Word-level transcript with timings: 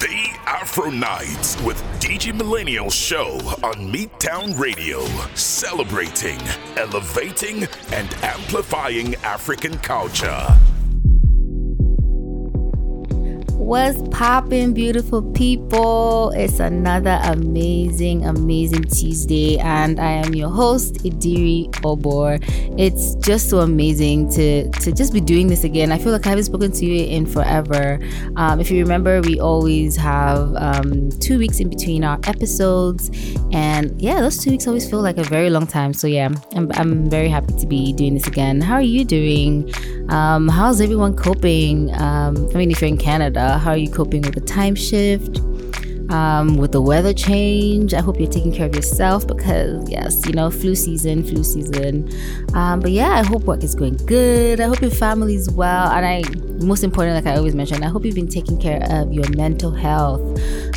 The 0.00 0.38
Afro 0.44 0.90
Nights 0.90 1.58
with 1.62 1.82
Digi 2.00 2.34
Millennial 2.34 2.90
Show 2.90 3.38
on 3.64 3.90
Midtown 3.90 4.58
Radio, 4.58 5.00
celebrating, 5.34 6.38
elevating, 6.76 7.66
and 7.92 8.14
amplifying 8.22 9.14
African 9.16 9.78
culture. 9.78 10.58
What's 13.66 14.00
popping, 14.16 14.74
beautiful 14.74 15.22
people? 15.32 16.30
It's 16.36 16.60
another 16.60 17.18
amazing, 17.24 18.24
amazing 18.24 18.84
Tuesday, 18.84 19.58
and 19.58 19.98
I 19.98 20.12
am 20.12 20.36
your 20.36 20.50
host, 20.50 21.02
Ediri 21.02 21.68
Obor. 21.82 22.38
It's 22.78 23.16
just 23.16 23.50
so 23.50 23.58
amazing 23.58 24.30
to 24.34 24.70
to 24.70 24.92
just 24.92 25.12
be 25.12 25.20
doing 25.20 25.48
this 25.48 25.64
again. 25.64 25.90
I 25.90 25.98
feel 25.98 26.12
like 26.12 26.26
I 26.26 26.28
haven't 26.28 26.44
spoken 26.44 26.70
to 26.70 26.86
you 26.86 27.06
in 27.06 27.26
forever. 27.26 27.98
Um, 28.36 28.60
if 28.60 28.70
you 28.70 28.80
remember, 28.80 29.20
we 29.20 29.40
always 29.40 29.96
have 29.96 30.54
um, 30.54 31.10
two 31.18 31.36
weeks 31.36 31.58
in 31.58 31.68
between 31.68 32.04
our 32.04 32.20
episodes, 32.28 33.10
and 33.50 34.00
yeah, 34.00 34.20
those 34.20 34.38
two 34.38 34.52
weeks 34.52 34.68
always 34.68 34.88
feel 34.88 35.02
like 35.02 35.18
a 35.18 35.24
very 35.24 35.50
long 35.50 35.66
time. 35.66 35.92
So 35.92 36.06
yeah, 36.06 36.30
I'm 36.54 36.70
I'm 36.74 37.10
very 37.10 37.28
happy 37.28 37.52
to 37.58 37.66
be 37.66 37.92
doing 37.94 38.14
this 38.14 38.28
again. 38.28 38.60
How 38.60 38.74
are 38.74 38.80
you 38.80 39.04
doing? 39.04 39.74
Um, 40.08 40.46
how's 40.46 40.80
everyone 40.80 41.16
coping? 41.16 41.92
Um, 41.94 42.48
I 42.54 42.58
mean, 42.58 42.70
if 42.70 42.80
you're 42.80 42.86
in 42.86 42.96
Canada, 42.96 43.55
how 43.58 43.70
are 43.70 43.76
you 43.76 43.90
coping 43.90 44.22
with 44.22 44.34
the 44.34 44.40
time 44.40 44.74
shift? 44.74 45.40
Um, 46.08 46.56
with 46.56 46.70
the 46.70 46.80
weather 46.80 47.12
change, 47.12 47.92
I 47.92 48.00
hope 48.00 48.20
you're 48.20 48.30
taking 48.30 48.52
care 48.52 48.66
of 48.66 48.76
yourself 48.76 49.26
because, 49.26 49.90
yes, 49.90 50.24
you 50.24 50.32
know, 50.32 50.50
flu 50.50 50.76
season, 50.76 51.24
flu 51.24 51.42
season. 51.42 52.08
Um, 52.54 52.78
but 52.78 52.92
yeah, 52.92 53.10
I 53.10 53.24
hope 53.24 53.42
work 53.42 53.64
is 53.64 53.74
going 53.74 53.96
good. 54.06 54.60
I 54.60 54.68
hope 54.68 54.80
your 54.80 54.92
family's 54.92 55.50
well. 55.50 55.90
And 55.90 56.06
I, 56.06 56.22
most 56.64 56.84
important, 56.84 57.16
like 57.16 57.32
I 57.32 57.36
always 57.36 57.56
mention, 57.56 57.82
I 57.82 57.88
hope 57.88 58.04
you've 58.04 58.14
been 58.14 58.28
taking 58.28 58.56
care 58.60 58.86
of 58.88 59.12
your 59.12 59.28
mental 59.36 59.72
health. 59.72 60.22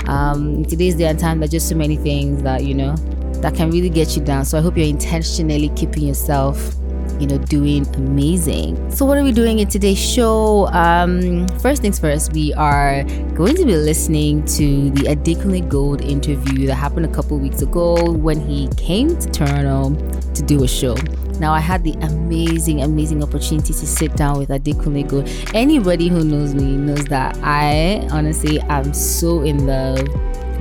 Um, 0.09 0.65
today's 0.65 0.95
day 0.95 1.05
and 1.05 1.19
time, 1.19 1.39
there's 1.39 1.51
just 1.51 1.69
so 1.69 1.75
many 1.75 1.97
things 1.97 2.41
that, 2.41 2.63
you 2.63 2.73
know, 2.73 2.95
that 3.41 3.53
can 3.53 3.69
really 3.69 3.89
get 3.89 4.15
you 4.15 4.23
down. 4.23 4.45
So 4.45 4.57
I 4.57 4.61
hope 4.61 4.75
you're 4.77 4.87
intentionally 4.87 5.69
keeping 5.75 6.07
yourself 6.07 6.75
you 7.19 7.27
know, 7.27 7.37
doing 7.37 7.85
amazing. 7.95 8.91
So, 8.91 9.05
what 9.05 9.17
are 9.17 9.23
we 9.23 9.31
doing 9.31 9.59
in 9.59 9.67
today's 9.67 9.99
show? 9.99 10.67
Um, 10.67 11.47
first 11.59 11.81
things 11.81 11.99
first, 11.99 12.33
we 12.33 12.53
are 12.53 13.03
going 13.33 13.55
to 13.55 13.65
be 13.65 13.75
listening 13.75 14.45
to 14.45 14.89
the 14.91 15.03
Adekunle 15.03 15.67
Gold 15.67 16.01
interview 16.01 16.67
that 16.67 16.75
happened 16.75 17.05
a 17.05 17.09
couple 17.09 17.37
weeks 17.37 17.61
ago 17.61 18.11
when 18.11 18.39
he 18.39 18.67
came 18.77 19.17
to 19.17 19.29
Toronto 19.29 19.95
to 20.33 20.41
do 20.43 20.63
a 20.63 20.67
show. 20.67 20.95
Now, 21.39 21.53
I 21.53 21.59
had 21.59 21.83
the 21.83 21.93
amazing, 22.01 22.83
amazing 22.83 23.23
opportunity 23.23 23.73
to 23.73 23.87
sit 23.87 24.15
down 24.15 24.37
with 24.39 24.49
Adekunle 24.49 25.07
Gold. 25.07 25.29
Anybody 25.53 26.09
who 26.09 26.23
knows 26.23 26.53
me 26.53 26.75
knows 26.75 27.05
that 27.05 27.37
I 27.41 28.07
honestly 28.11 28.59
am 28.61 28.93
so 28.93 29.41
in 29.41 29.65
love 29.65 30.07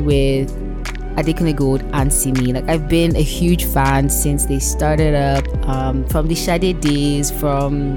with 0.00 0.68
Adekunle 1.19 1.57
Gold 1.57 1.83
and 1.93 2.13
Simi. 2.13 2.53
Like 2.53 2.69
I've 2.69 2.89
been 2.89 3.17
a 3.17 3.23
huge 3.23 3.65
fan 3.65 4.09
since 4.09 4.47
they 4.47 4.61
started 4.61 5.15
up, 5.15 5.45
um, 5.69 6.07
from 6.07 6.29
the 6.29 6.37
Sade 6.37 6.81
days, 6.81 7.31
from 7.31 7.97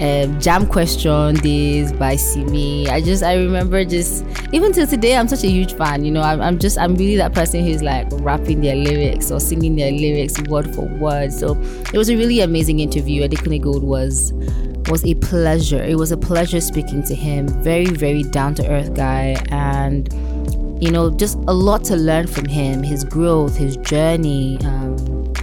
um, 0.00 0.38
Jamb 0.38 0.66
Question 0.66 1.36
days 1.36 1.92
by 1.92 2.16
Simi. 2.16 2.88
I 2.88 3.00
just 3.00 3.22
I 3.22 3.36
remember 3.36 3.84
just 3.84 4.24
even 4.52 4.72
till 4.72 4.86
today 4.86 5.16
I'm 5.16 5.28
such 5.28 5.44
a 5.44 5.50
huge 5.50 5.72
fan. 5.74 6.04
You 6.04 6.10
know 6.10 6.20
I'm, 6.20 6.42
I'm 6.42 6.58
just 6.58 6.78
I'm 6.78 6.94
really 6.94 7.16
that 7.16 7.32
person 7.32 7.64
who's 7.64 7.82
like 7.82 8.06
rapping 8.20 8.60
their 8.60 8.76
lyrics 8.76 9.30
or 9.30 9.40
singing 9.40 9.76
their 9.76 9.90
lyrics 9.90 10.38
word 10.42 10.74
for 10.74 10.82
word. 10.82 11.32
So 11.32 11.58
it 11.92 11.96
was 11.96 12.10
a 12.10 12.16
really 12.16 12.40
amazing 12.40 12.80
interview. 12.80 13.26
Adekunle 13.26 13.62
Gold 13.62 13.82
was 13.82 14.32
was 14.90 15.04
a 15.06 15.14
pleasure. 15.14 15.82
It 15.82 15.96
was 15.96 16.12
a 16.12 16.16
pleasure 16.18 16.60
speaking 16.60 17.02
to 17.04 17.14
him. 17.14 17.48
Very 17.62 17.86
very 17.86 18.24
down 18.24 18.54
to 18.56 18.68
earth 18.68 18.94
guy 18.94 19.42
and 19.48 20.12
you 20.80 20.90
know, 20.90 21.10
just 21.10 21.36
a 21.48 21.52
lot 21.52 21.84
to 21.84 21.96
learn 21.96 22.26
from 22.26 22.46
him, 22.46 22.82
his 22.82 23.04
growth, 23.04 23.56
his 23.56 23.76
journey, 23.78 24.58
um, 24.62 25.34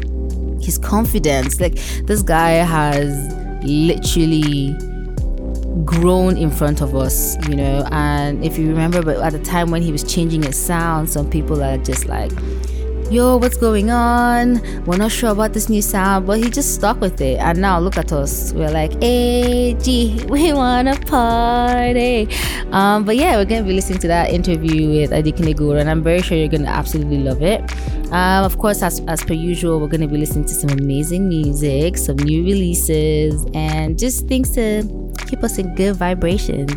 his 0.61 0.77
confidence. 0.77 1.59
Like, 1.59 1.75
this 2.05 2.21
guy 2.21 2.51
has 2.51 3.33
literally 3.63 4.75
grown 5.83 6.37
in 6.37 6.49
front 6.49 6.81
of 6.81 6.95
us, 6.95 7.35
you 7.47 7.55
know. 7.55 7.85
And 7.91 8.43
if 8.43 8.57
you 8.57 8.69
remember, 8.69 9.01
but 9.01 9.17
at 9.17 9.33
the 9.33 9.39
time 9.39 9.71
when 9.71 9.81
he 9.81 9.91
was 9.91 10.03
changing 10.03 10.43
his 10.43 10.57
sound, 10.57 11.09
some 11.09 11.29
people 11.29 11.61
are 11.61 11.77
just 11.77 12.05
like, 12.05 12.31
yo, 13.11 13.37
what's 13.37 13.57
going 13.57 13.91
on? 13.91 14.61
We're 14.85 14.97
not 14.97 15.11
sure 15.11 15.31
about 15.31 15.53
this 15.53 15.69
new 15.69 15.81
sound, 15.81 16.25
but 16.25 16.39
he 16.39 16.49
just 16.49 16.73
stuck 16.75 16.99
with 16.99 17.21
it. 17.21 17.39
And 17.39 17.59
now 17.59 17.79
look 17.79 17.97
at 17.97 18.11
us. 18.11 18.53
We're 18.53 18.71
like, 18.71 19.01
hey, 19.01 19.75
gee, 19.75 20.23
we 20.29 20.53
wanna 20.53 20.95
party. 21.01 22.27
Um, 22.71 23.03
but 23.05 23.15
yeah, 23.15 23.35
we're 23.37 23.45
gonna 23.45 23.63
be 23.63 23.73
listening 23.73 23.99
to 23.99 24.07
that 24.07 24.31
interview 24.31 24.89
with 24.89 25.11
Adekunle 25.11 25.55
Gold, 25.55 25.77
and 25.77 25.89
I'm 25.89 26.03
very 26.03 26.21
sure 26.21 26.37
you're 26.37 26.47
gonna 26.47 26.69
absolutely 26.69 27.19
love 27.19 27.41
it. 27.41 27.61
Um, 28.11 28.45
of 28.45 28.57
course, 28.57 28.81
as, 28.81 29.01
as 29.07 29.23
per 29.23 29.33
usual, 29.33 29.79
we're 29.79 29.87
gonna 29.87 30.07
be 30.07 30.17
listening 30.17 30.45
to 30.45 30.53
some 30.53 30.71
amazing 30.71 31.27
music, 31.27 31.97
some 31.97 32.17
new 32.17 32.43
releases, 32.43 33.45
and 33.53 33.97
just 33.99 34.27
things 34.27 34.51
to 34.51 34.83
keep 35.25 35.43
us 35.43 35.57
in 35.57 35.73
good 35.75 35.95
vibrations. 35.95 36.71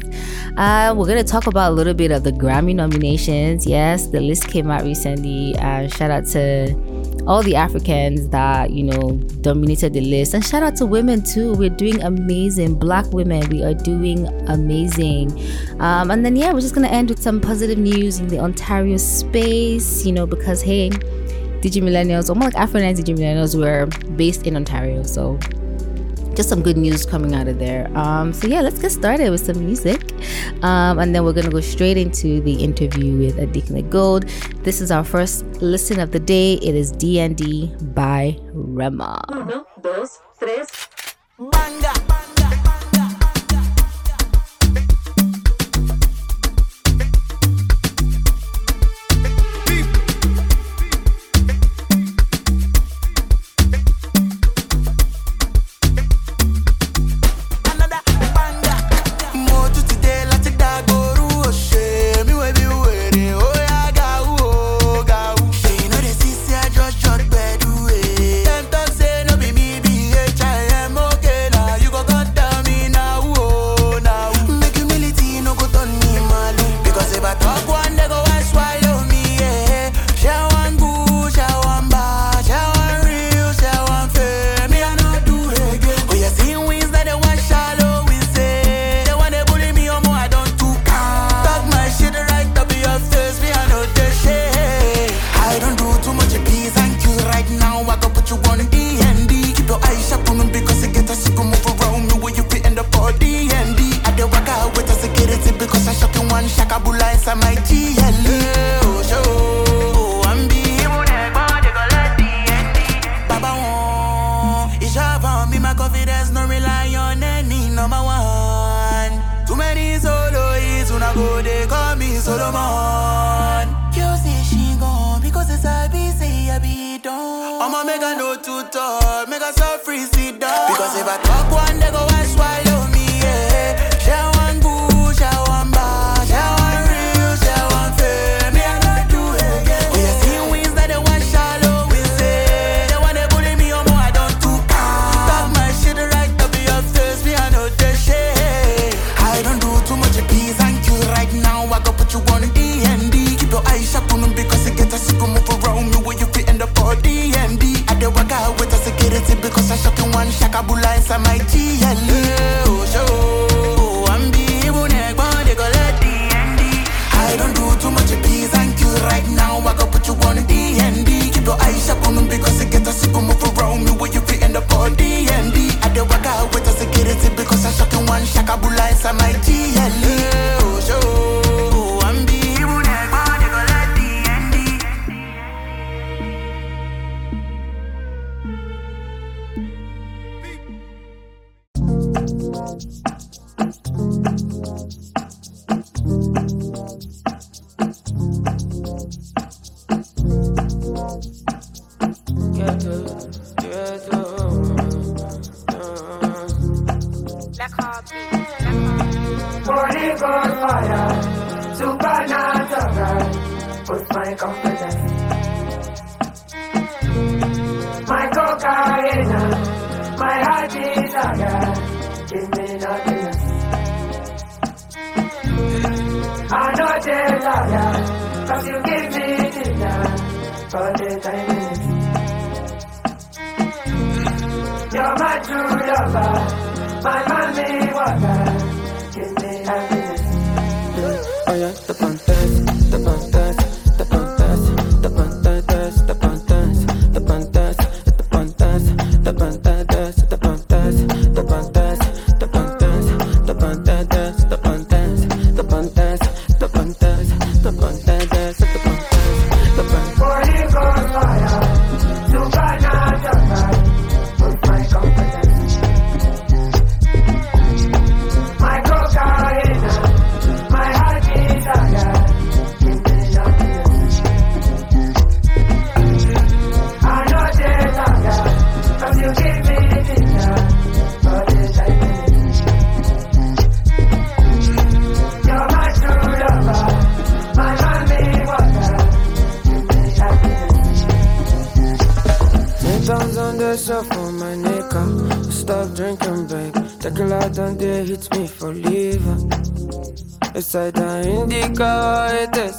Uh, 0.57 0.95
we're 0.97 1.07
going 1.07 1.23
to 1.23 1.31
talk 1.31 1.47
about 1.47 1.73
a 1.73 1.75
little 1.75 1.95
bit 1.95 2.11
of 2.11 2.25
the 2.25 2.33
Grammy 2.33 2.75
nominations. 2.75 3.67
Yes, 3.67 4.09
the 4.09 4.21
list 4.21 4.49
came 4.49 4.71
out 4.71 4.83
recently. 4.85 5.57
Uh, 5.59 5.89
shout 5.89 6.11
out 6.11 6.27
to 6.29 6.75
all 7.27 7.43
the 7.43 7.55
Africans 7.55 8.29
that, 8.29 8.71
you 8.71 8.85
know, 8.85 9.13
dominated 9.43 9.93
the 9.93 10.01
list. 10.01 10.35
And 10.35 10.45
shout 10.45 10.63
out 10.63 10.77
to 10.77 10.87
women 10.87 11.23
too. 11.23 11.53
We're 11.55 11.69
doing 11.69 12.03
amazing. 12.03 12.79
Black 12.79 13.07
women, 13.13 13.49
we 13.51 13.63
are 13.63 13.75
doing 13.75 14.27
amazing. 14.49 15.39
Um, 15.79 16.11
and 16.11 16.25
then, 16.25 16.37
yeah, 16.37 16.53
we're 16.53 16.63
just 16.63 16.75
going 16.75 16.87
to 16.87 16.93
end 16.93 17.11
with 17.11 17.23
some 17.23 17.41
positive 17.41 17.79
news 17.79 18.19
in 18.19 18.29
the 18.29 18.39
Ontario 18.39 18.97
space, 18.97 20.07
you 20.07 20.13
know, 20.13 20.27
because, 20.27 20.63
hey, 20.63 20.91
Digi 21.61 21.83
Millennials, 21.83 22.31
or 22.31 22.35
more 22.35 22.45
like 22.45 22.57
Afro 22.57 22.81
Digi 22.81 23.17
Millennials, 23.17 23.59
were 23.59 23.87
based 24.17 24.47
in 24.47 24.57
Ontario. 24.57 25.03
So 25.03 25.39
just 26.39 26.49
some 26.49 26.63
good 26.63 26.77
news 26.77 27.05
coming 27.05 27.35
out 27.35 27.49
of 27.49 27.59
there. 27.59 27.91
Um, 27.99 28.33
so 28.33 28.47
yeah, 28.47 28.61
let's 28.61 28.79
get 28.79 28.93
started 28.93 29.29
with 29.31 29.45
some 29.45 29.59
music, 29.59 30.01
um, 30.63 31.01
and 31.01 31.13
then 31.13 31.25
we're 31.25 31.33
gonna 31.33 31.51
go 31.51 31.61
straight 31.61 31.97
into 31.97 32.41
the 32.43 32.55
interview 32.55 33.19
with 33.19 33.39
Adekunle 33.39 33.91
Gold. 33.91 34.27
This 34.63 34.81
is 34.81 34.93
our 34.93 35.03
first 35.03 35.45
listen 35.61 35.99
of 35.99 36.13
the 36.13 36.21
day. 36.21 36.55
It 36.63 36.77
is 36.77 36.93
DND 36.93 37.93
by 37.93 38.39
Rema. 38.53 39.21
Uno, 39.33 39.67
dos, 39.83 40.21
tres. 40.39 40.69
Banga. 41.39 42.08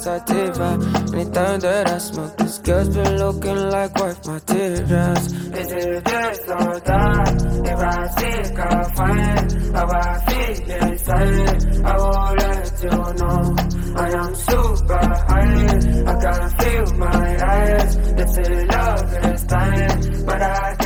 sativa. 0.00 0.68
Anytime 1.12 1.60
that 1.60 1.88
I 1.88 1.98
smoke, 1.98 2.36
this 2.38 2.58
girl's 2.58 2.88
been 2.88 3.18
looking 3.18 3.60
like 3.70 3.94
wife 3.96 4.26
my 4.26 4.38
teardrops. 4.40 5.26
Is 5.60 5.68
just 5.68 6.04
this 6.04 6.38
or 6.48 6.80
that? 6.88 7.34
If 7.72 7.80
I 7.92 8.00
seek 8.18 8.58
a 8.58 8.94
friend, 8.96 9.46
how 9.76 9.88
I 9.90 10.12
feel 10.26 10.58
inside, 10.88 11.84
I 11.84 11.96
will 12.00 12.34
let 12.44 12.82
you 12.84 12.98
know. 13.20 13.40
I 13.96 14.08
am 14.22 14.34
super 14.34 15.06
high, 15.28 15.76
I 16.10 16.14
can 16.22 16.42
feel 16.60 16.86
my 16.96 17.28
eyes. 17.52 17.96
This 18.18 18.38
is 18.38 18.64
love, 18.72 19.12
it's 19.28 19.44
time, 19.44 20.24
but 20.24 20.42
I 20.42 20.79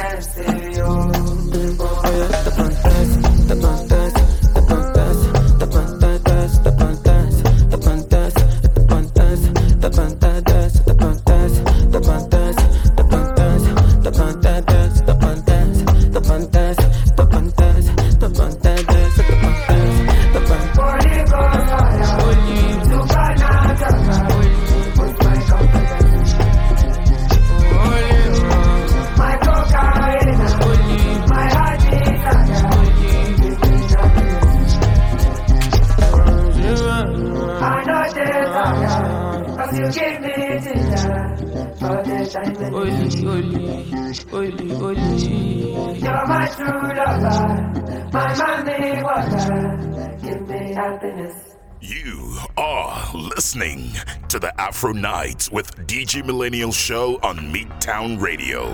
Afro 54.61 54.93
Nights 54.93 55.51
with 55.51 55.75
Digi 55.87 56.25
Millennial 56.25 56.73
Show 56.73 57.19
on 57.23 57.37
Midtown 57.53 58.21
Radio. 58.21 58.71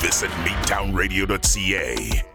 Visit 0.00 0.30
midtownradio.ca. 0.30 2.33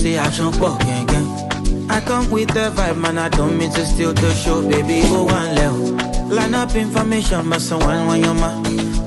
place, 0.00 0.38
you 0.38 0.44
know, 0.44 0.52
say 0.52 1.86
I 1.88 2.00
come 2.00 2.30
with 2.30 2.48
the 2.48 2.70
vibe, 2.70 2.98
man, 2.98 3.18
I 3.18 3.28
don't 3.28 3.58
mean 3.58 3.70
to 3.72 3.84
steal 3.84 4.12
the 4.12 4.32
show, 4.34 4.62
baby, 4.68 5.02
go 5.02 5.24
one 5.24 5.54
level. 5.54 5.90
Line 6.28 6.54
up 6.54 6.74
information, 6.74 7.50
but 7.50 7.60
someone 7.60 8.06
when 8.06 8.22
you're 8.22 8.34
my, 8.34 8.54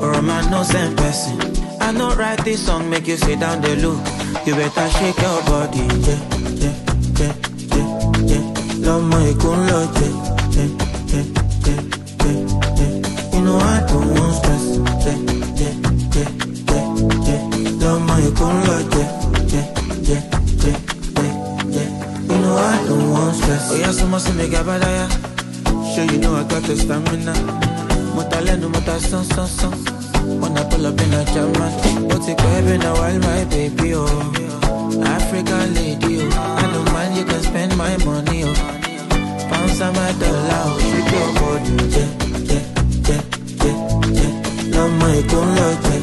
or 0.02 0.14
a 0.14 0.22
man 0.22 0.52
no 0.52 0.64
same 0.64 0.96
person. 0.96 1.40
I 1.80 1.92
know 1.92 2.14
write 2.16 2.44
this 2.44 2.66
song, 2.66 2.90
make 2.90 3.08
you 3.08 3.18
sit 3.18 3.40
down 3.40 3.62
the 3.62 3.76
loop. 3.78 4.00
You 4.46 4.56
better 4.56 4.90
shake 4.90 5.18
your 5.22 5.42
body, 5.44 5.80
yeah, 5.80 6.20
yeah, 6.60 6.76
yeah, 7.20 7.34
yeah, 7.72 7.88
yeah. 8.28 8.44
Love 8.86 9.04
my 9.04 9.34
good 9.40 9.60
love, 9.72 9.96
yeah, 10.02 10.14
yeah, 10.52 10.70
yeah, 11.14 11.26
yeah, 11.66 11.82
yeah, 12.26 12.42
yeah. 12.78 13.34
You 13.34 13.42
know 13.46 13.58
I 13.58 13.86
don't 13.88 14.08
want 14.14 14.36
stress, 14.36 14.66
yeah, 15.06 15.18
yeah, 15.62 15.76
yeah, 16.16 16.30
yeah, 16.70 16.86
yeah. 17.28 17.42
Love 17.86 18.02
my 18.02 18.22
good 18.22 18.56
love, 18.68 18.94
yeah. 18.96 19.23
Oh 23.74 23.78
yeah, 23.78 23.92
so 23.92 24.06
much 24.08 24.32
make 24.36 24.54
a 24.54 24.62
badaya. 24.64 25.08
Sure 25.96 26.06
you 26.06 26.20
know 26.20 26.36
I 26.36 26.44
got 26.44 26.62
the 26.64 26.76
stamina. 26.78 27.34
Motaleno, 28.16 28.70
mota 28.72 29.00
son 29.00 29.24
son 29.26 29.48
son. 29.48 29.74
When 30.40 30.56
I 30.58 30.64
pull 30.70 30.86
up 30.86 31.00
in 31.02 31.14
a 31.14 31.26
German, 31.34 31.74
what's 32.08 32.28
it 32.28 32.40
in 32.40 32.82
a 32.84 32.94
while, 32.94 33.20
my 33.20 33.44
baby, 33.46 33.94
oh. 33.96 35.04
African 35.04 35.74
lady, 35.74 36.22
oh. 36.22 36.60
I 36.62 36.72
don't 36.72 36.94
mind, 36.94 37.18
you 37.18 37.26
can 37.26 37.42
spend 37.42 37.76
my 37.76 37.98
money, 38.06 38.44
oh. 38.46 38.54
Pounds 39.50 39.82
on 39.82 39.94
my 39.96 40.12
dollar, 40.22 40.64
oh. 40.70 40.78
body, 41.40 41.74
yeah, 41.98 42.10
yeah, 42.52 42.66
yeah, 43.10 43.24
yeah, 43.66 43.78
yeah. 44.20 44.34
Lọ́mọ 44.74 45.08
èkó 45.20 45.40
ń 45.46 45.50
lọ 45.58 45.68
jẹ, 45.86 45.96
yeah, 45.98 46.03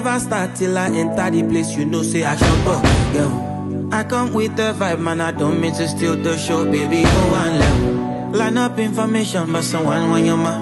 never 0.00 0.20
start 0.20 0.54
till 0.54 0.78
I 0.78 0.86
enter 0.90 1.28
the 1.28 1.42
place. 1.42 1.76
You 1.76 1.84
know, 1.84 2.02
say 2.04 2.22
I 2.22 2.36
shop 2.36 2.66
up, 2.68 3.12
girl. 3.12 3.88
I 3.92 4.04
come 4.04 4.32
with 4.32 4.54
the 4.54 4.72
vibe, 4.74 5.00
man. 5.00 5.20
I 5.20 5.32
don't 5.32 5.60
mean 5.60 5.74
to 5.74 5.88
steal 5.88 6.14
the 6.14 6.38
show, 6.38 6.64
baby. 6.64 7.02
Go 7.02 7.34
on 7.34 7.58
level. 7.58 8.38
Line 8.38 8.58
up 8.58 8.78
information, 8.78 9.52
but 9.52 9.64
someone 9.64 10.10
when 10.12 10.24
you're 10.24 10.36
my 10.36 10.56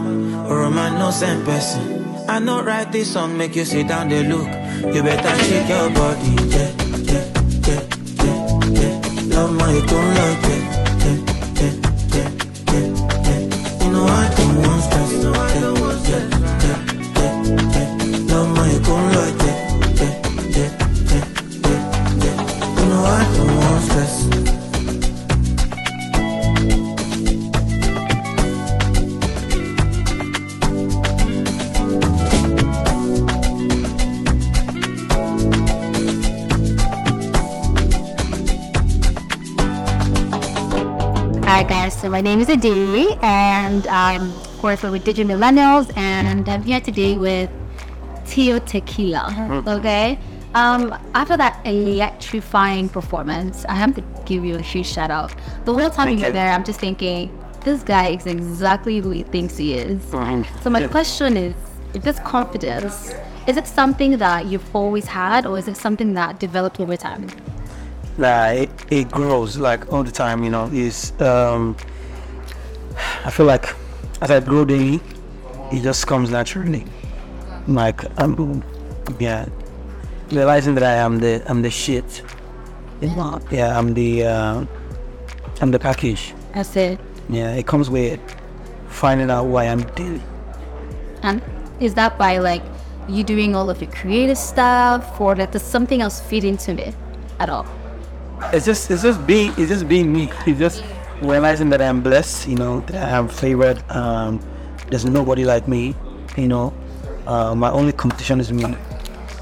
or 0.48 0.62
a 0.62 0.70
man, 0.70 0.98
no 0.98 1.10
same 1.10 1.44
person. 1.44 2.26
I 2.28 2.38
know 2.38 2.62
write 2.62 2.92
this 2.92 3.12
song, 3.12 3.36
make 3.36 3.54
you 3.56 3.66
sit 3.66 3.88
down, 3.88 4.08
the 4.08 4.22
look. 4.22 4.48
You 4.94 5.02
better 5.02 5.44
shake 5.44 5.68
your 5.68 5.90
body, 5.90 6.32
yeah, 6.54 6.72
yeah, 7.12 7.26
yeah, 7.68 7.82
yeah, 8.24 8.40
yeah. 8.80 9.36
Love 9.36 9.52
my 9.52 9.86
gun 9.86 10.14
like 10.14 10.42
yeah, 10.48 10.85
name 42.26 42.40
is 42.40 42.48
Ediri 42.48 43.22
and 43.22 43.86
um, 43.86 44.32
of 44.32 44.58
course 44.58 44.82
we're 44.82 44.90
with 44.90 45.04
Digi 45.04 45.24
Millennials 45.24 45.96
and 45.96 46.48
I'm 46.48 46.64
here 46.64 46.80
today 46.80 47.16
with 47.16 47.48
Tio 48.26 48.58
Tequila. 48.58 49.62
Okay. 49.64 50.18
Um, 50.52 50.98
after 51.14 51.36
that 51.36 51.64
electrifying 51.64 52.88
performance, 52.88 53.64
I 53.66 53.74
have 53.74 53.94
to 53.94 54.02
give 54.24 54.44
you 54.44 54.56
a 54.56 54.60
huge 54.60 54.88
shout 54.88 55.12
out. 55.12 55.36
The 55.66 55.72
whole 55.72 55.88
time 55.88 56.18
you 56.18 56.24
were 56.24 56.32
there, 56.32 56.50
I'm 56.50 56.64
just 56.64 56.80
thinking, 56.80 57.30
this 57.60 57.84
guy 57.84 58.08
is 58.08 58.26
exactly 58.26 58.98
who 58.98 59.10
he 59.10 59.22
thinks 59.22 59.56
he 59.56 59.74
is. 59.74 60.02
So 60.62 60.68
my 60.68 60.88
question 60.88 61.36
is, 61.36 61.54
if 61.94 62.02
this 62.02 62.18
confidence, 62.18 63.14
is 63.46 63.56
it 63.56 63.68
something 63.68 64.18
that 64.18 64.46
you've 64.46 64.74
always 64.74 65.04
had 65.04 65.46
or 65.46 65.58
is 65.58 65.68
it 65.68 65.76
something 65.76 66.14
that 66.14 66.40
developed 66.40 66.80
over 66.80 66.96
time? 66.96 67.28
like 68.18 68.70
it, 68.90 68.92
it 69.00 69.10
grows 69.10 69.58
like 69.58 69.92
all 69.92 70.02
the 70.02 70.10
time 70.10 70.42
you 70.42 70.48
know 70.48 70.70
is 70.72 71.12
um 71.20 71.76
i 73.24 73.30
feel 73.30 73.46
like 73.46 73.74
as 74.20 74.30
i 74.30 74.40
grow 74.40 74.64
daily 74.64 75.00
it 75.72 75.82
just 75.82 76.06
comes 76.06 76.30
naturally 76.30 76.84
like 77.66 78.00
i'm 78.20 78.62
yeah 79.18 79.46
realizing 80.30 80.74
that 80.74 80.84
i 80.84 80.94
am 80.94 81.18
the 81.18 81.42
i'm 81.50 81.62
the 81.62 81.70
shit 81.70 82.22
yeah 83.50 83.78
i'm 83.78 83.94
the 83.94 84.24
uh 84.24 84.64
i'm 85.60 85.70
the 85.70 85.78
package 85.78 86.34
That's 86.54 86.74
it. 86.76 86.98
yeah 87.28 87.54
it 87.54 87.66
comes 87.66 87.90
with 87.90 88.20
finding 88.88 89.30
out 89.30 89.44
who 89.44 89.56
i 89.56 89.64
am 89.64 89.82
daily 89.94 90.22
And 91.22 91.42
is 91.80 91.94
that 91.94 92.16
by 92.18 92.38
like 92.38 92.62
you 93.08 93.22
doing 93.24 93.54
all 93.54 93.68
of 93.70 93.80
your 93.82 93.90
creative 93.90 94.38
stuff 94.38 95.20
or 95.20 95.34
that 95.34 95.52
does 95.52 95.62
something 95.62 96.00
else 96.00 96.20
feed 96.20 96.44
into 96.44 96.72
it 96.72 96.94
at 97.38 97.48
all? 97.50 97.66
it's 98.52 98.66
just 98.66 98.90
it's 98.90 99.02
just 99.02 99.26
being 99.26 99.52
it's 99.56 99.70
just 99.70 99.88
being 99.88 100.12
me. 100.12 100.28
It's 100.46 100.58
just 100.58 100.84
realizing 101.22 101.70
that 101.70 101.80
I'm 101.82 102.02
blessed, 102.02 102.48
you 102.48 102.56
know, 102.56 102.80
that 102.80 103.12
I 103.12 103.16
am 103.16 103.28
favored. 103.28 103.82
Um, 103.90 104.40
there's 104.88 105.04
nobody 105.04 105.44
like 105.44 105.66
me, 105.68 105.94
you 106.36 106.48
know. 106.48 106.72
Uh, 107.26 107.54
my 107.54 107.70
only 107.70 107.92
competition 107.92 108.40
is 108.40 108.52
me, 108.52 108.76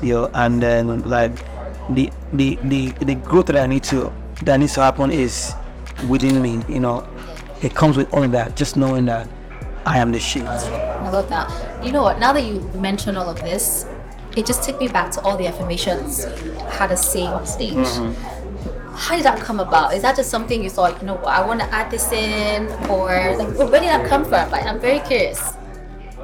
you 0.03 0.15
know, 0.15 0.31
and 0.35 0.63
then 0.63 1.03
like 1.09 1.33
the 1.91 2.11
the 2.33 2.59
the 2.65 2.89
the 3.05 3.15
growth 3.15 3.47
that 3.47 3.57
I 3.57 3.67
need 3.67 3.85
to 3.85 4.13
that 4.43 4.59
needs 4.59 4.75
to 4.75 4.81
happen 4.81 5.11
is 5.11 5.55
within 6.09 6.41
me, 6.41 6.63
you 6.69 6.81
know. 6.81 7.07
It 7.63 7.75
comes 7.75 7.97
with 7.97 8.13
all 8.13 8.23
of 8.23 8.33
that, 8.33 8.57
just 8.57 8.77
knowing 8.77 9.07
that 9.07 9.29
I 9.87 9.99
am 9.99 10.13
the 10.13 10.21
shit. 10.21 10.45
I 10.45 11.11
love 11.11 11.29
that. 11.29 11.85
You 11.85 11.93
know 11.93 12.03
what? 12.03 12.19
Now 12.19 12.33
that 12.33 12.45
you 12.45 12.61
mention 12.75 13.17
all 13.17 13.29
of 13.29 13.41
this, 13.41 13.87
it 14.37 14.47
just 14.47 14.63
took 14.63 14.79
me 14.81 14.89
back 14.89 15.11
to 15.13 15.21
all 15.23 15.37
the 15.37 15.47
affirmations 15.47 16.27
you 16.43 16.53
had 16.53 16.89
to 16.89 16.97
say 16.97 17.23
on 17.23 17.47
stage. 17.47 17.87
How 18.97 19.17
did 19.17 19.25
that 19.25 19.41
come 19.41 19.61
about? 19.61 19.95
Is 19.95 20.03
that 20.03 20.17
just 20.17 20.31
something 20.31 20.63
you 20.63 20.71
thought, 20.71 21.01
you 21.01 21.07
know, 21.07 21.17
what, 21.17 21.29
I 21.29 21.47
want 21.47 21.61
to 21.61 21.67
add 21.75 21.91
this 21.91 22.11
in, 22.13 22.67
or 22.89 23.37
like, 23.37 23.59
where 23.59 23.81
did 23.81 23.91
that 23.91 24.07
come 24.09 24.25
from? 24.25 24.51
Like, 24.51 24.65
I'm 24.67 24.81
very 24.81 25.01
curious. 25.01 25.53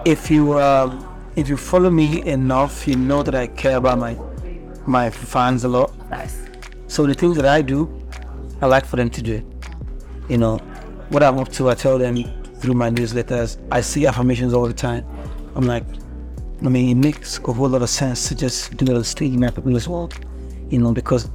if 0.04 0.30
you 0.30 0.58
um, 0.58 1.06
if 1.36 1.48
you 1.48 1.56
follow 1.56 1.90
me 1.90 2.24
enough, 2.26 2.86
you 2.88 2.96
know 2.96 3.22
that 3.22 3.34
I 3.34 3.46
care 3.48 3.76
about 3.76 3.98
my 3.98 4.16
my 4.86 5.10
fans 5.10 5.64
a 5.64 5.68
lot. 5.68 5.92
Nice. 6.10 6.42
So 6.86 7.06
the 7.06 7.14
things 7.14 7.36
that 7.36 7.46
I 7.46 7.62
do, 7.62 7.88
I 8.60 8.66
like 8.66 8.84
for 8.84 8.96
them 8.96 9.10
to 9.10 9.22
do 9.22 9.34
it. 9.34 9.44
You 10.28 10.38
know, 10.38 10.58
what 11.10 11.22
I'm 11.22 11.38
up 11.38 11.48
to, 11.52 11.70
I 11.70 11.74
tell 11.74 11.98
them 11.98 12.16
through 12.56 12.74
my 12.74 12.90
newsletters. 12.90 13.58
I 13.70 13.80
see 13.80 14.06
affirmations 14.06 14.54
all 14.54 14.66
the 14.66 14.74
time. 14.74 15.04
I'm 15.54 15.66
like, 15.66 15.84
I 16.64 16.68
mean, 16.68 16.90
it 16.90 17.00
makes 17.00 17.38
a 17.38 17.52
whole 17.52 17.68
lot 17.68 17.82
of 17.82 17.90
sense 17.90 18.28
to 18.28 18.34
just 18.34 18.76
do 18.76 18.84
a 18.84 18.86
little 18.86 19.04
stage 19.04 19.32
in 19.34 19.40
people's 19.52 19.88
world. 19.88 20.14
You 20.70 20.78
know, 20.78 20.92
because 20.92 21.28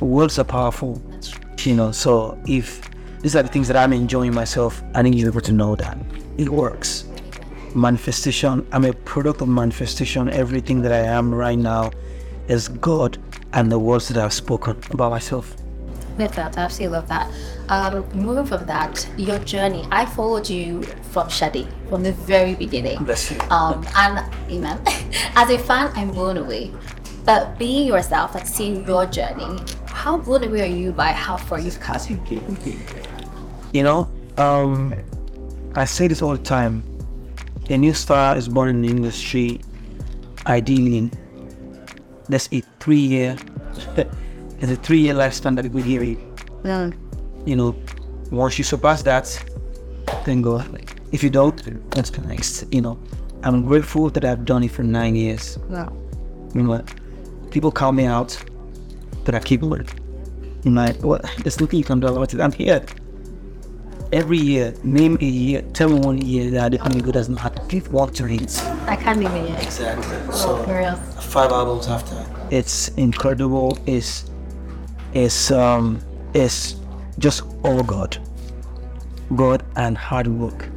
words 0.00 0.38
are 0.38 0.44
powerful. 0.44 1.00
You 1.64 1.74
know, 1.74 1.92
so 1.92 2.38
if 2.46 2.80
these 3.20 3.36
are 3.36 3.42
the 3.42 3.48
things 3.48 3.68
that 3.68 3.76
I'm 3.76 3.92
enjoying 3.92 4.34
myself, 4.34 4.82
I 4.94 5.02
need 5.02 5.14
you 5.14 5.26
able 5.26 5.42
to 5.42 5.52
know 5.52 5.76
that 5.76 5.98
it 6.38 6.48
works. 6.48 7.04
Manifestation. 7.74 8.66
I'm 8.72 8.84
a 8.84 8.92
product 8.92 9.42
of 9.42 9.48
manifestation. 9.48 10.30
Everything 10.30 10.80
that 10.82 10.92
I 10.92 11.00
am 11.06 11.34
right 11.34 11.58
now 11.58 11.90
is 12.48 12.68
God 12.68 13.18
and 13.52 13.70
the 13.70 13.78
words 13.78 14.08
that 14.08 14.16
I've 14.16 14.32
spoken 14.32 14.76
about 14.90 15.10
myself. 15.10 15.56
Love 16.18 16.34
that. 16.34 16.58
I 16.58 16.62
absolutely 16.62 16.96
love 16.96 17.08
that. 17.08 17.32
Um, 17.68 18.08
moving 18.12 18.44
from 18.44 18.66
that, 18.66 19.08
your 19.16 19.38
journey. 19.38 19.86
I 19.90 20.04
followed 20.04 20.48
you 20.48 20.82
from 21.12 21.30
Sade 21.30 21.68
from 21.88 22.02
the 22.02 22.12
very 22.12 22.54
beginning. 22.54 23.04
Bless 23.04 23.30
you. 23.30 23.40
Um, 23.50 23.86
and 23.96 24.18
amen. 24.50 24.80
As 25.36 25.50
a 25.50 25.58
fan, 25.58 25.92
I'm 25.94 26.10
blown 26.10 26.36
away. 26.36 26.72
But 27.24 27.58
being 27.58 27.86
yourself 27.86 28.34
and 28.34 28.46
seeing 28.46 28.86
your 28.86 29.06
journey, 29.06 29.60
how 30.00 30.16
blown 30.16 30.42
away 30.44 30.62
are 30.62 30.76
you 30.82 30.92
by 30.92 31.12
how 31.12 31.36
far 31.36 31.60
you've 31.60 31.78
come? 31.78 32.00
You 33.72 33.82
know, 33.82 34.10
um, 34.38 34.94
I 35.74 35.84
say 35.84 36.08
this 36.08 36.22
all 36.22 36.32
the 36.32 36.42
time. 36.42 36.82
A 37.68 37.76
new 37.76 37.92
star 37.92 38.34
is 38.34 38.48
born 38.48 38.70
in 38.70 38.80
the 38.80 38.88
industry, 38.88 39.60
ideally 40.46 41.10
That's 42.30 42.48
a 42.50 42.62
three 42.80 42.96
year 42.96 43.36
there's 44.58 44.72
a 44.72 44.76
three 44.76 45.00
year 45.00 45.14
lifespan 45.14 45.54
that 45.56 45.64
people 45.64 45.82
hear 45.82 46.02
it. 46.02 46.18
Well, 46.64 46.92
You 47.44 47.56
know, 47.56 47.76
once 48.30 48.56
you 48.56 48.64
surpass 48.64 49.02
that, 49.02 49.26
then 50.24 50.40
go. 50.40 50.64
If 51.12 51.22
you 51.22 51.28
don't, 51.28 51.90
that's 51.90 52.08
the 52.08 52.22
next. 52.22 52.64
You 52.72 52.80
know, 52.80 52.98
I'm 53.42 53.66
grateful 53.66 54.08
that 54.10 54.24
I've 54.24 54.46
done 54.46 54.62
it 54.64 54.70
for 54.70 54.82
nine 54.82 55.14
years. 55.14 55.58
well, 55.68 55.94
You 56.54 56.62
know? 56.62 56.84
People 57.50 57.70
call 57.70 57.92
me 57.92 58.06
out, 58.06 58.42
but 59.30 59.40
I 59.40 59.44
keep 59.44 59.62
learning. 59.62 59.86
I'm 60.66 60.74
like, 60.74 61.00
what? 61.04 61.22
There's 61.38 61.60
nothing 61.60 61.78
you 61.78 61.84
can 61.84 62.00
do 62.00 62.08
about 62.08 62.34
it. 62.34 62.40
I'm 62.40 62.50
here. 62.50 62.84
Every 64.12 64.38
year, 64.38 64.74
name 64.82 65.16
a 65.20 65.24
year, 65.24 65.62
tell 65.72 65.88
me 65.88 66.00
one 66.00 66.18
year 66.18 66.50
that 66.50 66.72
the 66.72 66.78
Honey 66.78 67.00
Good 67.00 67.14
has 67.14 67.28
not 67.28 67.38
had 67.38 67.72
least 67.72 67.92
one 67.92 68.12
to 68.14 68.24
hits. 68.24 68.60
I 68.88 68.96
can't 68.96 69.22
even 69.22 69.46
yet. 69.46 69.62
Exactly. 69.62 70.16
Oh, 70.32 70.66
real. 70.68 70.96
five 71.20 71.52
albums 71.52 71.86
after. 71.86 72.26
It's 72.50 72.88
incredible. 72.96 73.78
It's 73.86 74.28
it's 75.14 75.52
um 75.52 76.00
it's 76.34 76.74
just 77.20 77.44
all 77.62 77.84
God. 77.84 78.18
God 79.36 79.62
and 79.76 79.96
hard 79.96 80.26
work. 80.26 80.68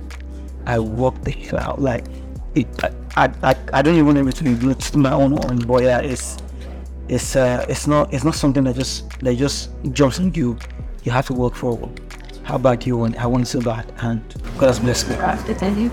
I 0.67 0.77
work 0.77 1.19
the 1.23 1.31
hell 1.31 1.59
out. 1.59 1.81
Like 1.81 2.05
it 2.53 2.67
I 2.83 2.91
I, 3.15 3.33
I, 3.41 3.55
I 3.73 3.81
don't 3.81 3.95
even 3.95 4.05
want 4.05 4.35
to 4.35 4.43
be 4.43 4.53
good 4.53 4.79
to 4.79 4.97
my 4.99 5.11
own 5.11 5.43
own 5.43 5.57
boy. 5.57 5.85
yeah, 5.85 6.01
it's 6.01 6.37
it's 7.09 7.35
uh 7.35 7.65
it's 7.67 7.87
not 7.87 8.13
it's 8.13 8.23
not 8.23 8.35
something 8.35 8.63
that 8.63 8.75
just 8.75 9.09
that 9.19 9.35
just 9.35 9.69
jumps 9.91 10.19
on 10.19 10.33
you. 10.33 10.57
You 11.03 11.11
have 11.11 11.27
to 11.27 11.33
work 11.33 11.55
forward. 11.55 11.99
how 12.43 12.55
about 12.55 12.85
you? 12.85 13.03
And 13.03 13.15
I 13.17 13.25
want 13.25 13.43
it 13.43 13.47
so 13.47 13.61
bad, 13.61 13.91
and 13.99 14.21
God 14.57 14.67
has 14.67 14.79
blessed 14.79 15.09
me. 15.09 15.15
To 15.15 15.53
tell 15.55 15.73
you, 15.73 15.89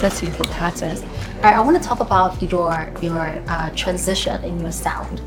that's 0.00 0.22
your 0.22 0.32
fantastic. 0.32 1.02
All 1.36 1.42
right, 1.42 1.54
I 1.54 1.60
want 1.60 1.80
to 1.80 1.88
talk 1.88 2.00
about 2.00 2.40
your 2.42 2.90
your 3.00 3.42
uh, 3.48 3.70
transition 3.70 4.42
in 4.44 4.60
your 4.60 4.72
sound. 4.72 5.20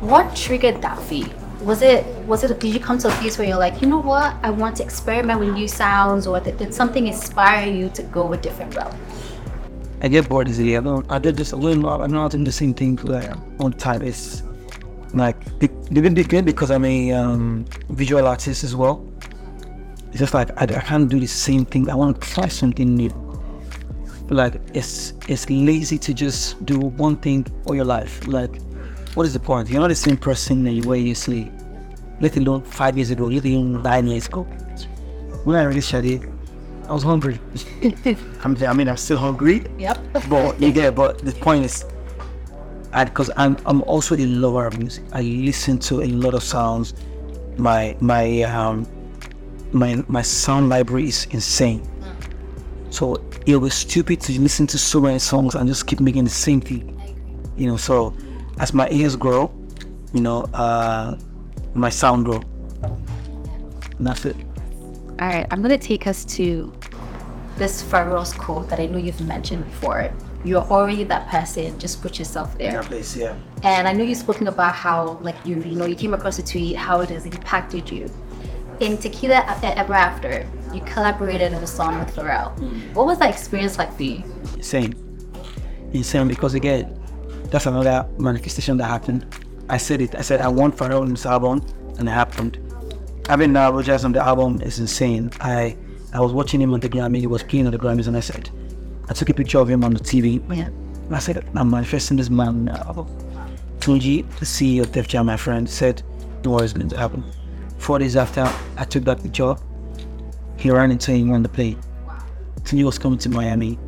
What 0.00 0.34
triggered 0.36 0.82
that 0.82 0.98
for 0.98 1.14
you? 1.14 1.30
Was 1.62 1.82
it 1.82 2.04
was 2.26 2.44
it 2.44 2.58
did 2.60 2.74
you 2.74 2.80
come 2.80 2.98
to 2.98 3.08
a 3.08 3.12
place 3.12 3.38
where 3.38 3.48
you're 3.48 3.58
like, 3.58 3.80
you 3.80 3.88
know 3.88 4.00
what, 4.00 4.34
I 4.42 4.50
want 4.50 4.76
to 4.76 4.82
experiment 4.82 5.40
with 5.40 5.54
new 5.54 5.68
sounds, 5.68 6.26
or 6.26 6.40
did, 6.40 6.58
did 6.58 6.74
something 6.74 7.06
inspire 7.06 7.70
you 7.70 7.88
to 7.90 8.02
go 8.02 8.32
a 8.32 8.36
different 8.36 8.74
route? 8.76 8.94
I 10.04 10.08
get 10.08 10.28
bored 10.28 10.50
easily. 10.50 10.76
I 10.76 10.80
don't. 10.80 11.10
I 11.10 11.18
did 11.18 11.34
this 11.34 11.52
a 11.52 11.56
little. 11.56 11.88
I'm 11.88 12.12
not 12.12 12.32
doing 12.32 12.44
the 12.44 12.52
same 12.52 12.74
thing 12.74 12.98
all 13.58 13.70
the 13.70 13.76
time. 13.78 14.02
It's 14.02 14.42
like 15.14 15.58
be- 15.58 15.70
maybe 15.90 16.42
because 16.42 16.70
I'm 16.70 16.84
a 16.84 17.12
um, 17.12 17.64
visual 17.88 18.26
artist 18.26 18.64
as 18.64 18.76
well. 18.76 19.02
It's 20.10 20.18
just 20.18 20.34
like 20.34 20.50
I, 20.60 20.64
I 20.64 20.80
can't 20.82 21.08
do 21.08 21.18
the 21.18 21.26
same 21.26 21.64
thing. 21.64 21.88
I 21.88 21.94
want 21.94 22.20
to 22.20 22.28
try 22.34 22.48
something 22.48 22.94
new. 22.94 23.08
But 24.28 24.36
like 24.36 24.60
it's 24.74 25.14
it's 25.26 25.48
lazy 25.48 25.96
to 25.96 26.12
just 26.12 26.62
do 26.66 26.78
one 26.80 27.16
thing 27.16 27.46
all 27.64 27.74
your 27.74 27.86
life. 27.86 28.26
Like, 28.26 28.60
what 29.14 29.24
is 29.24 29.32
the 29.32 29.40
point? 29.40 29.70
You're 29.70 29.80
not 29.80 29.88
the 29.88 29.94
same 29.94 30.18
person 30.18 30.64
that 30.64 30.72
you 30.72 30.86
were. 30.86 30.96
Let 32.20 32.36
alone 32.36 32.60
five 32.60 32.98
years 32.98 33.08
ago. 33.08 33.24
Let 33.24 33.46
alone 33.46 33.82
nine 33.82 34.06
years 34.06 34.26
ago. 34.26 34.42
When 35.44 35.56
I 35.56 35.64
released 35.64 35.88
Sade, 35.88 36.30
I 36.88 36.92
was 36.92 37.02
hungry. 37.02 37.40
I'm, 38.44 38.56
I 38.62 38.72
mean, 38.72 38.88
I'm 38.88 38.96
still 38.96 39.16
hungry. 39.16 39.64
Yep. 39.78 39.98
But 40.28 40.60
you 40.60 40.72
get, 40.72 40.94
but 40.94 41.18
the 41.18 41.32
point 41.32 41.64
is, 41.64 41.84
because 42.92 43.30
I'm 43.36 43.56
I'm 43.66 43.82
also 43.82 44.14
a 44.14 44.26
lover 44.26 44.66
of 44.66 44.78
music. 44.78 45.04
I 45.12 45.22
listen 45.22 45.78
to 45.78 46.02
a 46.02 46.06
lot 46.06 46.34
of 46.34 46.42
sounds. 46.42 46.94
My 47.56 47.96
my 48.00 48.42
um 48.42 48.86
my 49.72 50.04
my 50.08 50.22
sound 50.22 50.68
library 50.68 51.08
is 51.08 51.26
insane. 51.30 51.82
So 52.90 53.24
it 53.46 53.56
was 53.56 53.74
stupid 53.74 54.20
to 54.22 54.40
listen 54.40 54.66
to 54.68 54.78
so 54.78 55.00
many 55.00 55.18
songs 55.18 55.54
and 55.54 55.68
just 55.68 55.86
keep 55.86 56.00
making 56.00 56.24
the 56.24 56.30
same 56.30 56.60
thing. 56.60 56.90
You 57.56 57.66
know, 57.66 57.76
so 57.76 58.14
as 58.58 58.72
my 58.72 58.88
ears 58.90 59.16
grow, 59.16 59.52
you 60.12 60.20
know, 60.20 60.42
uh 60.54 61.16
my 61.74 61.88
sound 61.90 62.26
grow. 62.26 62.42
And 62.82 64.06
that's 64.06 64.24
it. 64.24 64.36
All 65.20 65.28
right, 65.28 65.46
I'm 65.50 65.62
gonna 65.62 65.78
take 65.78 66.06
us 66.06 66.24
to 66.36 66.72
this 67.56 67.82
Pharrell's 67.82 68.32
quote 68.32 68.68
that 68.68 68.80
I 68.80 68.86
know 68.86 68.98
you've 68.98 69.20
mentioned 69.20 69.64
before. 69.64 70.10
You're 70.44 70.62
already 70.62 71.04
that 71.04 71.28
person. 71.28 71.78
Just 71.78 72.02
put 72.02 72.18
yourself 72.18 72.58
there. 72.58 72.82
place, 72.82 73.16
yeah. 73.16 73.36
And 73.62 73.86
I 73.88 73.92
know 73.92 74.02
you've 74.02 74.18
spoken 74.18 74.48
about 74.48 74.74
how, 74.74 75.18
like, 75.22 75.36
you 75.44 75.56
you 75.62 75.76
know, 75.76 75.86
you 75.86 75.94
came 75.94 76.14
across 76.14 76.38
a 76.38 76.44
tweet, 76.44 76.76
how 76.76 77.00
it 77.00 77.10
has 77.10 77.24
impacted 77.26 77.90
you. 77.90 78.10
In 78.80 78.98
Tequila 78.98 79.36
Ever 79.62 79.94
After, 79.94 80.46
you 80.72 80.80
collaborated 80.80 81.54
on 81.54 81.62
a 81.62 81.66
song 81.66 82.00
with 82.00 82.14
Pharrell. 82.14 82.58
Hmm. 82.58 82.92
What 82.92 83.06
was 83.06 83.18
that 83.20 83.30
experience 83.30 83.78
like 83.78 83.96
for 83.96 84.02
you? 84.02 84.22
insane. 84.56 84.94
Insane 85.92 86.26
because 86.26 86.54
again, 86.54 87.00
that's 87.50 87.66
another 87.66 88.06
manifestation 88.18 88.76
that 88.78 88.86
happened. 88.86 89.24
I 89.68 89.76
said 89.76 90.00
it. 90.00 90.16
I 90.16 90.22
said 90.22 90.40
I 90.40 90.48
want 90.48 90.76
Pharrell 90.76 91.04
in 91.04 91.10
this 91.10 91.24
album, 91.24 91.64
and 91.98 92.08
it 92.08 92.12
happened. 92.12 92.58
Having 93.28 93.56
uh, 93.56 93.70
Rodgers 93.70 94.04
on 94.04 94.12
the 94.12 94.20
album 94.20 94.60
is 94.62 94.78
insane. 94.78 95.30
I 95.40 95.76
I 96.12 96.20
was 96.20 96.32
watching 96.32 96.60
him 96.60 96.72
on 96.74 96.80
the 96.80 96.88
Grammy. 96.88 97.18
He 97.18 97.26
was 97.26 97.42
playing 97.42 97.66
on 97.66 97.72
the 97.72 97.78
Grammys, 97.78 98.06
and 98.06 98.16
I 98.16 98.20
said, 98.20 98.50
I 99.08 99.14
took 99.14 99.28
a 99.30 99.34
picture 99.34 99.58
of 99.58 99.68
him 99.68 99.82
on 99.82 99.94
the 99.94 100.00
TV. 100.00 100.42
Yeah. 100.54 100.68
I 101.10 101.18
said, 101.18 101.44
I'm 101.56 101.70
manifesting 101.70 102.16
this 102.16 102.30
man 102.30 102.64
now. 102.66 103.06
Tunji, 103.80 104.26
the 104.38 104.46
CEO 104.46 104.82
of 104.82 104.92
Def 104.92 105.08
Jam, 105.08 105.26
my 105.26 105.36
friend, 105.36 105.68
said, 105.68 106.02
"No 106.44 106.52
worries, 106.52 106.72
going 106.72 106.88
to 106.88 106.96
happen." 106.96 107.24
Four 107.78 107.98
days 107.98 108.16
after 108.16 108.50
I 108.76 108.84
took 108.84 109.04
that 109.04 109.22
picture, 109.22 109.56
he 110.56 110.70
ran 110.70 110.90
into 110.90 111.12
him 111.12 111.32
on 111.32 111.42
the 111.42 111.48
plane. 111.48 111.78
Tunji 112.62 112.84
was 112.84 112.98
coming 112.98 113.18
to 113.18 113.28
Miami. 113.28 113.78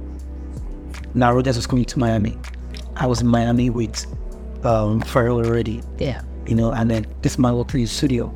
Nile 1.15 1.35
Rodgers 1.35 1.57
was 1.57 1.67
coming 1.67 1.85
to 1.87 1.99
Miami. 1.99 2.37
I 2.97 3.07
was 3.07 3.21
in 3.23 3.27
Miami 3.27 3.71
with 3.71 4.05
um, 4.65 5.01
Pharrell 5.03 5.47
already, 5.47 5.83
Yeah. 5.99 6.23
you 6.47 6.55
know, 6.55 6.73
and 6.73 6.91
then 6.91 7.07
this 7.23 7.39
man 7.39 7.55
walked 7.55 7.75
in 7.75 7.81
the 7.81 7.87
studio, 7.87 8.35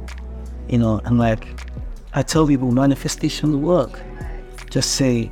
you 0.71 0.79
know, 0.79 1.01
and 1.05 1.19
like 1.19 1.47
I 2.15 2.23
tell 2.23 2.47
people, 2.47 2.71
manifestation 2.71 3.61
work. 3.63 4.01
Just 4.71 4.93
say, 4.93 5.31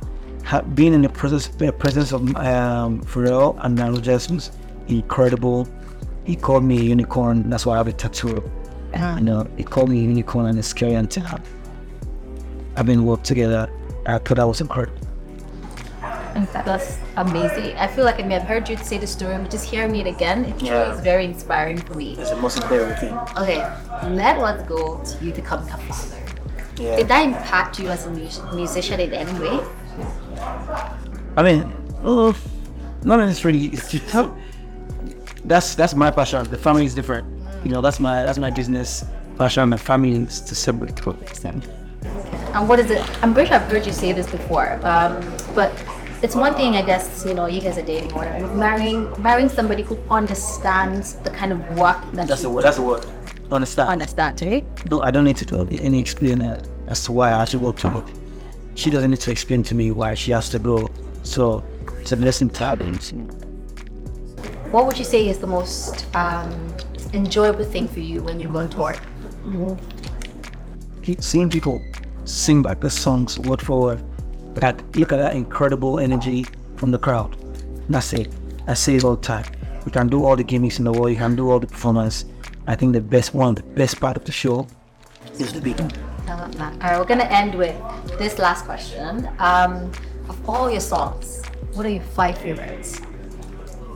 being 0.73 0.93
in 0.93 1.01
the 1.01 1.09
presence, 1.09 1.47
the 1.47 1.71
presence 1.71 2.11
of 2.11 2.21
um, 2.35 3.01
Pharrell 3.01 3.57
and 3.63 3.79
Rodgers 3.79 4.29
was 4.29 4.51
incredible. 4.87 5.67
He 6.25 6.35
called 6.35 6.63
me 6.63 6.79
a 6.79 6.83
unicorn. 6.83 7.49
That's 7.49 7.65
why 7.65 7.75
I 7.75 7.77
have 7.77 7.87
a 7.87 7.93
tattoo. 7.93 8.43
You 8.93 9.21
know, 9.21 9.47
he 9.55 9.63
called 9.63 9.89
me 9.89 9.99
a 9.99 10.03
unicorn 10.03 10.47
and 10.47 10.59
a 10.59 10.63
scary 10.63 10.95
antenna. 10.95 11.41
I've 12.75 12.85
been 12.85 13.05
worked 13.05 13.25
together. 13.25 13.69
I 14.05 14.17
thought 14.17 14.37
that 14.37 14.47
was 14.47 14.61
incredible. 14.61 15.08
And 16.35 16.47
that 16.49 16.65
was 16.65 16.97
amazing. 17.17 17.75
I 17.77 17.87
feel 17.87 18.05
like 18.05 18.19
I 18.19 18.23
may 18.23 18.35
have 18.35 18.43
heard 18.43 18.69
you 18.69 18.77
say 18.77 18.97
the 18.97 19.07
story, 19.07 19.37
but 19.37 19.49
just 19.51 19.65
hearing 19.65 19.95
it 19.95 20.07
again, 20.07 20.45
it 20.45 20.57
truly 20.59 20.71
Yeah. 20.71 20.93
is 20.93 20.99
very 21.01 21.25
inspiring 21.25 21.77
for 21.77 21.95
me. 21.95 22.15
It's 22.17 22.29
the 22.29 22.35
most 22.37 22.57
important 22.57 22.99
thing. 22.99 23.13
Okay, 23.37 23.59
let 24.09 24.37
us 24.37 24.61
go 24.67 25.01
to 25.03 25.25
you 25.25 25.33
becoming 25.33 25.69
a 25.69 25.77
father. 25.77 26.15
Yeah. 26.77 26.95
Did 26.97 27.07
that 27.09 27.25
impact 27.25 27.79
you 27.79 27.89
as 27.89 28.05
a 28.05 28.09
mu- 28.11 28.55
musician 28.55 28.99
in 28.99 29.13
any 29.13 29.33
way? 29.39 29.59
I 31.35 31.43
mean, 31.43 31.73
oh, 32.03 32.35
not 33.03 33.17
necessarily. 33.19 33.65
It's 33.67 33.89
that's 35.45 35.75
that's 35.75 35.95
my 35.95 36.11
passion. 36.11 36.43
The 36.49 36.57
family 36.57 36.85
is 36.85 36.93
different. 36.95 37.25
You 37.63 37.71
know, 37.71 37.81
that's 37.81 37.99
my 37.99 38.23
that's 38.23 38.37
my 38.39 38.49
business 38.51 39.03
passion. 39.37 39.69
My 39.69 39.77
family 39.77 40.13
is 40.13 40.41
to 40.41 40.55
separate 40.55 40.95
to 40.97 41.11
an 41.11 41.19
extent. 41.21 41.67
And 42.53 42.67
what 42.67 42.79
is 42.79 42.89
it? 42.91 43.01
I'm 43.23 43.33
pretty 43.33 43.49
sure 43.49 43.57
I've 43.57 43.69
heard 43.71 43.85
you 43.85 43.91
say 43.93 44.11
this 44.11 44.29
before, 44.29 44.79
um, 44.83 45.19
but 45.53 45.71
it's 46.21 46.35
one 46.35 46.53
thing, 46.55 46.75
I 46.75 46.81
guess, 46.81 47.25
you 47.25 47.33
know, 47.33 47.45
you 47.45 47.61
guys 47.61 47.77
are 47.77 47.85
dating 47.85 48.11
or 48.11 48.17
whatever. 48.17 48.53
Marrying, 48.55 49.09
marrying 49.21 49.49
somebody 49.49 49.83
who 49.83 49.97
understands 50.09 51.15
the 51.15 51.29
kind 51.29 51.51
of 51.51 51.59
work 51.77 51.97
that 52.13 52.27
That's 52.27 52.41
the 52.41 52.49
word. 52.49 52.63
That's 52.63 52.77
the 52.77 52.83
word. 52.83 53.05
Understand? 53.51 53.89
understand, 53.89 54.41
right? 54.43 54.91
No, 54.91 55.01
I 55.01 55.11
don't 55.11 55.23
need 55.23 55.37
to 55.37 55.45
do 55.45 55.67
any 55.81 55.99
explain 55.99 56.39
that 56.39 56.67
as 56.87 57.03
to 57.05 57.11
why 57.11 57.33
I 57.33 57.45
should 57.45 57.61
work 57.61 57.77
to 57.77 57.89
her. 57.89 58.05
She 58.75 58.89
doesn't 58.89 59.09
need 59.09 59.21
to 59.21 59.31
explain 59.31 59.63
to 59.63 59.75
me 59.75 59.91
why 59.91 60.13
she 60.13 60.31
has 60.31 60.49
to 60.49 60.59
go. 60.59 60.89
So 61.23 61.63
it's 61.99 62.11
a 62.11 62.17
blessing 62.17 62.49
to 62.51 62.63
have. 62.63 62.79
What 64.71 64.85
would 64.85 64.99
you 64.99 65.05
say 65.05 65.27
is 65.29 65.39
the 65.39 65.47
most 65.47 66.05
um, 66.15 66.75
enjoyable 67.13 67.65
thing 67.65 67.87
for 67.87 68.01
you 68.01 68.21
when 68.21 68.39
you 68.39 68.49
go 68.49 68.59
on 68.59 68.69
tour? 68.69 68.95
keep 71.01 71.23
seeing 71.23 71.49
people 71.49 71.81
sing 72.25 72.61
back 72.61 72.79
the 72.81 72.89
songs 72.89 73.39
word 73.39 73.61
for 73.61 73.81
word. 73.81 74.03
That 74.59 74.81
look 74.95 75.11
at 75.11 75.17
that 75.17 75.35
incredible 75.35 75.99
energy 75.99 76.45
from 76.75 76.91
the 76.91 76.97
crowd. 76.99 77.35
That's 77.89 78.13
it. 78.13 78.31
I 78.67 78.73
say 78.73 78.95
it 78.95 79.03
all 79.03 79.15
the 79.15 79.21
time. 79.21 79.45
You 79.85 79.91
can 79.91 80.07
do 80.07 80.25
all 80.25 80.35
the 80.35 80.43
gimmicks 80.43 80.79
in 80.79 80.85
the 80.85 80.91
world. 80.91 81.11
You 81.11 81.15
can 81.17 81.35
do 81.35 81.49
all 81.49 81.59
the 81.59 81.67
performance. 81.67 82.25
I 82.67 82.75
think 82.75 82.93
the 82.93 83.01
best 83.01 83.33
one, 83.33 83.55
the 83.55 83.63
best 83.63 83.99
part 83.99 84.17
of 84.17 84.25
the 84.25 84.31
show, 84.31 84.67
is 85.39 85.53
the 85.53 85.61
beat. 85.61 85.79
I 85.81 86.35
love 86.35 86.55
that. 86.57 86.73
All 86.73 86.79
right, 86.79 86.99
we're 86.99 87.05
gonna 87.05 87.23
end 87.23 87.55
with 87.55 87.75
this 88.19 88.37
last 88.37 88.65
question. 88.65 89.27
Um, 89.39 89.91
of 90.27 90.37
all 90.49 90.69
your 90.69 90.81
songs, 90.81 91.41
what 91.73 91.85
are 91.85 91.89
your 91.89 92.03
five 92.03 92.37
favorites? 92.37 92.99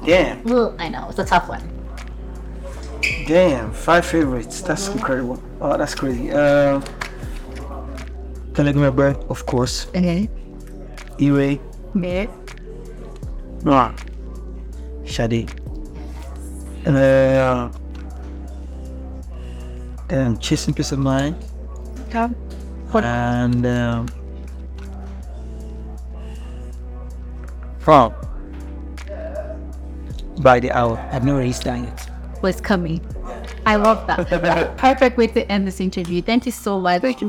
Damn, 0.05 0.43
Well, 0.43 0.75
I 0.79 0.89
know 0.89 1.07
it's 1.09 1.19
a 1.19 1.25
tough 1.25 1.47
one. 1.47 1.61
damn. 3.27 3.71
Five 3.71 4.05
favorites. 4.05 4.61
That's 4.61 4.87
incredible. 4.89 5.41
Oh, 5.61 5.77
that's 5.77 5.93
crazy. 5.95 6.31
Uh, 6.31 6.81
Telegram 8.53 8.95
Bird, 8.95 9.17
of 9.29 9.45
course. 9.45 9.87
Okay. 9.89 10.29
Ire. 11.19 11.59
Yeah. 11.95 12.27
Nah. 13.63 13.93
Sade. 15.05 15.49
Uh, 16.85 17.69
um, 20.09 20.37
Chasing 20.39 20.73
Peace 20.73 20.91
of 20.91 20.99
Mind. 20.99 21.35
And 22.93 23.65
um, 23.65 24.07
from 27.79 28.13
by 30.39 30.59
the 30.59 30.71
hour. 30.71 30.97
I've 31.11 31.23
never 31.23 31.39
reached 31.39 31.63
that 31.63 31.79
yet. 31.79 32.09
Was 32.41 32.59
coming. 32.59 33.01
I 33.65 33.77
love 33.77 34.05
that. 34.07 34.77
Perfect 34.77 35.17
way 35.17 35.27
to 35.27 35.49
end 35.51 35.67
this 35.67 35.79
interview. 35.79 36.21
Thank 36.21 36.45
you 36.45 36.51
so 36.51 36.79
much. 36.79 37.23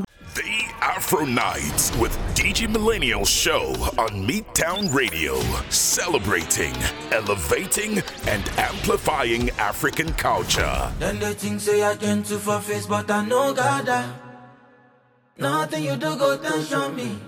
The 1.05 1.17
Afro 1.17 1.25
Nights 1.25 1.95
with 1.97 2.17
Digi 2.33 2.67
Millennial 2.67 3.25
Show 3.25 3.73
on 3.99 4.27
Midtown 4.27 4.91
Radio, 4.91 5.39
celebrating, 5.69 6.73
elevating, 7.11 7.99
and 8.27 8.49
amplifying 8.57 9.51
African 9.51 10.11
culture. 10.13 10.91
Then 10.97 11.19
they 11.19 11.33
think 11.35 11.61
say 11.61 11.83
I 11.83 11.95
gentle 11.95 12.39
for 12.39 12.59
face, 12.59 12.87
but 12.87 13.11
I 13.11 13.23
know 13.23 13.53
God. 13.53 13.85
Ah. 13.87 14.19
Nothing 15.37 15.83
you 15.83 15.95
do 15.95 16.17
go 16.17 16.37
tension 16.37 16.95
me. 16.95 17.19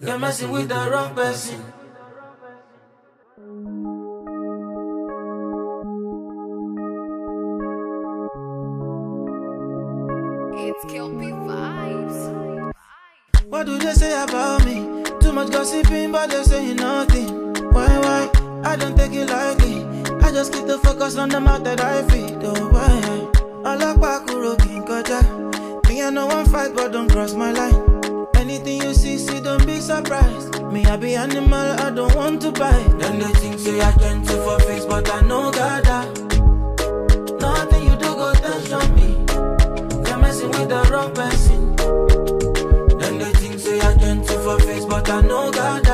You're 0.00 0.18
messing 0.18 0.50
with 0.50 0.68
the 0.70 0.88
wrong 0.90 1.14
person. 1.14 1.62
It's 10.56 10.84
Kelpie 10.86 11.13
Vibes. 11.13 11.13
What 13.54 13.66
do 13.66 13.78
they 13.78 13.92
say 13.92 14.20
about 14.20 14.64
me? 14.64 15.04
Too 15.20 15.32
much 15.32 15.52
gossiping, 15.52 16.10
but 16.10 16.28
they're 16.28 16.42
saying 16.42 16.74
nothing. 16.74 17.54
Why, 17.70 17.86
why? 18.00 18.28
I 18.64 18.74
don't 18.74 18.96
take 18.96 19.12
it 19.12 19.30
lightly. 19.30 19.84
I 20.26 20.32
just 20.32 20.52
keep 20.52 20.66
the 20.66 20.76
focus 20.78 21.16
on 21.16 21.28
the 21.28 21.40
mouth 21.40 21.62
that 21.62 21.80
I 21.80 22.02
feed. 22.08 22.38
Oh, 22.42 22.68
why? 22.70 23.30
I 23.64 23.76
like 23.76 23.98
Bakuro 23.98 24.58
King 24.58 24.82
Koja. 24.82 25.88
Me, 25.88 26.02
I 26.02 26.10
know 26.10 26.26
one 26.26 26.46
fight, 26.46 26.74
but 26.74 26.90
don't 26.90 27.08
cross 27.08 27.34
my 27.34 27.52
line. 27.52 28.26
Anything 28.34 28.82
you 28.82 28.92
see, 28.92 29.18
see, 29.18 29.40
don't 29.40 29.64
be 29.64 29.78
surprised. 29.78 30.60
Me, 30.72 30.84
I 30.86 30.96
be 30.96 31.14
animal, 31.14 31.78
I 31.78 31.90
don't 31.90 32.12
want 32.16 32.42
to 32.42 32.50
bite. 32.50 32.98
Then 32.98 33.20
they 33.20 33.32
think 33.38 33.60
say 33.60 33.80
I 33.80 33.92
gentle 33.98 34.42
for 34.42 34.58
face, 34.64 34.84
but 34.84 35.08
I 35.14 35.20
know 35.20 35.52
God. 35.52 35.84
Nothing 37.40 37.82
you 37.84 37.96
do 38.02 38.14
go 38.18 38.32
tension 38.34 38.94
me. 38.96 40.08
You're 40.08 40.18
messing 40.18 40.50
with 40.50 40.68
the 40.70 40.88
wrong 40.90 41.14
person 41.14 41.53
I 45.06 45.20
know 45.22 45.50
God. 45.50 45.84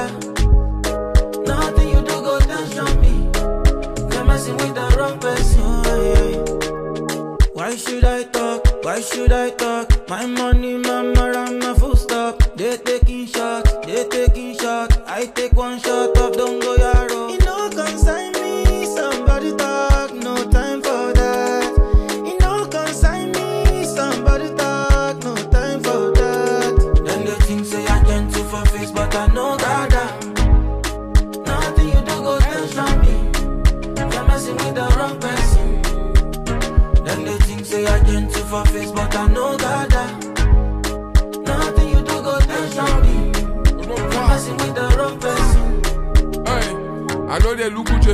Nothing 1.46 1.88
you 1.88 2.00
do 2.02 2.16
go 2.26 2.38
tension 2.40 3.00
me. 3.00 3.30
You're 4.14 4.24
messing 4.24 4.56
with 4.56 4.74
the 4.74 4.86
wrong 4.96 5.18
person. 5.18 5.60
Why 7.54 7.76
should 7.76 8.04
I 8.04 8.22
talk? 8.24 8.84
Why 8.84 9.00
should 9.00 9.32
I 9.32 9.50
talk? 9.50 10.08
My 10.08 10.26
money, 10.26 10.69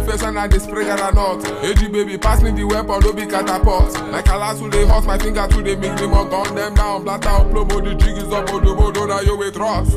they 0.00 0.06
look 0.06 0.14
at 0.14 0.18
your 0.18 0.18
face 0.18 0.22
and 0.22 0.38
I 0.38 0.46
they 0.46 0.58
spray 0.58 0.84
granite. 0.84 1.64
AG 1.64 1.88
baby, 1.88 2.18
pass 2.18 2.42
me 2.42 2.50
the 2.50 2.64
weapon, 2.64 3.00
no 3.00 3.12
be 3.12 3.26
catapult. 3.26 3.94
Like 4.10 4.28
a 4.28 4.36
last 4.36 4.60
who 4.60 4.70
they 4.70 4.86
hot, 4.86 5.04
my 5.04 5.18
finger 5.18 5.46
to 5.46 5.62
they 5.62 5.76
make 5.76 5.96
them 5.96 6.14
all 6.14 6.24
gun 6.24 6.54
them 6.54 6.74
down. 6.74 7.04
Blatter 7.04 7.28
up, 7.28 7.46
plomo, 7.48 7.84
the 7.84 7.94
jig 7.94 8.16
is 8.18 8.32
up, 8.32 8.48
oh, 8.50 8.60
the 8.60 8.74
bodo, 8.74 9.02
oh, 9.02 9.06
now 9.06 9.20
you 9.20 9.36
with 9.36 9.54
trust. 9.54 9.96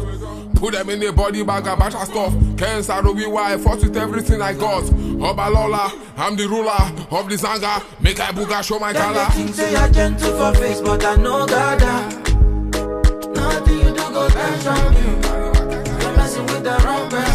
Put 0.55 0.73
them 0.73 0.89
in 0.89 0.99
the 0.99 1.13
body 1.13 1.43
bag, 1.43 1.67
a 1.67 1.75
batch 1.77 1.95
of 1.95 2.03
stuff. 2.05 2.33
Can't 2.57 3.15
be 3.15 3.25
why 3.27 3.57
fought 3.57 3.79
with 3.81 3.95
everything 3.95 4.41
I 4.41 4.53
got. 4.53 4.83
Obalola, 4.83 5.91
I'm 6.17 6.35
the 6.35 6.47
ruler 6.47 6.71
of 7.11 7.29
the 7.29 7.37
Zanga. 7.37 7.81
Make 8.01 8.19
I 8.19 8.31
booga 8.31 8.61
show 8.63 8.77
my 8.79 8.91
Then 8.91 9.13
they 9.13 9.19
color. 9.19 9.29
think 9.31 9.55
say 9.55 9.75
I 9.75 9.89
gentle 9.89 10.37
for 10.37 10.59
face, 10.59 10.81
but 10.81 11.05
I 11.05 11.15
know 11.15 11.45
God. 11.47 11.79
Ah. 11.81 12.09
Nothing 13.33 13.77
you 13.77 13.91
do 13.95 14.11
go 14.11 14.27
tension 14.29 14.93
me. 14.93 15.01
You're 16.03 16.15
messing 16.17 16.45
with 16.47 16.63
the 16.63 16.81
wrong 16.85 17.09
person. 17.09 17.28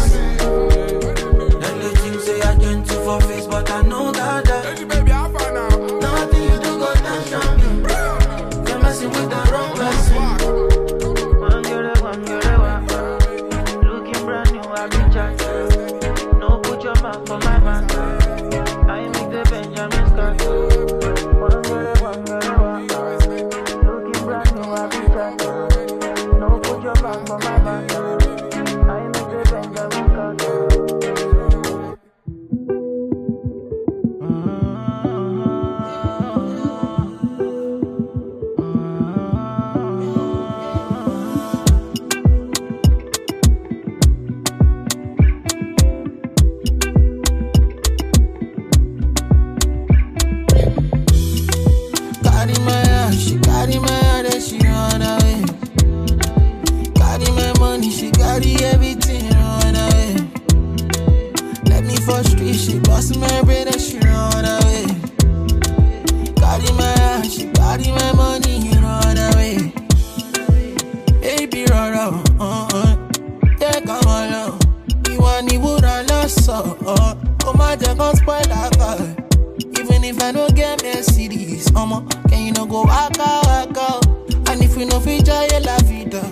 Lọ́sọ̀ọ́, 76.25 76.63
uh, 76.91 77.47
ó 77.47 77.51
má 77.59 77.67
jẹ́ 77.81 77.93
kó 77.99 78.07
spoil 78.17 78.51
àkàrà. 78.63 79.07
Even 79.79 80.03
if 80.03 80.21
I 80.23 80.31
don't 80.31 80.55
get 80.55 80.81
Mercedes, 80.83 81.65
omo, 81.81 81.97
can 82.29 82.39
you 82.47 82.51
no 82.53 82.65
go 82.65 82.81
waka 82.83 83.29
waka? 83.47 83.87
And 84.49 84.63
if 84.63 84.75
we 84.75 84.85
no 84.85 84.99
feature 84.99 85.47
la 85.67 85.77
vida, 85.87 86.23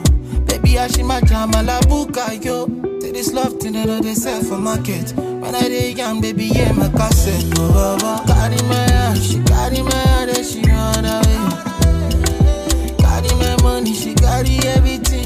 baby 0.47 0.79
I 0.79 0.87
she 0.87 1.03
my 1.03 1.21
jam 1.21 1.51
la 1.51 1.79
buka 1.89 2.25
yo. 2.43 2.67
Say 3.01 3.11
this 3.11 3.31
love 3.33 3.53
thing 3.59 3.73
that 3.73 4.01
they 4.01 4.15
sell 4.15 4.41
for 4.43 4.57
market. 4.57 5.13
When 5.15 5.53
I 5.53 5.61
dey 5.73 5.91
young, 5.91 6.21
baby 6.21 6.45
yeah 6.45 6.71
my 6.71 6.89
cassette. 6.89 7.43
Oh, 7.59 7.71
oh, 7.75 7.97
oh. 8.01 8.23
Carry 8.27 8.61
my 8.67 8.75
hand, 8.95 9.21
she 9.21 9.37
carry 9.43 9.81
my 9.83 9.93
hand 9.93 10.31
and 10.31 10.45
she 10.45 10.61
run 10.63 11.05
away. 11.05 11.39
Carry 13.03 13.31
my 13.41 13.55
money, 13.61 13.93
she 13.93 14.13
carry 14.15 14.57
everything 14.75 15.22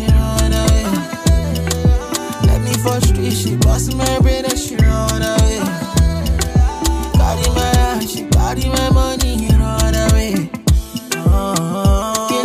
for 2.87 2.99
street, 3.01 3.33
she 3.33 3.55
bust 3.57 3.95
my 3.95 4.19
brain 4.19 4.45
and 4.45 4.57
she 4.57 4.75
run 4.77 5.21
away. 5.21 5.59
Carry 7.19 7.47
my 7.57 7.69
hand, 7.77 8.09
she 8.09 8.23
carry 8.35 8.65
my 8.77 8.89
money, 8.89 9.47
run 9.59 9.95
away. 10.05 10.33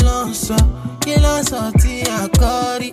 Ló 0.07 0.19
ń 0.29 0.33
sọ, 0.45 0.59
ń 1.41 1.45
sọ 1.51 1.61
a 2.19 2.21
kọ́ 2.41 2.79
rí? 2.81 2.91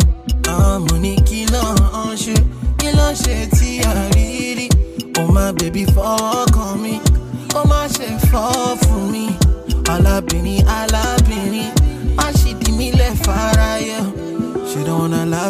Àmọ́ 0.54 0.98
ní 1.04 1.14
kí 1.28 1.40
ló 1.54 1.64
ń 2.08 2.14
ṣe, 2.24 2.36
ń 3.12 3.16
ṣe 3.24 3.36
tí 3.58 3.70
a 3.90 3.94
rí 4.16 4.28
rí? 4.58 4.68
Oh 5.20 5.28
my 5.36 5.52
baby 5.58 5.84
fọwọ́ 5.96 6.46
kan 6.56 6.74
mi, 6.84 6.96
ó 7.58 7.62
má 7.70 7.82
ṣe 7.96 8.08
fọ́ 8.30 8.78
fún 8.82 9.04
mi. 9.14 9.26
Alábìnrin, 9.94 10.62
alábìnrin, 10.78 11.19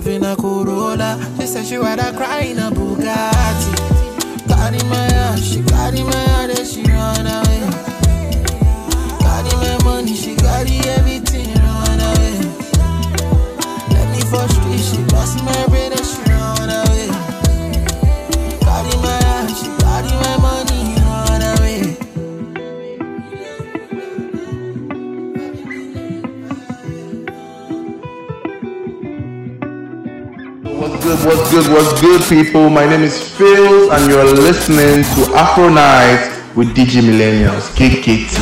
in 0.08 0.24
a 0.24 0.36
Corolla. 0.36 1.20
She 1.40 1.48
said 1.48 1.66
she 1.66 1.78
rather 1.78 2.16
cry 2.16 2.42
in 2.42 2.60
a 2.60 2.70
Bugatti. 2.72 3.72
Carry 4.48 4.82
my 4.90 4.96
hand, 4.96 5.42
she 5.42 5.64
carry 5.64 6.04
my 6.04 6.16
hand 6.16 6.52
and 6.52 6.68
she 6.68 6.84
run 6.84 7.26
away. 7.26 7.62
Carry 9.20 9.54
my 9.64 9.84
money, 9.84 10.16
she 10.16 10.36
carry 10.36 10.80
everything 10.98 11.54
run 11.56 12.00
away. 12.00 12.40
Let 13.92 14.08
me 14.14 14.22
for 14.32 14.48
street, 14.48 14.80
she 14.80 15.04
bust 15.12 15.44
my 15.44 15.68
What's 31.00 31.24
good, 31.24 31.28
what's 31.30 31.52
good, 31.52 31.72
what's 31.72 32.02
good, 32.02 32.22
people? 32.24 32.70
My 32.70 32.86
name 32.86 33.04
is 33.04 33.32
Phil, 33.38 33.90
and 33.90 34.12
you're 34.12 34.26
listening 34.26 35.06
to 35.16 35.34
Afro 35.34 35.70
Night 35.70 36.30
with 36.58 36.76
Digi 36.76 37.00
Millennials, 37.00 37.72
KKT. 37.78 38.36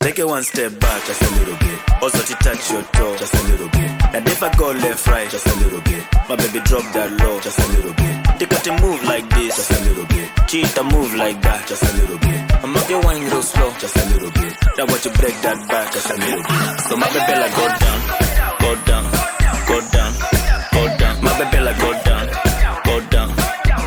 Take 0.00 0.18
it 0.18 0.26
one 0.26 0.42
step 0.42 0.78
back, 0.78 1.02
just 1.06 1.22
a 1.22 1.30
little 1.36 1.56
bit. 1.56 2.02
Also 2.02 2.18
to 2.18 2.34
touch 2.44 2.70
your 2.70 2.82
toe, 2.92 3.16
just 3.16 3.34
a 3.34 3.42
little 3.44 3.70
bit. 3.70 3.90
And 4.14 4.28
if 4.28 4.42
I 4.42 4.54
go 4.54 4.72
left, 4.72 5.06
right, 5.06 5.30
just 5.30 5.46
a 5.46 5.54
little 5.64 5.80
bit. 5.80 6.04
My 6.28 6.36
baby 6.36 6.60
drop 6.60 6.82
that 6.92 7.10
low, 7.22 7.40
just 7.40 7.58
a 7.58 7.66
little 7.68 7.94
bit. 7.94 8.38
They 8.38 8.44
got 8.44 8.64
to 8.64 8.72
move 8.82 9.02
like 9.04 9.30
this, 9.30 9.56
just 9.56 9.70
a 9.70 9.80
little 9.82 10.04
bit. 10.04 10.28
Cheat 10.46 10.76
a 10.76 10.84
move 10.84 11.14
like 11.14 11.40
that, 11.40 11.66
just 11.66 11.82
a 11.82 11.96
little 11.96 12.18
bit. 12.18 12.49
Your 12.90 13.00
wine 13.02 13.22
real 13.22 13.40
slow, 13.42 13.70
just 13.78 13.96
a 13.96 14.04
little 14.10 14.30
bit. 14.32 14.52
Now 14.76 14.84
want 14.86 15.04
you 15.04 15.12
break 15.12 15.34
that 15.42 15.58
back 15.68 15.92
just 15.92 16.10
a 16.10 16.14
little 16.16 16.42
bit. 16.42 16.80
So 16.88 16.96
my 16.96 17.06
baby 17.14 17.38
like 17.38 17.54
go 17.54 17.66
down, 17.70 18.00
go 18.58 18.70
down, 18.82 19.04
go 19.70 19.78
down, 19.94 20.12
go 20.74 20.82
down. 20.98 21.14
My 21.22 21.32
baby 21.38 21.58
like 21.62 21.78
go 21.78 21.92
down, 22.02 22.26
go 22.82 23.00
down, 23.14 23.30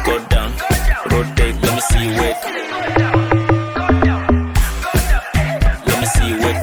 go 0.07 0.15
down. 0.31 0.49
Rotate, 1.11 1.55
let 1.63 1.73
me 1.75 1.81
see 1.91 2.03
you 2.07 2.13
wait. 2.15 2.37
Let 5.83 5.97
me 5.99 6.05
see 6.15 6.27
you 6.31 6.37
wait. 6.39 6.61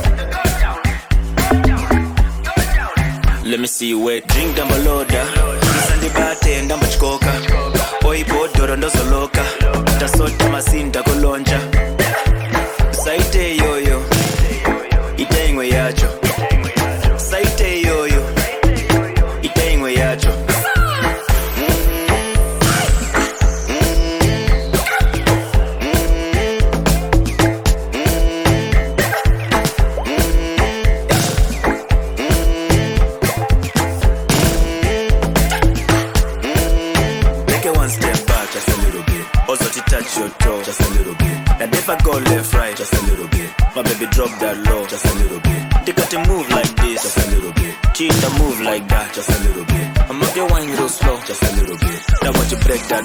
Let 3.44 3.60
me 3.60 3.66
see 3.66 3.88
you 3.88 4.00
wait. 4.00 4.26
Drink 4.28 4.56
down 4.56 4.68
below 4.68 5.04
da. 5.04 5.24
Sandi 5.88 6.08
bate 6.08 6.62
ndamba 6.62 6.86
chikoka. 6.86 7.32
Oi 8.06 8.24
bodoro 8.24 8.76
ndozoloka. 8.76 9.44
Tasota 9.98 10.48
masinda 10.48 11.02
kulonja. 11.02 11.60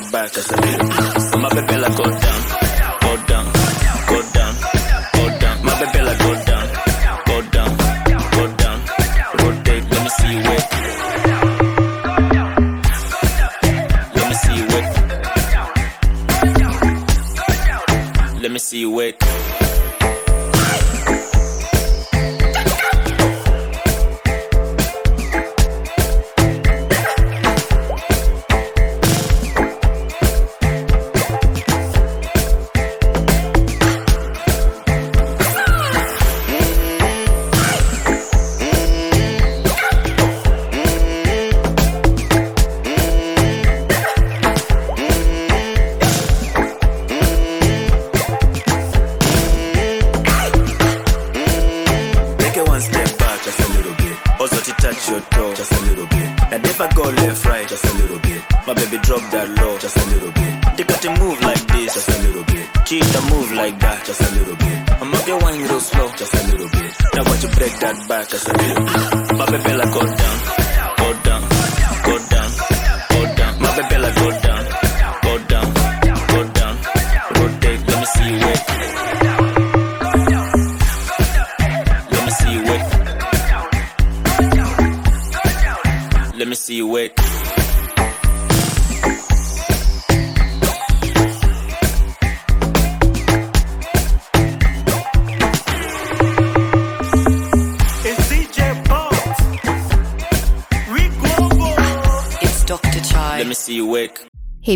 Back, 0.03 0.33
just 0.33 0.51
a 0.51 0.84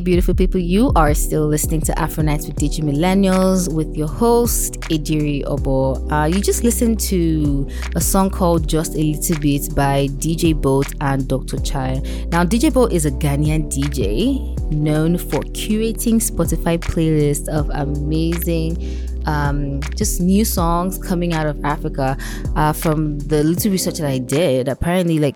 beautiful 0.09 0.33
people, 0.33 0.59
you 0.59 0.91
are 0.95 1.13
still 1.13 1.45
listening 1.45 1.79
to 1.79 1.93
Afro 1.99 2.23
Nights 2.23 2.47
with 2.47 2.55
Digi 2.55 2.81
Millennials 2.81 3.71
with 3.71 3.95
your 3.95 4.07
host, 4.07 4.73
Ediri 4.89 5.43
Obor. 5.43 6.01
Uh, 6.11 6.25
you 6.25 6.41
just 6.41 6.63
listened 6.63 6.99
to 7.01 7.69
a 7.95 8.01
song 8.01 8.31
called 8.31 8.67
Just 8.67 8.95
a 8.95 9.03
Little 9.03 9.39
Bit 9.39 9.75
by 9.75 10.07
DJ 10.17 10.59
Boat 10.59 10.87
and 11.01 11.27
Dr. 11.27 11.59
Chai. 11.59 12.01
Now, 12.31 12.43
DJ 12.43 12.73
Boat 12.73 12.91
is 12.91 13.05
a 13.05 13.11
Ghanaian 13.11 13.69
DJ 13.71 14.59
known 14.71 15.19
for 15.19 15.41
curating 15.53 16.15
Spotify 16.15 16.79
playlists 16.79 17.47
of 17.47 17.69
amazing 17.69 18.81
um, 19.27 19.79
just 19.95 20.19
new 20.19 20.43
songs 20.43 20.97
coming 20.97 21.33
out 21.33 21.45
of 21.45 21.63
Africa. 21.63 22.17
Uh, 22.55 22.73
from 22.73 23.19
the 23.19 23.43
little 23.43 23.69
research 23.69 23.99
that 23.99 24.09
I 24.09 24.17
did, 24.17 24.69
apparently, 24.69 25.19
like 25.19 25.35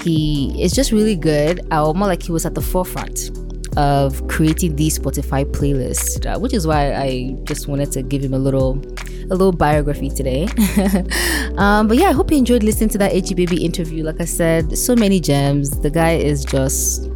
he 0.00 0.62
is 0.62 0.72
just 0.72 0.92
really 0.92 1.14
good, 1.14 1.60
or 1.70 1.92
more 1.92 2.08
like 2.08 2.22
he 2.22 2.32
was 2.32 2.46
at 2.46 2.54
the 2.54 2.62
forefront 2.62 3.43
of 3.76 4.26
creating 4.28 4.76
these 4.76 4.98
Spotify 4.98 5.44
playlists, 5.44 6.24
uh, 6.26 6.38
which 6.38 6.52
is 6.52 6.66
why 6.66 6.94
I 6.94 7.36
just 7.44 7.68
wanted 7.68 7.92
to 7.92 8.02
give 8.02 8.22
him 8.22 8.34
a 8.34 8.38
little 8.38 8.82
a 9.30 9.34
little 9.34 9.52
biography 9.52 10.10
today. 10.10 10.44
um, 11.56 11.88
but 11.88 11.96
yeah, 11.96 12.08
I 12.08 12.12
hope 12.12 12.30
you 12.30 12.36
enjoyed 12.36 12.62
listening 12.62 12.90
to 12.90 12.98
that 12.98 13.12
AG 13.12 13.32
Baby 13.34 13.64
interview. 13.64 14.04
Like 14.04 14.20
I 14.20 14.26
said, 14.26 14.76
so 14.76 14.94
many 14.94 15.20
gems. 15.20 15.70
The 15.80 15.90
guy 15.90 16.12
is 16.12 16.44
just 16.44 17.08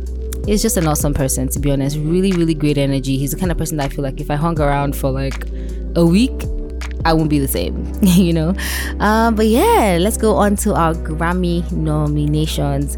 he's 0.46 0.62
just 0.62 0.76
an 0.76 0.86
awesome 0.86 1.14
person 1.14 1.48
to 1.48 1.58
be 1.58 1.70
honest. 1.70 1.96
Really, 1.98 2.32
really 2.32 2.54
great 2.54 2.78
energy. 2.78 3.18
He's 3.18 3.32
the 3.32 3.38
kind 3.38 3.52
of 3.52 3.58
person 3.58 3.76
that 3.76 3.92
I 3.92 3.94
feel 3.94 4.02
like 4.02 4.20
if 4.20 4.30
I 4.30 4.36
hung 4.36 4.60
around 4.60 4.96
for 4.96 5.10
like 5.10 5.46
a 5.94 6.04
week, 6.04 6.44
I 7.04 7.12
won't 7.12 7.30
be 7.30 7.38
the 7.38 7.48
same, 7.48 7.92
you 8.02 8.32
know. 8.32 8.54
Um, 9.00 9.34
but 9.34 9.46
yeah, 9.46 9.98
let's 10.00 10.16
go 10.16 10.34
on 10.34 10.56
to 10.56 10.74
our 10.74 10.94
Grammy 10.94 11.70
nominations. 11.72 12.96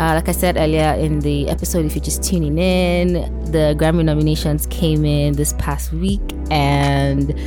Uh, 0.00 0.14
like 0.14 0.30
I 0.30 0.32
said 0.32 0.56
earlier 0.56 0.94
in 0.94 1.20
the 1.20 1.46
episode, 1.50 1.84
if 1.84 1.94
you're 1.94 2.02
just 2.02 2.22
tuning 2.22 2.56
in, 2.56 3.12
the 3.52 3.76
Grammy 3.78 4.02
nominations 4.02 4.64
came 4.68 5.04
in 5.04 5.34
this 5.34 5.52
past 5.58 5.92
week, 5.92 6.22
and 6.50 7.38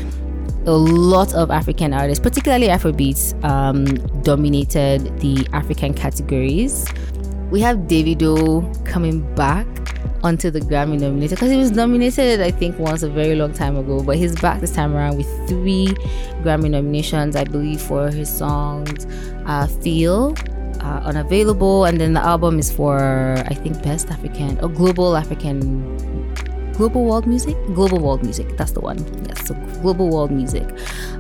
a 0.67 0.71
lot 0.71 1.33
of 1.33 1.49
African 1.49 1.95
artists, 1.95 2.21
particularly 2.21 2.67
Afrobeats, 2.67 3.33
um, 3.43 3.85
dominated 4.21 5.19
the 5.19 5.47
African 5.51 5.95
categories. 5.95 6.85
We 7.49 7.59
have 7.61 7.77
Davido 7.87 8.85
coming 8.85 9.21
back 9.33 9.65
onto 10.23 10.51
the 10.51 10.59
Grammy 10.59 10.99
nominated 10.99 11.31
because 11.31 11.49
he 11.49 11.57
was 11.57 11.71
nominated, 11.71 12.39
I 12.39 12.51
think, 12.51 12.77
once 12.77 13.01
a 13.01 13.09
very 13.09 13.33
long 13.33 13.53
time 13.53 13.77
ago, 13.77 14.03
but 14.03 14.17
he's 14.17 14.39
back 14.39 14.61
this 14.61 14.71
time 14.71 14.95
around 14.95 15.17
with 15.17 15.27
three 15.47 15.87
Grammy 16.43 16.69
nominations, 16.69 17.35
I 17.35 17.45
believe, 17.45 17.81
for 17.81 18.11
his 18.11 18.29
songs 18.29 19.07
uh, 19.47 19.65
Feel, 19.65 20.35
uh, 20.83 21.01
Unavailable, 21.05 21.85
and 21.85 21.99
then 21.99 22.13
the 22.13 22.23
album 22.23 22.59
is 22.59 22.71
for, 22.71 22.99
I 23.47 23.53
think, 23.53 23.81
Best 23.83 24.09
African 24.09 24.59
or 24.59 24.69
Global 24.69 25.15
African 25.15 25.83
Global 26.73 27.05
World 27.05 27.27
Music? 27.27 27.55
Global 27.75 27.99
World 27.99 28.23
Music, 28.23 28.57
that's 28.57 28.71
the 28.71 28.81
one. 28.81 28.97
Yes, 29.27 29.47
so 29.47 29.53
Global 29.81 30.09
World 30.09 30.31
Music. 30.31 30.67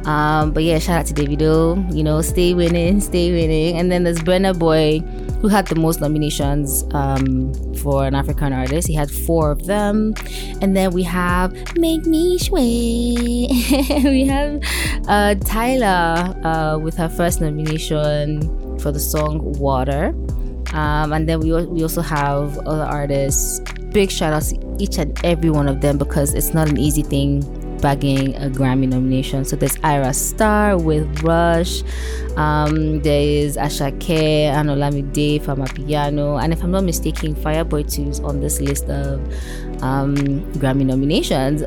Um, 0.05 0.51
but 0.51 0.63
yeah, 0.63 0.79
shout 0.79 1.01
out 1.01 1.05
to 1.07 1.13
Davido. 1.13 1.95
You 1.95 2.03
know, 2.03 2.21
stay 2.21 2.53
winning, 2.53 2.99
stay 2.99 3.31
winning. 3.31 3.77
And 3.77 3.91
then 3.91 4.03
there's 4.03 4.19
Burna 4.19 4.57
Boy, 4.57 4.99
who 5.41 5.47
had 5.47 5.67
the 5.67 5.75
most 5.75 6.01
nominations 6.01 6.83
um, 6.93 7.53
for 7.75 8.05
an 8.05 8.15
African 8.15 8.51
artist. 8.51 8.87
He 8.87 8.95
had 8.95 9.11
four 9.11 9.51
of 9.51 9.65
them. 9.65 10.15
And 10.61 10.75
then 10.75 10.91
we 10.91 11.03
have 11.03 11.53
Make 11.77 12.05
Me 12.05 12.39
Sway. 12.39 13.47
we 14.03 14.25
have 14.25 14.59
uh, 15.07 15.35
Tyla 15.35 16.35
uh, 16.43 16.79
with 16.79 16.97
her 16.97 17.09
first 17.09 17.41
nomination 17.41 18.62
for 18.83 18.91
the 18.91 18.99
song 18.99 19.39
Water. 19.53 20.13
Um, 20.73 21.13
and 21.13 21.27
then 21.27 21.39
we, 21.39 21.51
we 21.65 21.81
also 21.81 22.01
have 22.01 22.57
other 22.67 22.83
artists. 22.83 23.59
Big 23.91 24.11
shout 24.11 24.33
outs 24.33 24.51
to 24.51 24.75
each 24.79 24.97
and 24.97 25.17
every 25.23 25.49
one 25.49 25.67
of 25.67 25.81
them 25.81 25.97
because 25.97 26.33
it's 26.33 26.53
not 26.53 26.67
an 26.67 26.77
easy 26.77 27.03
thing 27.03 27.41
bagging 27.79 28.33
a 28.35 28.49
Grammy 28.49 28.87
nomination. 28.87 29.45
So 29.45 29.55
there's 29.55 29.75
Ayra 29.77 30.15
Starr 30.15 30.77
with 30.77 31.21
Rush. 31.21 31.83
Um, 32.37 33.01
there 33.01 33.21
is 33.21 33.57
Asake 33.57 34.09
and 34.09 34.69
Olamide 34.69 35.43
from 35.43 35.63
Piano. 35.65 36.37
And 36.37 36.53
if 36.53 36.63
I'm 36.63 36.71
not 36.71 36.85
mistaken, 36.85 37.35
Fireboy 37.35 37.91
2 37.93 38.09
is 38.09 38.19
on 38.21 38.39
this 38.39 38.59
list 38.59 38.85
of 38.85 39.19
um, 39.83 40.15
Grammy 40.53 40.85
nominations 40.85 41.63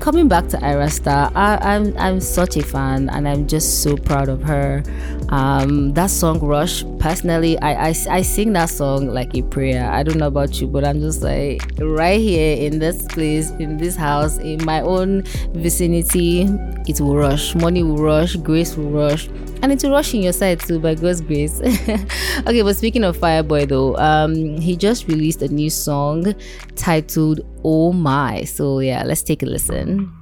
coming 0.00 0.28
back 0.28 0.48
to 0.48 0.56
Ayra 0.58 0.90
Starr, 0.90 1.30
I, 1.34 1.54
am 1.74 1.86
I'm, 1.86 1.98
I'm 1.98 2.20
such 2.20 2.56
a 2.56 2.62
fan 2.62 3.08
and 3.10 3.28
I'm 3.28 3.46
just 3.46 3.82
so 3.82 3.96
proud 3.96 4.28
of 4.28 4.42
her. 4.42 4.82
Um, 5.30 5.92
that 5.94 6.10
song 6.10 6.40
Rush, 6.40 6.84
personally, 6.98 7.58
I, 7.60 7.88
I, 7.88 7.94
I 8.10 8.22
sing 8.22 8.52
that 8.52 8.70
song 8.70 9.08
like 9.08 9.34
a 9.34 9.42
prayer. 9.42 9.90
I 9.90 10.02
don't 10.02 10.18
know 10.18 10.26
about 10.26 10.60
you, 10.60 10.66
but 10.66 10.84
I'm 10.84 11.00
just 11.00 11.22
like 11.22 11.62
right 11.78 12.20
here 12.20 12.56
in 12.56 12.78
this 12.78 13.06
place, 13.06 13.50
in 13.52 13.76
this 13.76 13.96
house, 13.96 14.38
in 14.38 14.64
my 14.64 14.80
own 14.80 15.22
vicinity, 15.52 16.42
it 16.86 17.00
will 17.00 17.16
rush. 17.16 17.54
Money 17.54 17.82
will 17.82 18.02
rush, 18.02 18.36
grace 18.36 18.76
will 18.76 18.90
rush 18.90 19.28
and 19.64 19.72
it's 19.72 19.82
rushing 19.82 20.22
your 20.22 20.34
side 20.34 20.60
too 20.60 20.78
by 20.78 20.94
God's 20.94 21.22
grace. 21.22 21.58
okay, 21.62 22.60
but 22.60 22.76
speaking 22.76 23.02
of 23.02 23.16
Fireboy 23.16 23.66
though, 23.66 23.96
um, 23.96 24.58
he 24.58 24.76
just 24.76 25.08
released 25.08 25.40
a 25.40 25.48
new 25.48 25.70
song 25.70 26.34
titled 26.76 27.40
Oh 27.64 27.90
My. 27.90 28.44
So 28.44 28.80
yeah, 28.80 29.04
let's 29.04 29.22
take 29.22 29.42
a 29.42 29.46
listen. 29.46 30.12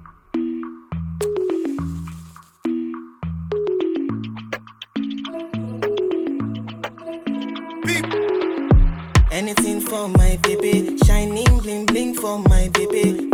Anything 9.32 9.80
for 9.80 10.08
my 10.08 10.38
baby, 10.44 10.96
shining 10.98 11.58
bling 11.58 11.86
bling 11.86 12.14
for 12.14 12.38
my 12.38 12.68
baby. 12.68 13.28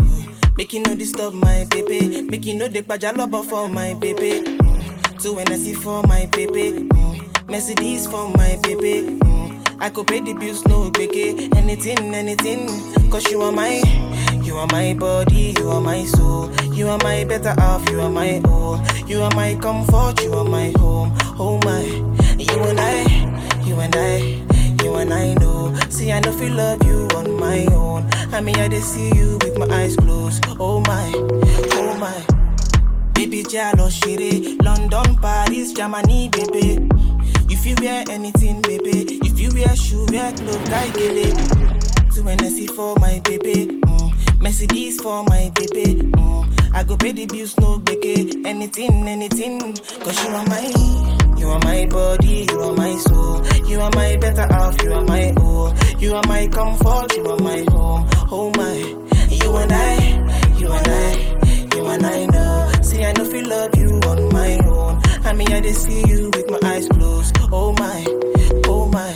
Making 0.56 0.84
no 0.84 0.94
disturb 0.94 1.34
my 1.34 1.66
baby, 1.70 2.26
you 2.32 2.54
no 2.54 2.66
the 2.66 2.82
love 3.14 3.46
for 3.46 3.68
my 3.68 3.92
baby. 3.92 4.67
Two 5.20 5.37
see 5.57 5.74
for 5.74 6.00
my 6.04 6.26
baby. 6.26 6.87
Mm. 6.87 7.48
Mercedes 7.50 8.07
for 8.07 8.28
my 8.37 8.57
baby. 8.62 9.18
Mm. 9.18 9.76
I 9.81 9.90
could 9.90 10.07
pay 10.07 10.20
the 10.20 10.33
bills, 10.33 10.64
no 10.66 10.92
biggie. 10.92 11.52
Anything, 11.57 12.14
anything. 12.14 12.68
Cause 13.11 13.28
you 13.28 13.42
are 13.42 13.50
my, 13.50 13.83
you 14.44 14.57
are 14.57 14.68
my 14.68 14.94
body, 14.94 15.57
you 15.59 15.70
are 15.70 15.81
my 15.81 16.04
soul. 16.04 16.54
You 16.72 16.87
are 16.90 16.98
my 16.98 17.24
better 17.24 17.52
half, 17.59 17.88
you 17.90 18.00
are 18.00 18.11
my 18.11 18.40
all. 18.44 18.81
You 19.09 19.22
are 19.22 19.35
my 19.35 19.57
comfort, 19.57 20.22
you 20.22 20.35
are 20.35 20.44
my 20.44 20.72
home. 20.78 21.12
Oh 21.37 21.59
my, 21.64 21.83
you 22.38 22.62
and 22.62 22.78
I, 22.78 23.64
you 23.64 23.74
and 23.81 23.96
I, 23.96 24.18
you 24.85 24.94
and 24.94 25.12
I 25.12 25.35
know. 25.35 25.74
See, 25.88 26.12
I 26.12 26.20
know 26.20 26.31
feel 26.31 26.54
love 26.54 26.87
you 26.87 27.09
on 27.16 27.33
my 27.40 27.66
own. 27.74 28.09
I 28.33 28.40
mean, 28.40 28.54
I 28.54 28.68
just 28.68 28.94
see 28.94 29.12
you 29.16 29.37
with 29.42 29.59
my 29.59 29.66
eyes 29.66 29.96
closed. 29.96 30.44
Oh 30.61 30.78
my, 30.78 31.12
oh 31.16 31.96
my. 31.98 32.38
Baby, 33.18 33.42
Jalo 33.42 33.90
Shiri, 33.90 34.62
London, 34.62 35.16
Paris, 35.16 35.72
Germany, 35.72 36.28
baby. 36.28 36.78
If 37.50 37.66
you 37.66 37.74
wear 37.81 38.04
anything, 38.09 38.62
baby. 38.62 39.18
If 39.26 39.40
you 39.40 39.50
wear 39.54 39.74
shoe, 39.74 40.07
wear 40.12 40.31
clothes, 40.35 40.70
I 40.70 40.87
get 40.90 41.16
it. 41.26 41.35
To 42.14 42.22
NSC 42.22 42.70
for 42.70 42.94
my 43.00 43.20
baby. 43.24 43.66
Mm. 43.83 44.40
Mercedes 44.40 45.00
for 45.00 45.24
my 45.24 45.50
baby. 45.57 45.96
Mm. 46.12 46.72
I 46.72 46.85
go 46.85 46.96
pay 46.96 47.11
the 47.11 47.26
bills, 47.26 47.59
no 47.59 47.78
baby. 47.81 48.40
Anything, 48.46 49.09
anything. 49.09 49.74
Cause 49.74 50.24
you 50.24 50.31
are 50.37 50.46
my, 50.46 51.35
you 51.38 51.48
are 51.48 51.59
my 51.59 51.87
body, 51.87 52.46
you 52.48 52.61
are 52.61 52.76
my 52.76 52.94
soul. 52.98 53.44
You 53.66 53.81
are 53.81 53.90
my 53.96 54.16
better 54.18 54.46
half, 54.46 54.81
you 54.81 54.92
are 54.92 55.04
my 55.04 55.35
all. 55.38 55.74
You 55.98 56.14
are 56.14 56.26
my 56.28 56.46
comfort, 56.46 57.16
you 57.16 57.26
are 57.26 57.40
my 57.40 57.64
home. 57.68 58.09
Oh 58.31 58.52
my, 58.57 58.74
you 59.35 59.57
and 59.57 59.72
I, 59.72 60.57
you 60.57 60.70
and 60.70 60.87
I, 60.87 61.76
you 61.76 61.87
and 61.88 62.07
I. 62.07 62.38
I 63.04 63.12
know 63.12 63.24
feel 63.24 63.48
love 63.48 63.76
you 63.76 64.00
on 64.06 64.32
my 64.32 64.58
own. 64.66 65.00
I 65.24 65.32
mean, 65.32 65.52
I 65.52 65.61
just 65.61 65.84
see 65.84 66.06
you 66.06 66.30
with 66.34 66.50
my 66.50 66.58
eyes 66.64 66.88
closed. 66.88 67.37
Oh 67.52 67.72
my, 67.72 68.04
oh 68.66 68.88
my. 68.88 69.14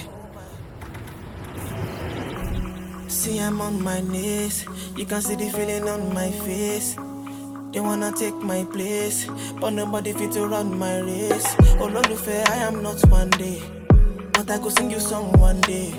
See, 3.08 3.38
I'm 3.38 3.60
on 3.60 3.82
my 3.82 4.00
knees. 4.00 4.66
You 4.96 5.06
can 5.06 5.20
see 5.22 5.36
the 5.36 5.48
feeling 5.50 5.88
on 5.88 6.12
my 6.14 6.30
face. 6.30 6.96
They 7.72 7.80
wanna 7.80 8.12
take 8.12 8.34
my 8.34 8.64
place, 8.64 9.26
but 9.58 9.70
nobody 9.70 10.12
fit 10.12 10.32
to 10.32 10.46
run 10.46 10.78
my 10.78 11.00
race. 11.00 11.56
Oh, 11.80 11.88
lord 11.90 12.06
fair, 12.18 12.44
I 12.48 12.56
am 12.56 12.82
not 12.82 13.00
one 13.08 13.30
day, 13.30 13.62
but 14.32 14.50
I 14.50 14.58
could 14.58 14.72
sing 14.72 14.90
you 14.90 15.00
song 15.00 15.32
one 15.40 15.60
day. 15.62 15.94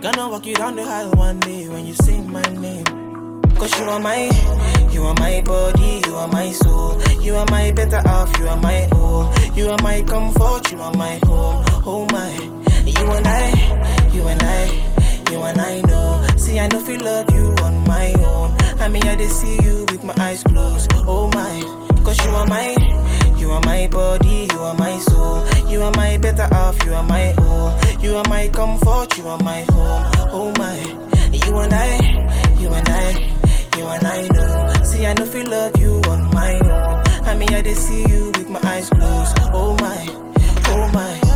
Gonna 0.00 0.30
walk 0.30 0.46
you 0.46 0.54
down 0.54 0.76
the 0.76 0.82
aisle 0.82 1.10
one 1.12 1.38
day 1.40 1.68
when 1.68 1.86
you 1.86 1.92
sing 1.92 2.32
my 2.32 2.40
name. 2.56 2.84
Cause 3.56 3.78
you 3.78 3.84
are 3.84 4.00
my, 4.00 4.30
you 4.92 5.04
are 5.04 5.14
my 5.14 5.40
body, 5.42 6.02
you 6.06 6.14
are 6.16 6.28
my 6.28 6.50
soul. 6.50 7.00
You 7.20 7.36
are 7.36 7.46
my 7.50 7.70
better 7.72 8.00
half, 8.06 8.36
you 8.38 8.48
are 8.48 8.56
my 8.56 8.88
all. 8.92 9.32
You 9.54 9.70
are 9.70 9.78
my 9.82 10.02
comfort, 10.02 10.72
you 10.72 10.80
are 10.80 10.92
my 10.94 11.18
home. 11.24 11.64
Oh 11.86 12.06
my, 12.10 12.32
you 12.84 13.06
and 13.16 13.26
I, 13.26 14.10
you 14.12 14.26
and 14.26 14.42
I, 14.42 15.30
you 15.30 15.42
and 15.42 15.60
I 15.60 15.80
know. 15.82 16.26
See, 16.36 16.58
I 16.58 16.66
know 16.68 16.80
feel 16.80 17.00
love 17.00 17.30
you 17.32 17.54
on 17.62 17.84
my 17.86 18.12
own. 18.14 18.56
I 18.80 18.88
mean, 18.88 19.02
I 19.04 19.16
just 19.16 19.40
see 19.40 19.62
you 19.62 19.86
with 19.90 20.02
my 20.04 20.14
eyes 20.18 20.42
closed. 20.42 20.90
Oh 21.06 21.28
my, 21.34 22.02
cause 22.04 22.18
you 22.24 22.30
are 22.30 22.46
my, 22.46 22.76
you 23.36 23.50
are 23.50 23.60
my 23.60 23.86
body, 23.88 24.48
you 24.52 24.58
are 24.60 24.74
my 24.74 24.98
soul. 24.98 25.46
You 25.68 25.82
are 25.82 25.92
my 25.92 26.18
better 26.18 26.48
half, 26.54 26.84
you 26.84 26.94
are 26.94 27.04
my 27.04 27.32
all. 27.34 27.78
You 28.00 28.16
are 28.16 28.28
my 28.28 28.48
comfort, 28.48 29.16
you 29.18 29.28
are 29.28 29.42
my 29.42 29.62
home. 29.70 30.04
Oh 30.32 30.52
my, 30.58 30.78
you 31.30 31.58
and 31.58 31.72
I, 31.72 32.56
you 32.58 32.68
and 32.68 32.88
I 32.88 33.40
you 33.80 33.86
and 33.86 34.06
I 34.06 34.28
know. 34.28 34.59
See, 35.00 35.06
I 35.06 35.14
know 35.14 35.24
feel 35.24 35.48
love 35.48 35.80
you 35.80 35.98
on 36.10 36.30
my 36.34 36.58
own. 36.58 37.26
I 37.26 37.34
mean, 37.34 37.54
I 37.54 37.62
just 37.62 37.88
see 37.88 38.02
you 38.06 38.26
with 38.36 38.50
my 38.50 38.60
eyes 38.64 38.90
closed. 38.90 39.34
Oh 39.54 39.74
my, 39.80 40.06
oh 40.66 40.90
my. 40.92 41.29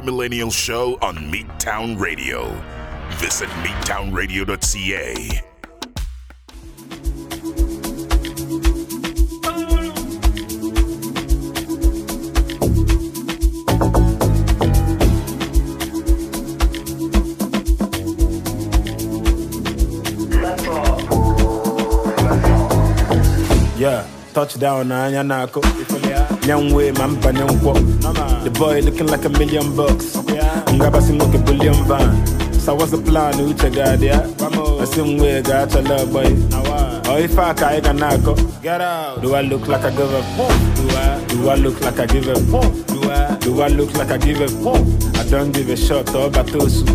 Millennial 0.00 0.50
Show 0.50 0.98
on 1.02 1.16
Midtown 1.16 1.98
Radio. 1.98 2.48
Visit 3.18 3.48
midtownradio.ca. 3.62 5.55
Touchdown 24.56 24.88
na 24.88 25.04
anya 25.04 25.22
nako. 25.22 25.60
Nyangwe 26.46 26.92
mampa 26.92 27.32
nyankwo. 27.32 27.74
The 28.44 28.50
boy 28.50 28.80
looking 28.80 29.06
like 29.06 29.24
a 29.26 29.28
million 29.28 29.76
bucks. 29.76 30.16
Ngaba 30.72 31.02
singoke 31.02 31.44
billion 31.44 31.74
van. 31.84 32.26
So 32.52 32.74
what's 32.74 32.90
the 32.90 32.98
plan 32.98 33.34
uche 33.34 33.70
gadia? 33.70 34.22
Asimwe 34.80 35.42
gacha 35.42 35.86
love 35.86 36.10
boy. 36.10 36.32
Oh 37.10 37.18
if 37.18 37.38
I 37.38 37.52
kai 37.52 37.80
nako. 37.80 38.34
Get 38.62 38.80
out. 38.80 39.20
Do 39.20 39.34
I 39.34 39.42
look 39.42 39.68
like 39.68 39.84
I 39.84 39.90
give 39.90 40.10
a 40.10 40.22
fuck? 40.36 40.76
Do 40.76 40.88
I? 40.96 41.24
Do 41.28 41.50
I 41.50 41.54
look 41.56 41.80
like 41.82 41.98
I 41.98 42.06
give 42.06 42.28
a 42.28 42.34
fuck? 42.50 42.86
Do 42.86 43.10
I? 43.10 43.36
Do 43.40 43.60
I 43.60 43.68
look 43.68 43.94
like 43.94 44.10
I 44.10 44.16
give 44.16 44.40
a 44.40 44.48
fuck? 44.48 45.16
I 45.16 45.28
don't 45.28 45.52
give 45.52 45.68
a 45.68 45.76
shot 45.76 46.14
oh, 46.14 46.26
or 46.26 46.30
batosu. 46.30 46.86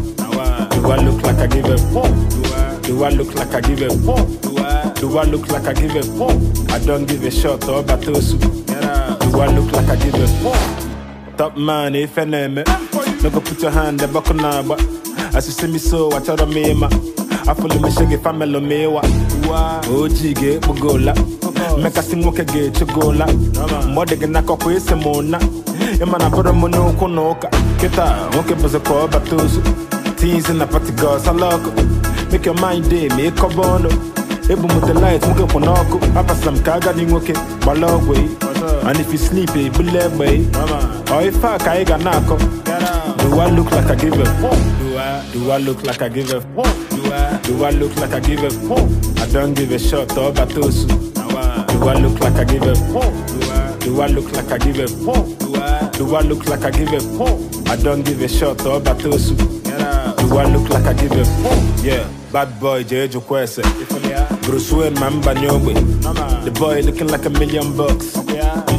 Do 0.71 0.91
I 0.91 0.97
look 0.97 1.21
like 1.21 1.37
I 1.37 1.45
give 1.45 1.65
a 1.65 1.77
fuck? 1.93 2.09
Do 2.09 2.53
I? 2.55 2.79
Do 2.81 3.03
I 3.03 3.09
look 3.09 3.35
like 3.35 3.53
I 3.53 3.61
give 3.61 3.81
a 3.83 3.89
fuck? 3.99 4.50
Do 5.01 5.17
I? 5.17 5.23
Look 5.23 5.49
like 5.49 5.65
I 5.65 5.73
give 5.73 5.95
a 5.95 6.03
fuck? 6.03 6.71
I 6.71 6.77
don't 6.85 7.05
give 7.07 7.23
a 7.23 7.31
shot 7.31 7.67
or 7.67 7.81
batosu. 7.81 8.39
Do 8.39 9.39
I 9.41 9.47
look 9.47 9.71
like 9.71 9.89
I 9.89 9.95
give 9.95 10.13
a 10.13 10.27
fuck? 10.27 11.37
Top 11.37 11.57
man, 11.57 11.95
if 11.95 12.17
I 12.19 12.25
name 12.25 12.59
it. 12.59 12.67
No 13.23 13.31
go 13.31 13.41
put 13.41 13.59
your 13.63 13.71
hand 13.71 14.03
up 14.03 14.29
on 14.29 14.37
number. 14.37 14.75
As 15.35 15.47
you 15.47 15.53
see 15.53 15.65
me 15.67 15.79
so, 15.79 16.11
I 16.11 16.19
tell 16.19 16.35
them 16.35 16.51
me 16.53 16.75
ma. 16.75 16.87
I 16.87 17.55
follow 17.55 17.79
me 17.79 17.89
shaggy 17.89 18.17
family 18.17 18.59
me 18.59 18.85
wa. 18.85 19.01
Oh 19.89 20.07
jige 20.07 20.59
bugola. 20.61 21.15
Make 21.81 21.97
a 21.97 22.03
sing 22.03 22.23
moke 22.23 22.45
ge 22.45 22.69
chugola. 22.71 23.25
Mode 23.91 24.19
ge 24.19 24.27
nako 24.27 24.55
kwe 24.57 24.79
se 24.79 24.93
mona. 24.93 25.39
Ema 25.99 26.19
na 26.19 26.29
boro 26.29 26.53
mono 26.53 26.93
konoka. 26.93 27.49
Kita, 27.79 28.29
moke 28.35 28.55
boze 28.61 28.79
ko 28.85 29.07
batosu. 29.07 29.61
Teens 30.17 30.49
in 30.51 30.59
the 30.59 30.67
party 30.67 30.91
girls, 30.93 31.27
I 31.27 31.31
love. 31.31 32.31
Make 32.31 32.45
your 32.45 32.53
mind 32.55 32.87
day, 32.87 33.07
make 33.09 33.39
a 33.39 33.47
bono. 33.47 33.89
Oh. 33.91 34.20
Ebu 34.51 34.67
with 34.75 34.85
the 34.85 34.93
lights, 34.93 35.25
muke 35.27 35.47
konoko. 35.49 35.97
Papa 36.13 36.35
some 36.35 36.61
kaga 36.61 36.93
ni 36.93 37.05
moke, 37.05 37.33
balogwe. 37.63 38.17
And 38.83 38.99
if 38.99 39.09
you 39.13 39.17
sleep, 39.17 39.49
eh, 39.51 39.69
bulebe. 39.69 40.43
Or 41.09 41.21
if 41.21 41.41
I 41.43 41.57
kaiga 41.57 41.97
nako. 41.97 42.37
Do 43.21 43.39
I 43.39 43.49
look 43.49 43.71
like 43.71 43.85
I 43.89 43.95
give 43.95 44.13
fuck? 44.41 44.59
Do 44.79 44.97
I? 44.97 45.29
Do 45.31 45.51
I 45.51 45.57
look 45.57 45.83
like 45.83 46.01
I 46.01 46.09
give 46.09 46.27
fuck? 46.29 46.89
Do 46.89 47.13
I? 47.13 47.39
Do 47.43 47.63
I 47.63 47.69
look 47.69 47.95
like 47.95 48.11
I 48.11 48.19
give 48.19 48.41
fuck? 48.67 49.21
I 49.21 49.31
don't 49.31 49.53
give 49.53 49.71
a 49.71 49.79
shot 49.79 50.17
or 50.17 50.33
batosu. 50.33 50.87
Do 51.71 51.87
I 51.87 51.93
look 51.95 52.19
like 52.19 52.35
I 52.35 52.43
give 52.43 52.77
fuck? 52.91 53.79
Do 53.79 54.01
I? 54.01 54.07
Look 54.07 54.33
like 54.33 54.51
I 54.51 54.57
give 54.57 54.79
a? 54.79 54.87
Do 55.97 56.15
I? 56.15 56.21
Look 56.23 56.45
like 56.47 56.65
I 56.65 56.71
give 56.71 56.89
fuck? 57.17 57.69
I 57.69 57.77
don't 57.77 58.03
give 58.03 58.21
a 58.21 58.27
shot 58.27 58.65
or 58.65 58.81
batosu. 58.81 59.60
Do 60.21 60.37
I 60.37 60.45
look 60.45 60.69
like 60.69 60.85
I 60.85 60.93
give 60.93 61.11
fuck? 61.11 61.83
Yeah, 61.83 62.07
bad 62.31 62.59
boy 62.59 62.83
Jeju 62.83 63.21
Kwese. 63.21 63.61
Bruce 64.43 64.71
Wayne 64.71 64.99
mamba 64.99 65.33
nyogwe. 65.33 65.73
The 66.45 66.51
boy 66.51 66.81
looking 66.81 67.07
like 67.07 67.25
a 67.25 67.29
million 67.29 67.75
bucks. 67.75 68.15
I'm 68.15 68.29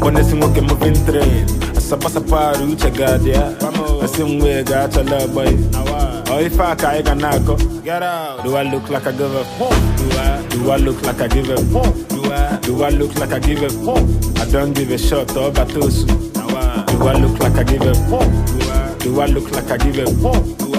on 0.03 0.15
Mbone 0.15 0.25
singoke 0.25 0.63
moving 0.63 0.95
train. 1.05 1.47
Asapa 1.77 2.11
saparu 2.11 2.73
uche 2.73 2.91
gadia. 2.91 3.57
Asimwe 4.03 4.65
gacha 4.65 5.03
love 5.05 5.35
boy. 5.35 5.49
Oh 6.33 6.39
if 6.39 6.59
I 6.59 6.75
nako. 6.75 7.85
Get 7.85 8.03
out. 8.03 8.45
Do 8.45 8.57
I 8.57 8.63
look 8.63 8.89
like 8.89 9.07
I 9.07 9.13
give 9.13 9.35
a 9.35 9.45
fuck? 9.59 9.71
Do 9.99 10.19
I? 10.19 10.47
Do 10.49 10.71
I 10.71 10.77
look 10.77 11.03
like 11.03 11.21
I 11.21 11.29
give 11.29 11.51
a 11.51 11.57
fuck? 11.57 12.09
Do 12.09 12.33
I? 12.33 12.59
Do 12.63 12.83
I 12.85 12.91
look 12.91 13.15
like 13.17 13.33
I 13.33 13.39
give 13.41 13.63
a 13.63 13.69
fuck? 13.69 14.03
I 14.41 14.51
don't 14.51 14.73
give 14.73 14.91
a 14.91 14.99
shot 14.99 15.37
oh, 15.37 15.49
or 15.49 15.53
batosu. 15.53 16.07
Do 16.87 17.09
I 17.09 17.15
look 17.15 17.39
like 17.41 17.57
I 17.57 17.65
give 17.65 17.83
a 17.83 17.95
fuck? 18.09 18.31
Do 18.47 18.71
I? 18.71 18.97
Do 18.99 19.21
I 19.21 19.27
look 19.27 19.51
like 19.51 19.71
I 19.71 19.77
give 19.79 19.99
a 19.99 20.07
fuck? 20.23 20.72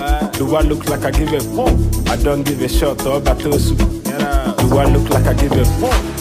Do 0.44 0.58
I? 0.58 0.62
Look 0.62 0.89
like 0.89 1.06
I 1.06 1.12
give 1.12 1.32
a 1.32 1.39
fuck? 1.39 2.10
I 2.10 2.18
don't 2.22 2.44
give 2.44 2.62
a 2.62 2.68
shot 2.68 3.06
or 3.06 3.22
batosu. 3.22 3.78
Do 3.78 4.78
I 4.78 4.86
look 4.91 5.10
like 5.10 5.26
I 5.26 5.34
give 5.34 5.54
a 5.54 5.64
fuck? 5.80 6.12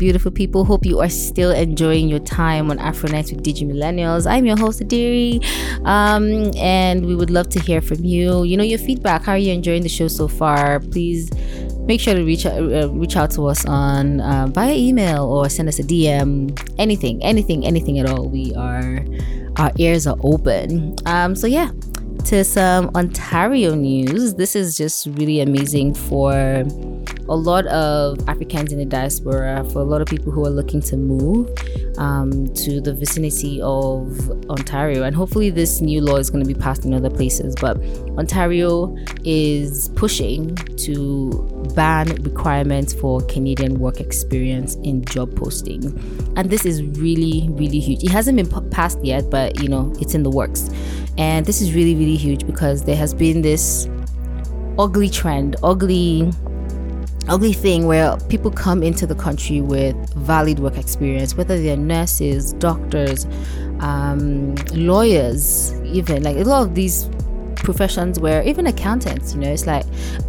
Beautiful 0.00 0.30
people. 0.30 0.64
Hope 0.64 0.86
you 0.86 1.00
are 1.00 1.10
still 1.10 1.50
enjoying 1.50 2.08
your 2.08 2.20
time 2.20 2.70
on 2.70 2.78
Afro 2.78 3.10
Nights 3.10 3.32
with 3.32 3.44
Digi 3.44 3.68
Millennials. 3.70 4.26
I'm 4.26 4.46
your 4.46 4.56
host, 4.56 4.80
Ediri, 4.80 5.44
um, 5.84 6.50
and 6.56 7.04
we 7.04 7.14
would 7.14 7.28
love 7.28 7.50
to 7.50 7.60
hear 7.60 7.82
from 7.82 8.02
you. 8.02 8.44
You 8.44 8.56
know, 8.56 8.64
your 8.64 8.78
feedback. 8.78 9.24
How 9.24 9.32
are 9.32 9.38
you 9.38 9.52
enjoying 9.52 9.82
the 9.82 9.90
show 9.90 10.08
so 10.08 10.26
far? 10.26 10.80
Please 10.80 11.30
make 11.80 12.00
sure 12.00 12.14
to 12.14 12.24
reach 12.24 12.46
out, 12.46 12.54
uh, 12.72 12.88
reach 12.92 13.14
out 13.14 13.30
to 13.32 13.44
us 13.44 13.66
on 13.66 14.22
uh, 14.22 14.46
via 14.46 14.72
email 14.72 15.26
or 15.26 15.50
send 15.50 15.68
us 15.68 15.78
a 15.78 15.82
DM. 15.82 16.58
Anything, 16.78 17.22
anything, 17.22 17.66
anything 17.66 17.98
at 17.98 18.08
all. 18.08 18.26
We 18.26 18.54
are 18.54 19.04
our 19.58 19.70
ears 19.76 20.06
are 20.06 20.16
open. 20.24 20.96
Um, 21.04 21.36
so 21.36 21.46
yeah, 21.46 21.72
to 22.24 22.42
some 22.42 22.90
Ontario 22.94 23.74
news. 23.74 24.32
This 24.32 24.56
is 24.56 24.78
just 24.78 25.08
really 25.08 25.40
amazing 25.40 25.92
for 25.92 26.64
a 27.28 27.36
lot 27.36 27.66
of 27.66 28.18
Africans 28.28 28.72
in 28.72 28.78
the 28.78 28.84
diaspora, 28.84 29.64
for 29.72 29.80
a 29.80 29.84
lot 29.84 30.00
of 30.00 30.08
people 30.08 30.32
who 30.32 30.44
are 30.44 30.50
looking 30.50 30.80
to 30.82 30.96
move 30.96 31.48
um, 31.98 32.52
to 32.54 32.80
the 32.80 32.92
vicinity 32.92 33.60
of 33.62 34.30
Ontario. 34.50 35.04
And 35.04 35.14
hopefully, 35.14 35.50
this 35.50 35.80
new 35.80 36.00
law 36.00 36.16
is 36.16 36.30
going 36.30 36.42
to 36.42 36.48
be 36.48 36.58
passed 36.58 36.84
in 36.84 36.92
other 36.92 37.10
places. 37.10 37.54
But 37.60 37.78
Ontario 38.18 38.96
is 39.24 39.88
pushing 39.90 40.56
to 40.56 41.46
ban 41.74 42.08
requirements 42.22 42.92
for 42.92 43.20
Canadian 43.22 43.78
work 43.78 44.00
experience 44.00 44.74
in 44.76 45.04
job 45.04 45.30
postings. 45.30 45.94
And 46.36 46.50
this 46.50 46.64
is 46.64 46.82
really, 46.82 47.48
really 47.50 47.80
huge. 47.80 48.02
It 48.02 48.10
hasn't 48.10 48.36
been 48.36 48.70
passed 48.70 49.04
yet, 49.04 49.30
but 49.30 49.60
you 49.62 49.68
know, 49.68 49.92
it's 50.00 50.14
in 50.14 50.22
the 50.22 50.30
works. 50.30 50.70
And 51.18 51.46
this 51.46 51.60
is 51.60 51.74
really, 51.74 51.94
really 51.94 52.16
huge 52.16 52.46
because 52.46 52.84
there 52.84 52.96
has 52.96 53.14
been 53.14 53.42
this 53.42 53.88
ugly 54.78 55.10
trend, 55.10 55.56
ugly 55.62 56.32
ugly 57.28 57.52
thing 57.52 57.86
where 57.86 58.16
people 58.28 58.50
come 58.50 58.82
into 58.82 59.06
the 59.06 59.14
country 59.14 59.60
with 59.60 59.94
valid 60.14 60.58
work 60.58 60.76
experience, 60.76 61.36
whether 61.36 61.60
they're 61.60 61.76
nurses, 61.76 62.52
doctors, 62.54 63.26
um, 63.80 64.54
lawyers, 64.72 65.72
even 65.84 66.22
like 66.22 66.36
a 66.36 66.44
lot 66.44 66.62
of 66.62 66.74
these 66.74 67.08
professions 67.56 68.18
where 68.18 68.42
even 68.42 68.66
accountants, 68.66 69.34
you 69.34 69.40
know, 69.40 69.50
it's 69.50 69.66
like, 69.66 69.84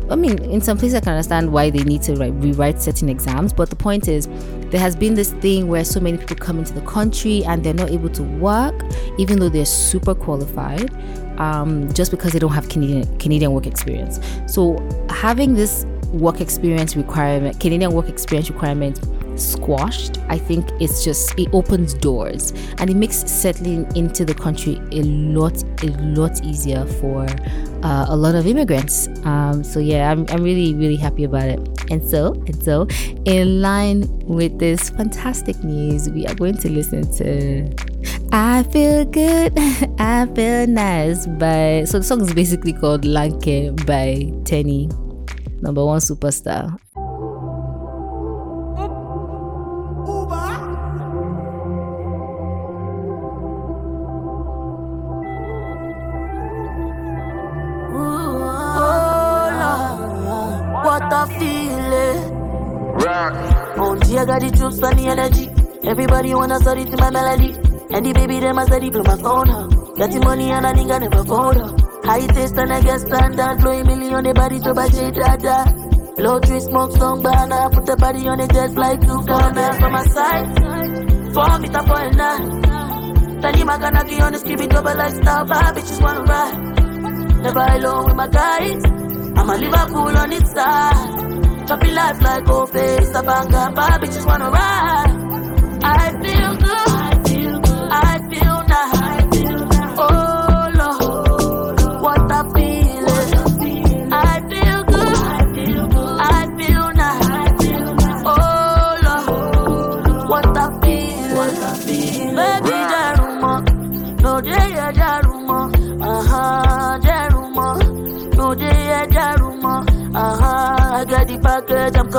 I 0.09 0.15
mean, 0.15 0.37
in 0.43 0.61
some 0.61 0.77
places 0.77 0.95
I 0.95 0.99
can 0.99 1.13
understand 1.13 1.51
why 1.51 1.69
they 1.69 1.83
need 1.83 2.01
to 2.03 2.15
like 2.15 2.33
rewrite 2.35 2.81
certain 2.81 3.09
exams, 3.09 3.53
but 3.53 3.69
the 3.69 3.75
point 3.75 4.07
is, 4.07 4.27
there 4.69 4.79
has 4.79 4.95
been 4.95 5.15
this 5.15 5.31
thing 5.33 5.67
where 5.67 5.83
so 5.83 5.99
many 5.99 6.17
people 6.17 6.35
come 6.35 6.59
into 6.59 6.73
the 6.73 6.81
country 6.81 7.43
and 7.45 7.63
they're 7.63 7.73
not 7.73 7.89
able 7.89 8.09
to 8.09 8.23
work, 8.23 8.75
even 9.17 9.39
though 9.39 9.49
they're 9.49 9.65
super 9.65 10.13
qualified, 10.13 10.93
um, 11.39 11.91
just 11.93 12.11
because 12.11 12.33
they 12.33 12.39
don't 12.39 12.53
have 12.53 12.69
Canadian 12.69 13.17
Canadian 13.17 13.53
work 13.53 13.65
experience. 13.65 14.19
So 14.47 14.77
having 15.09 15.53
this 15.53 15.85
work 16.11 16.41
experience 16.41 16.95
requirement, 16.95 17.59
Canadian 17.59 17.93
work 17.93 18.09
experience 18.09 18.49
requirement 18.49 18.99
squashed, 19.39 20.19
I 20.29 20.37
think 20.37 20.69
it's 20.79 21.03
just 21.03 21.37
it 21.39 21.49
opens 21.53 21.93
doors 21.93 22.51
and 22.77 22.89
it 22.89 22.95
makes 22.95 23.17
settling 23.17 23.93
into 23.95 24.25
the 24.25 24.33
country 24.33 24.75
a 24.91 25.03
lot 25.03 25.63
a 25.83 25.87
lot 26.01 26.43
easier 26.43 26.85
for 26.85 27.25
uh, 27.83 28.05
a 28.09 28.15
lot 28.15 28.35
of 28.35 28.45
immigrants. 28.45 29.07
Um, 29.25 29.63
so 29.63 29.79
yeah, 29.79 30.11
I'm, 30.11 30.25
I'm 30.29 30.43
really 30.43 30.73
really 30.75 30.97
happy 30.97 31.23
about 31.23 31.47
it. 31.47 31.59
And 31.89 32.07
so 32.07 32.33
and 32.33 32.63
so, 32.63 32.87
in 33.25 33.61
line 33.61 34.07
with 34.25 34.59
this 34.59 34.89
fantastic 34.89 35.63
news, 35.63 36.09
we 36.09 36.25
are 36.27 36.35
going 36.35 36.57
to 36.57 36.69
listen 36.69 37.09
to 37.17 37.69
I 38.31 38.63
feel 38.63 39.05
good, 39.05 39.53
I 39.99 40.25
feel 40.33 40.67
nice 40.67 41.27
by 41.27 41.83
so 41.85 41.99
the 41.99 42.03
song 42.03 42.21
is 42.21 42.33
basically 42.33 42.73
called 42.73 43.03
Lanke 43.03 43.75
by 43.85 44.31
Teni, 44.43 44.89
number 45.61 45.85
one 45.85 45.99
superstar. 45.99 46.77
What 60.83 61.13
a 61.13 61.25
feeling. 61.39 62.41
Oh, 63.77 63.97
G, 64.03 64.17
I 64.17 64.25
got 64.25 64.41
the 64.41 64.51
juice 64.51 64.81
and 64.81 64.99
the 64.99 65.07
energy. 65.07 65.49
Everybody 65.83 66.33
wanna 66.33 66.59
study 66.59 66.85
to 66.85 66.97
my 66.97 67.09
melody. 67.09 67.55
And 67.93 68.05
the 68.05 68.13
baby, 68.13 68.39
them 68.39 68.57
a 68.57 68.65
study 68.65 68.89
blow 68.89 69.03
my 69.03 69.17
phone 69.17 69.49
up. 69.49 69.71
Got 69.97 70.11
the 70.11 70.19
money 70.19 70.51
and 70.51 70.65
a 70.65 70.73
nigga 70.73 71.01
never 71.01 71.23
fold 71.25 71.57
up. 71.57 71.80
High 72.03 72.27
taste 72.27 72.57
and 72.57 72.73
I 72.73 72.81
get 72.81 72.99
standard. 73.01 73.59
Blowing 73.59 73.85
million, 73.87 74.23
the 74.23 74.33
body 74.33 74.59
to 74.59 74.73
by 74.73 74.89
J 74.89 75.11
Dada. 75.11 75.65
Low 76.17 76.39
tree 76.39 76.59
smoke, 76.59 76.91
song 76.97 77.21
banana. 77.21 77.69
Put 77.71 77.85
the 77.85 77.95
body 77.95 78.27
on 78.27 78.37
the 78.37 78.47
jet 78.47 78.71
fly 78.73 78.95
to 78.95 79.23
Ghana. 79.25 79.73
From 79.79 79.91
my 79.93 80.05
side, 80.05 80.47
four 81.33 81.59
meter 81.59 81.83
point 81.83 82.15
nine. 82.15 82.61
Tani 83.41 83.61
Maganaki 83.63 84.21
on 84.21 84.33
the 84.33 84.39
street, 84.39 84.69
double 84.69 84.95
like 84.95 85.15
star, 85.15 85.45
bad 85.45 85.75
bitches 85.75 86.01
wanna 86.01 86.21
ride. 86.21 87.41
Never 87.41 87.59
alone 87.59 88.05
with 88.05 88.15
my 88.15 88.27
guys. 88.27 88.83
I'm 89.35 89.49
a 89.49 89.57
Liverpool 89.57 90.17
on 90.17 90.31
its 90.31 90.51
side. 90.51 91.67
Choppy 91.67 91.91
life 91.91 92.21
like 92.21 92.43
Ofe, 92.45 92.99
Sabanga, 93.11 93.73
bad 93.73 94.01
bitches 94.01 94.25
wanna 94.25 94.51
ride. 94.51 95.17
I 95.83 96.11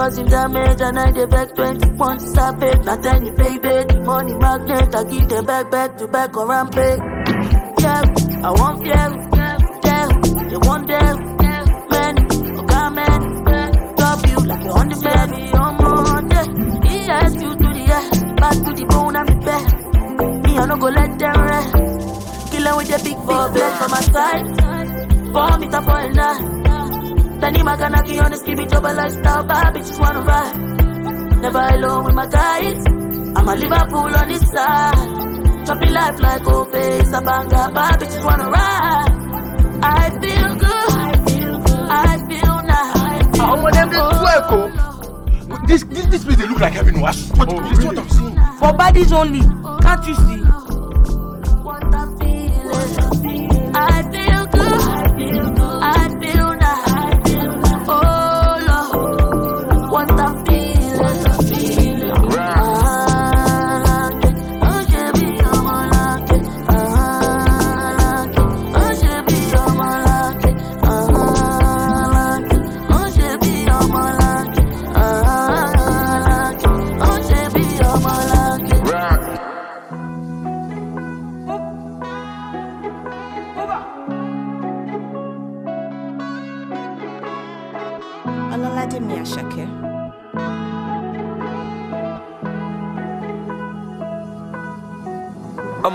causing 0.02 0.26
damage, 0.26 0.80
and 0.80 0.98
I 0.98 1.12
dey 1.12 1.26
back 1.26 1.54
21 1.54 2.18
to 2.18 2.26
stop 2.26 2.60
it. 2.62 2.84
Not 2.84 3.06
any 3.06 3.30
baby, 3.30 4.00
money 4.00 4.34
magnet, 4.34 4.94
I 4.96 5.04
give 5.04 5.28
them 5.28 5.44
back, 5.44 5.70
back 5.70 5.96
to 5.98 6.08
back 6.08 6.36
on 6.36 6.48
rampage. 6.48 6.98
Yeah, 7.78 8.02
I 8.42 8.50
want 8.50 8.84
yeah, 8.84 9.10
yeah, 9.38 10.08
they 10.50 10.60
want 10.66 10.88
them, 10.88 11.14
man, 11.92 12.14
oh, 12.32 12.62
okay, 12.62 12.88
man, 12.98 13.22
drop 13.94 14.26
you 14.26 14.38
like 14.50 14.64
you're 14.64 14.78
on 14.78 14.88
the 14.88 14.96
me 15.30 15.52
on 15.52 15.72
Monday. 15.78 16.46
Yes, 17.06 17.34
you 17.34 17.50
to 17.62 17.68
the 17.76 17.84
air, 17.96 18.34
back 18.42 18.56
to 18.64 18.70
the 18.78 18.84
bone, 18.90 19.14
I'm 19.14 19.26
the 19.26 19.36
best. 19.46 19.70
Me, 20.42 20.58
I 20.58 20.66
no 20.66 20.76
go 20.78 20.88
let 20.88 21.16
them 21.16 21.40
rest. 21.42 21.72
Killer 22.50 22.76
with 22.76 22.88
the 22.90 22.98
big, 23.06 23.18
big 23.28 23.42
flex 23.54 23.82
on 23.84 23.90
my 23.92 24.00
side. 24.14 24.46
Four 25.32 25.58
meter 25.58 25.82
for 25.82 25.98
a 25.98 26.12
night. 26.12 26.61
Tani 27.42 27.58
Maganaki 27.58 28.22
on 28.22 28.30
the 28.30 28.36
ski, 28.36 28.54
double 28.54 28.94
lifestyle, 28.94 29.42
bad 29.42 29.74
bitches 29.74 29.98
wanna 29.98 30.22
ride. 30.22 30.56
Never 31.42 31.58
alone 31.74 32.04
with 32.04 32.14
my 32.14 32.26
guys. 32.28 32.86
I'm 33.34 33.48
a 33.48 33.56
Liverpool 33.56 34.14
on 34.16 34.28
this 34.28 34.48
side. 34.48 35.66
Choppy 35.66 35.88
life 35.90 36.20
like 36.20 36.42
Ofe, 36.42 37.02
Sabanga, 37.10 37.74
bad 37.74 37.98
bitches 37.98 38.24
wanna 38.24 38.48
ride. 38.48 39.10
I 39.82 40.10
feel 40.22 40.54
good. 40.54 40.90
I 40.94 41.12
feel 41.26 41.58
good. 41.58 41.86
I 41.90 42.16
feel 42.28 42.56
nice. 42.62 43.40
Ah, 43.40 43.56
omo, 43.56 43.72
them 43.72 43.90
dey 43.90 43.98
twerk, 43.98 44.52
oh. 44.54 45.66
This, 45.66 45.82
this, 45.82 46.06
this 46.06 46.24
place, 46.24 46.36
they 46.36 46.46
look 46.46 46.60
like 46.60 46.74
heaven 46.74 47.00
wash. 47.00 47.28
What, 47.32 47.48
oh, 47.52 47.60
this 47.68 47.78
is 47.80 47.84
what 47.84 47.98
I'm 47.98 48.08
seeing. 48.08 48.36
For 48.60 48.72
bodies 48.72 49.12
only. 49.12 49.40
Can't 49.82 50.06
you 50.06 50.14
see? 50.14 50.61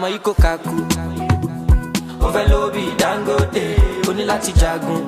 Ọmọ 0.07 0.13
yìí 0.13 0.19
kò 0.25 0.33
kaku 0.43 0.69
ó 2.25 2.27
fẹ́ 2.33 2.43
lówó 2.49 2.67
bíi 2.75 2.91
dangote 3.01 3.65
ó 4.09 4.11
ní 4.17 4.23
láti 4.31 4.51
jagun. 4.61 5.03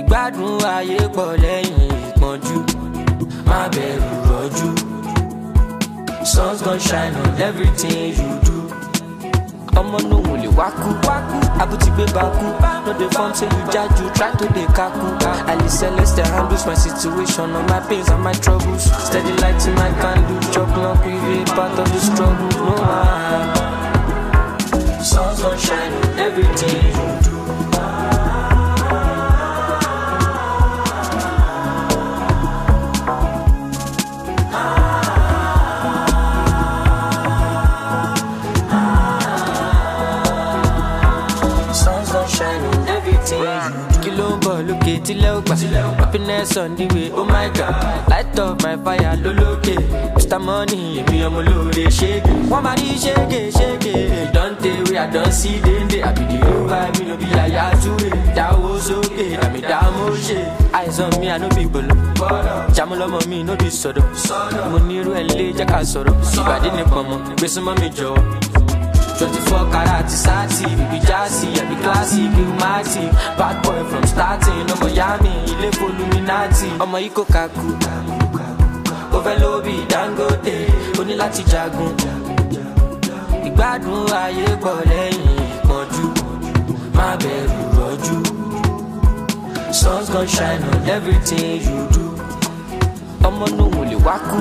Ìgbádùn 0.00 0.52
ayé 0.74 0.98
pọ̀ 1.16 1.26
lẹ́yìn 1.42 1.78
ìpọ́njú. 2.08 2.56
Má 3.48 3.58
bẹ̀rù 3.74 4.10
rọ́jú. 4.30 4.68
Sun's 6.32 6.60
gonna 6.64 6.80
shine 6.88 7.14
on 7.22 7.30
everything 7.48 8.12
you 8.20 8.30
do 8.46 8.56
ọmọ 9.76 9.98
nóhùn 10.10 10.40
lè 10.42 10.48
wákú 10.58 10.90
abúti 11.60 11.90
gbé 11.90 12.04
bakú 12.14 12.46
no 12.86 12.92
dey 12.98 13.08
form 13.12 13.32
say 13.34 13.46
you 13.48 13.64
jaju 13.72 14.04
try 14.14 14.30
to 14.38 14.46
dey 14.54 14.66
kaku 14.76 15.06
ali 15.50 15.68
celeste 15.68 16.22
handles 16.34 16.66
my 16.66 16.74
situation 16.74 17.54
all 17.56 17.62
my 17.68 17.80
pains 17.88 18.08
and 18.10 18.22
my 18.22 18.32
troubles. 18.32 18.84
Steady 19.06 19.32
light 19.42 19.66
in 19.68 19.74
my 19.74 19.90
candle 20.02 20.40
chop 20.52 20.68
knock 20.76 21.04
with 21.04 21.50
a 21.50 21.54
part 21.54 21.78
of 21.78 21.86
the 21.92 22.00
struggle. 22.00 22.48
No 22.66 22.72
one. 22.82 23.70
sun's 25.04 25.42
gonna 25.42 25.58
shine 25.58 25.92
on 25.92 26.18
everything 26.18 26.76
you 26.86 27.30
do. 27.30 27.39
Lókè 44.68 44.92
tílẹ̀ 45.06 45.32
ó 45.36 45.40
gbà? 45.40 45.54
Happiness 45.98 46.56
on 46.56 46.76
the 46.76 46.86
way, 46.94 47.10
oh 47.14 47.24
my 47.24 47.48
god. 47.56 47.74
Light 48.10 48.38
up 48.38 48.62
my 48.64 48.76
fire 48.84 49.16
lólókè. 49.24 49.76
Mr. 50.16 50.38
Money, 50.46 50.98
èmi 51.00 51.16
ọmọ 51.26 51.38
olóore 51.40 51.84
ṣége. 51.98 52.20
Wọ́n 52.50 52.62
máa 52.62 52.74
ní 52.76 52.90
ṣége 53.04 53.40
ṣége. 53.58 53.94
Don 54.34 54.52
tey 54.62 54.76
wey 54.88 54.98
I 54.98 55.06
don 55.12 55.30
see 55.32 55.60
dende. 55.64 55.98
Real 56.00 56.12
vibe, 56.70 56.98
mi 56.98 57.04
no 57.08 57.16
be 57.16 57.26
yàyà 57.36 57.64
túwé. 57.82 58.10
Dáwó 58.36 58.78
sókè, 58.86 59.26
àmì 59.44 59.60
dààmú 59.70 60.04
ṣe 60.26 60.38
àìsàn 60.72 61.10
mi 61.20 61.26
àná 61.28 61.48
bí 61.56 61.64
gbòòlò 61.64 61.94
jàmú 62.74 62.94
lọmọ 63.00 63.18
mi 63.28 63.42
no 63.42 63.54
bí 63.60 63.70
sọdọ 63.70 64.02
mo 64.70 64.78
ní 64.88 64.94
irú 65.00 65.12
ẹ 65.14 65.22
lé 65.22 65.52
jẹ́ 65.58 65.66
ká 65.66 65.78
sọ̀rọ̀ 65.84 66.14
ìbàdí 66.38 66.70
ní 66.76 66.82
pọ̀nmọ́ 66.92 67.18
gbèsè 67.38 67.60
mọ́ 67.66 67.74
mi 67.80 67.88
jọ̀wọ́ 67.96 68.22
twenty 69.20 69.40
four 69.48 69.64
karat 69.72 70.08
sati 70.08 70.64
bíbí 70.78 70.98
jásí 71.08 71.46
ẹbí 71.60 71.74
kíláàsì 71.82 72.20
gilmati 72.34 73.04
bad 73.38 73.56
boy 73.64 73.80
from 73.90 74.04
starting 74.12 74.66
ọmọ 74.74 74.88
yami 74.98 75.32
ilé 75.52 75.68
foluminati. 75.78 76.68
Ọmọ 76.84 76.98
kò 77.16 77.22
kakú 77.34 77.66
ó 79.16 79.18
fẹ́ 79.24 79.36
lóbi 79.42 79.74
dangote. 79.92 80.56
Ó 80.98 81.02
ní 81.08 81.14
láti 81.20 81.42
jagun. 81.52 81.92
Ìgbádùn 83.48 84.06
ayé 84.22 84.46
pọ̀ 84.62 84.74
lẹ́yìn 84.90 85.38
ìpọ́njú 85.56 86.06
má 86.96 87.06
bẹ̀rù 87.22 87.60
rọ́jú. 87.76 88.16
Sun's 89.80 90.08
gon 90.12 90.26
shine 90.34 90.62
on 90.72 90.82
everything 90.96 91.60
you 91.68 91.80
do 91.94 92.04
ọmọ 93.28 93.46
nóhùn 93.58 93.84
lè 93.90 93.96
wákú 94.06 94.36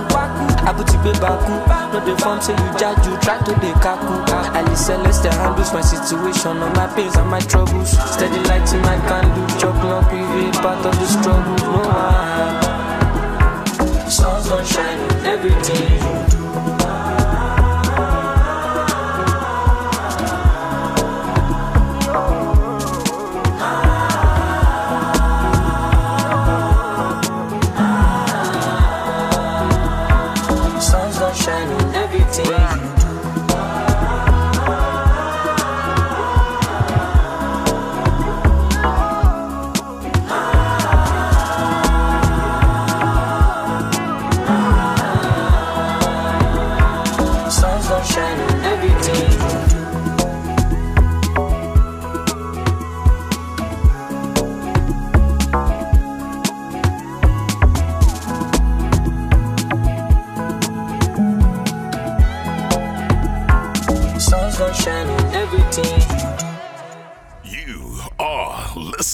abúti 0.70 0.98
gbé 1.04 1.12
bakú 1.22 1.54
no 1.94 2.00
dey 2.06 2.16
form 2.22 2.40
say 2.42 2.54
you 2.56 2.70
jaju 2.80 3.12
try 3.22 3.38
to 3.46 3.54
dey 3.62 3.74
kaku. 3.84 4.14
Ali 4.58 4.76
celeste 4.76 5.30
handles 5.40 5.74
my 5.74 5.82
situation. 5.82 6.58
All 6.64 6.70
my 6.76 6.88
pains 6.96 7.16
and 7.18 7.30
my 7.30 7.40
troubles. 7.52 7.90
Steady 8.14 8.40
lighting 8.50 8.82
my 8.82 8.98
candle. 9.10 9.48
Chop 9.60 9.76
long 9.84 10.06
we 10.12 10.52
part 10.62 10.86
of 10.86 10.94
the 11.00 11.08
struggle. 11.08 11.56
No 11.74 11.82
one 11.90 12.62
sun's 14.10 14.48
gon 14.50 14.66
shine 14.66 15.00
on 15.00 15.26
everything 15.26 15.92
you 16.04 16.14
do. 16.30 16.39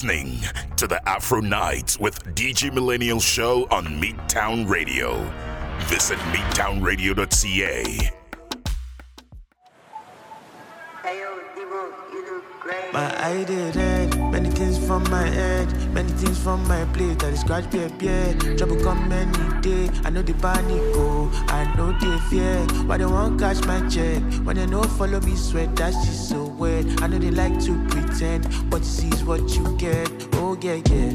Listening 0.05 0.39
to 0.75 0.85
the 0.85 1.01
Afro 1.09 1.39
Nights 1.39 1.99
with 1.99 2.23
Digi 2.35 2.71
Millennial 2.71 3.19
Show 3.19 3.65
on 3.71 3.85
Midtown 3.99 4.69
Radio. 4.69 5.17
Visit 5.85 6.19
midtownradio.ca. 6.29 8.11
My 12.93 13.25
eye 13.25 13.43
did 13.45 13.75
red, 13.75 13.94
many 14.35 14.49
things 14.49 14.77
from 14.85 15.01
my 15.09 15.25
head, 15.25 15.67
many 15.93 16.09
things 16.09 16.37
from 16.37 16.67
my 16.67 16.83
plate. 16.93 17.23
I 17.23 17.33
scratch 17.35 17.71
beer 17.71 17.89
beer, 17.97 18.33
trouble 18.57 18.75
come 18.83 19.09
any 19.09 19.61
day. 19.61 19.89
I 20.03 20.09
know 20.09 20.23
the 20.23 20.33
panic 20.33 20.81
go, 20.93 21.29
I 21.47 21.73
know 21.77 21.93
the 21.93 22.19
fear. 22.29 22.57
Why 22.85 22.97
they 22.97 23.05
won't 23.05 23.39
catch 23.39 23.65
my 23.65 23.79
check? 23.87 24.21
When 24.43 24.57
they 24.57 24.65
no 24.65 24.83
follow 24.83 25.21
me 25.21 25.35
sweat, 25.37 25.73
that 25.77 25.93
shit 25.93 26.13
so 26.13 26.47
wet. 26.59 26.85
I 27.01 27.07
know 27.07 27.17
they 27.17 27.31
like 27.31 27.57
to 27.63 27.73
pretend, 27.87 28.43
but 28.69 28.79
you 28.79 28.91
see 28.97 29.07
is 29.07 29.23
what 29.23 29.55
you 29.55 29.63
get. 29.77 30.11
Oh 30.33 30.57
yeah 30.61 30.81
yeah. 30.91 31.13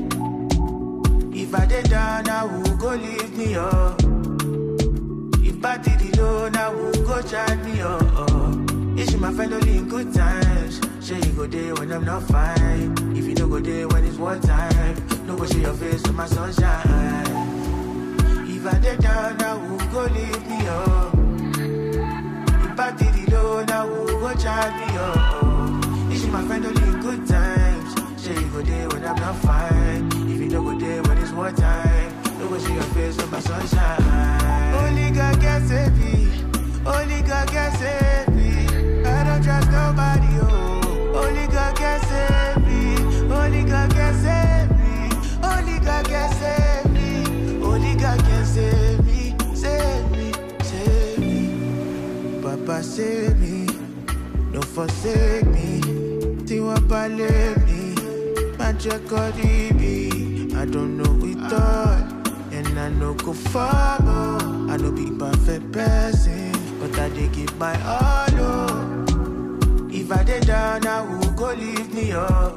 If 1.42 1.54
I 1.54 1.66
did 1.66 1.90
down, 1.90 2.26
I 2.26 2.44
will 2.44 2.76
go 2.76 2.94
leave 2.94 3.36
me 3.36 3.54
up. 3.54 4.00
If 5.44 5.62
I 5.62 5.76
did 5.76 6.00
it 6.00 6.16
alone, 6.16 6.56
I 6.56 6.70
will 6.70 7.04
go 7.04 7.20
chat 7.20 7.62
me 7.66 7.82
up. 7.82 8.00
Is 8.98 9.14
my 9.16 9.30
family 9.30 9.76
in 9.76 9.88
good 9.90 10.14
times? 10.14 10.89
Say 11.10 11.16
you 11.26 11.32
go 11.32 11.44
there 11.44 11.74
when 11.74 11.90
I'm 11.90 12.04
not 12.04 12.22
fine. 12.22 13.16
If 13.16 13.24
you 13.26 13.34
don't 13.34 13.50
go 13.50 13.58
there 13.58 13.88
when 13.88 14.04
it's 14.04 14.16
war 14.16 14.36
time, 14.36 14.94
no 15.26 15.36
go 15.36 15.44
see 15.44 15.62
your 15.62 15.74
face 15.74 16.02
with 16.02 16.14
my 16.14 16.24
sunshine. 16.26 17.26
If 18.46 18.64
I 18.64 18.78
did 18.78 19.00
down, 19.00 19.42
I 19.42 19.54
will 19.54 19.78
go 19.90 20.02
leave 20.04 20.46
me 20.46 20.68
up. 20.68 21.14
If 22.70 22.78
I 22.78 22.92
did 22.96 23.28
it 23.28 23.32
alone, 23.32 23.70
I 23.70 23.84
will 23.86 24.20
go 24.20 24.32
chat 24.34 24.70
me 24.78 24.96
up. 24.98 26.12
Is 26.12 26.24
my 26.28 26.46
friend 26.46 26.64
only 26.66 26.80
in 26.80 27.00
good 27.00 27.26
times? 27.26 28.22
Say 28.22 28.32
you 28.32 28.48
go 28.52 28.62
there 28.62 28.88
when 28.90 29.04
I'm 29.04 29.16
not 29.16 29.34
fine. 29.38 30.06
If 30.30 30.40
you 30.40 30.48
don't 30.48 30.64
go 30.64 30.78
there 30.78 31.02
when 31.02 31.18
it's 31.18 31.32
war 31.32 31.50
time, 31.50 32.22
no 32.38 32.46
go 32.50 32.58
see 32.58 32.72
your 32.72 32.84
face 32.94 33.16
with 33.16 33.32
my 33.32 33.40
sunshine. 33.40 34.74
Only 34.76 35.10
God 35.10 35.40
can 35.40 35.66
save 35.66 35.92
me. 35.98 36.30
Only 36.86 37.20
God 37.22 37.48
can 37.48 37.72
save 37.82 38.28
me. 38.32 39.04
I 39.04 39.24
don't 39.24 39.42
trust 39.42 39.72
nobody, 39.72 40.28
oh. 40.42 40.49
Papa 52.70 52.84
save 52.84 53.36
me. 53.40 53.66
Don't 54.52 54.64
forsake 54.64 55.44
me. 55.46 55.80
Tiwa 56.46 56.78
pale 56.88 57.56
me. 57.66 57.94
Magic 58.56 59.10
me. 59.74 60.54
I 60.54 60.64
don't 60.66 60.96
know 60.96 61.18
it 61.26 61.52
all. 61.52 61.98
And 62.52 62.78
I 62.78 62.88
know 62.90 63.14
go 63.14 63.32
follow. 63.32 64.38
I 64.70 64.76
know 64.76 64.92
be 64.92 65.10
perfect 65.10 65.72
person. 65.72 66.52
But 66.78 66.96
I 66.96 67.08
did 67.08 67.32
give 67.32 67.58
my 67.58 67.74
all, 67.82 68.38
oh. 68.38 69.88
If 69.90 70.12
I 70.12 70.22
did 70.22 70.46
down, 70.46 70.86
I 70.86 71.00
will 71.02 71.32
go 71.32 71.52
leave 71.52 71.92
me 71.92 72.12
up. 72.12 72.56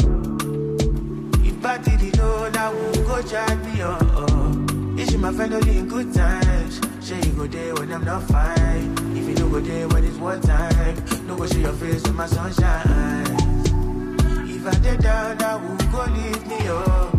If 1.43 1.65
I 1.65 1.79
did 1.79 2.03
it 2.03 2.19
alone, 2.19 2.55
I 2.55 2.69
will 2.71 3.03
go 3.07 3.19
chat 3.23 3.57
me 3.65 3.81
oh. 3.81 3.97
up. 4.27 4.99
Is 4.99 5.17
my 5.17 5.33
friend 5.33 5.55
only 5.55 5.79
in 5.79 5.87
good 5.87 6.13
times? 6.13 6.82
Say 7.03 7.19
you 7.21 7.33
go 7.33 7.47
there 7.47 7.73
when 7.75 7.91
I'm 7.91 8.05
not 8.05 8.23
fine. 8.23 8.95
If 9.17 9.27
you 9.27 9.35
don't 9.35 9.51
go 9.51 9.59
there 9.59 9.87
when 9.89 10.05
it's 10.05 10.17
war 10.17 10.37
time, 10.39 10.95
no 11.27 11.35
go 11.35 11.45
see 11.45 11.61
your 11.61 11.73
face 11.73 12.01
with 12.03 12.15
my 12.15 12.25
sunshine. 12.25 13.35
If 14.47 14.65
I 14.65 14.73
did 14.81 15.01
down, 15.01 15.41
I 15.41 15.55
will 15.57 15.75
go 15.91 16.05
leave 16.15 16.47
me 16.47 16.67
up. 16.69 17.13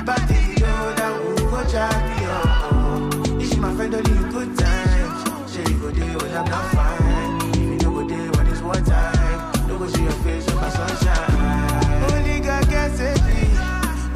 If 0.00 0.08
I 0.08 0.16
did 0.26 0.62
alone, 0.62 0.98
I 0.98 1.18
will 1.18 1.50
go 1.50 1.62
chat 1.70 1.94
me 2.08 2.24
up. 2.24 3.42
Is 3.42 3.56
my 3.58 3.74
friend 3.76 3.94
only 3.94 4.10
in 4.10 4.30
good 4.30 4.58
times? 4.58 5.52
Say 5.52 5.64
you 5.70 5.78
go 5.78 5.90
there 5.90 6.16
when 6.18 6.34
I'm 6.34 6.46
not 6.46 6.72
fine. 6.72 7.50
If 7.50 7.56
you 7.58 7.78
don't 7.78 7.94
go 7.94 8.08
there 8.08 8.30
when 8.32 8.46
it's 8.46 8.62
war 8.62 8.74
time, 8.76 9.68
no 9.68 9.78
go 9.78 9.86
see 9.88 10.02
your 10.02 10.12
face 10.24 10.46
with 10.46 10.54
my 10.56 10.70
sunshine. 10.70 12.10
Only 12.10 12.40
God 12.40 12.66
can 12.66 12.90
save 12.96 13.22
me. 13.26 13.42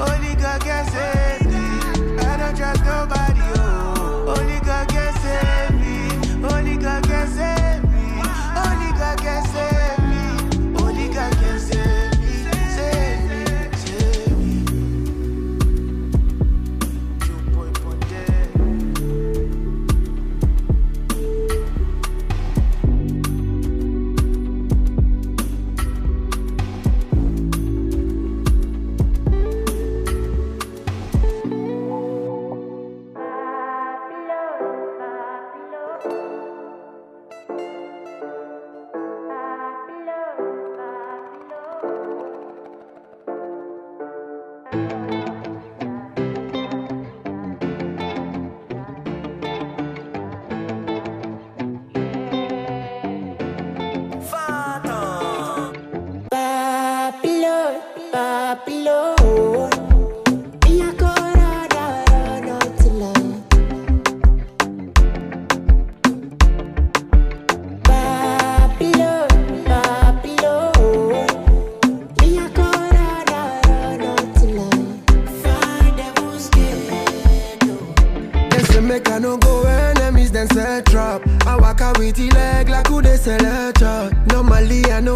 Only 0.00 0.34
God 0.40 0.60
can 0.62 0.84
save 0.88 1.46
me. 1.52 1.64
I 2.18 2.36
don't 2.38 2.56
trust 2.56 2.82
nobody, 2.84 3.25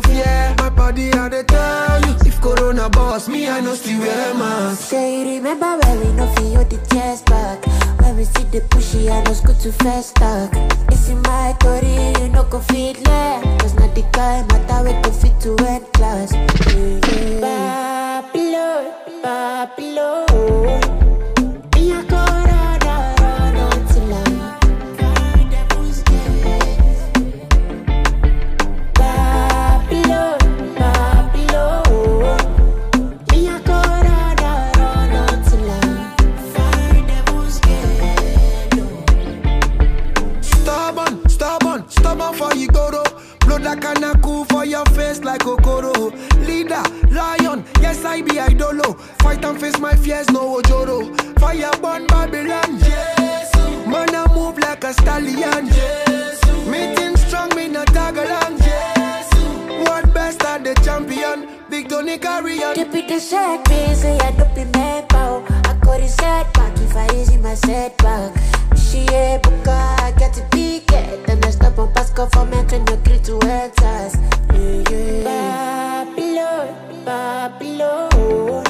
no 0.02 0.08
fear. 0.08 0.54
My 0.58 0.70
body 0.70 1.12
I 1.12 1.28
dey 1.28 1.42
tell 1.44 2.00
you. 2.06 2.14
If 2.26 2.40
Corona 2.40 2.88
boss 2.88 3.28
me, 3.28 3.48
I 3.48 3.60
no 3.60 3.74
still 3.74 4.00
wear 4.00 4.34
mask. 4.34 4.88
Say 4.90 5.20
you 5.20 5.36
remember 5.36 5.78
when 5.82 6.00
we 6.00 6.12
no 6.12 6.26
feel 6.34 6.64
the 6.64 6.78
tears 6.88 7.22
back 7.22 7.64
When 8.00 8.16
we 8.16 8.24
see 8.24 8.44
the 8.44 8.60
pushy 8.70 9.08
I 9.10 9.22
us 9.30 9.40
go 9.40 9.52
to 9.54 9.72
fast 9.72 10.16
talk 10.16 10.50
It's 10.90 11.08
in 11.08 11.20
my 11.22 11.54
story, 11.60 12.12
you 12.22 12.28
no 12.32 12.44
go 12.44 12.60
fit 12.60 12.96
learn 13.06 13.58
Cause 13.58 13.74
not 13.74 13.94
the 13.94 14.02
guy 14.12 14.42
matter 14.48 14.84
we 14.84 14.92
go 15.02 15.10
fit 15.10 15.40
to 15.40 15.56
end 15.66 15.92
class 15.92 16.32
Babylon, 17.40 18.92
Babylon 19.22 20.89
Fight 49.40 49.52
and 49.52 49.60
face 49.60 49.78
my 49.78 49.94
fears, 49.94 50.28
no 50.30 50.60
ojoro. 50.60 51.16
Fire 51.40 51.70
burn 51.80 52.06
Babylon, 52.08 52.78
yes. 52.80 53.54
Man 53.86 54.14
I 54.14 54.26
move 54.34 54.58
like 54.58 54.84
a 54.84 54.92
stallion, 54.92 55.66
yes. 55.66 56.44
Meeting 56.66 57.16
strong, 57.16 57.48
me 57.56 57.68
not 57.68 57.86
tag 57.86 58.18
along, 58.18 58.58
yes. 58.58 59.32
What 59.88 60.12
best 60.12 60.42
at 60.44 60.62
the 60.62 60.74
champion? 60.84 61.48
Big 61.70 61.88
Tony 61.88 62.18
carry 62.18 62.62
on. 62.62 62.74
Depuis 62.74 63.08
the 63.08 63.18
set 63.18 63.64
piece, 63.64 64.04
I 64.04 64.30
don't 64.32 64.54
be 64.54 64.64
mad 64.76 65.08
bow. 65.08 65.42
I 65.64 65.74
got 65.80 66.00
it 66.00 66.10
set 66.10 66.52
back 66.52 66.76
if 66.78 66.94
I 66.94 67.06
easy 67.16 67.38
my 67.38 67.54
setback. 67.54 68.36
She 68.76 69.06
a 69.06 69.40
buka, 69.40 70.00
I 70.02 70.12
get 70.18 70.34
to 70.34 70.46
be 70.50 70.80
get. 70.80 71.26
Then 71.26 71.42
I 71.44 71.50
stop 71.50 71.78
on 71.78 71.90
pass 71.94 72.10
go 72.10 72.26
for 72.26 72.44
me, 72.44 72.62
train 72.68 72.86
your 72.86 72.98
crew 72.98 73.18
to 73.18 73.38
enters. 73.48 74.16
Yeah, 74.52 74.90
yeah. 74.90 76.04
Babylon, 76.04 77.04
Babylon. 77.06 78.69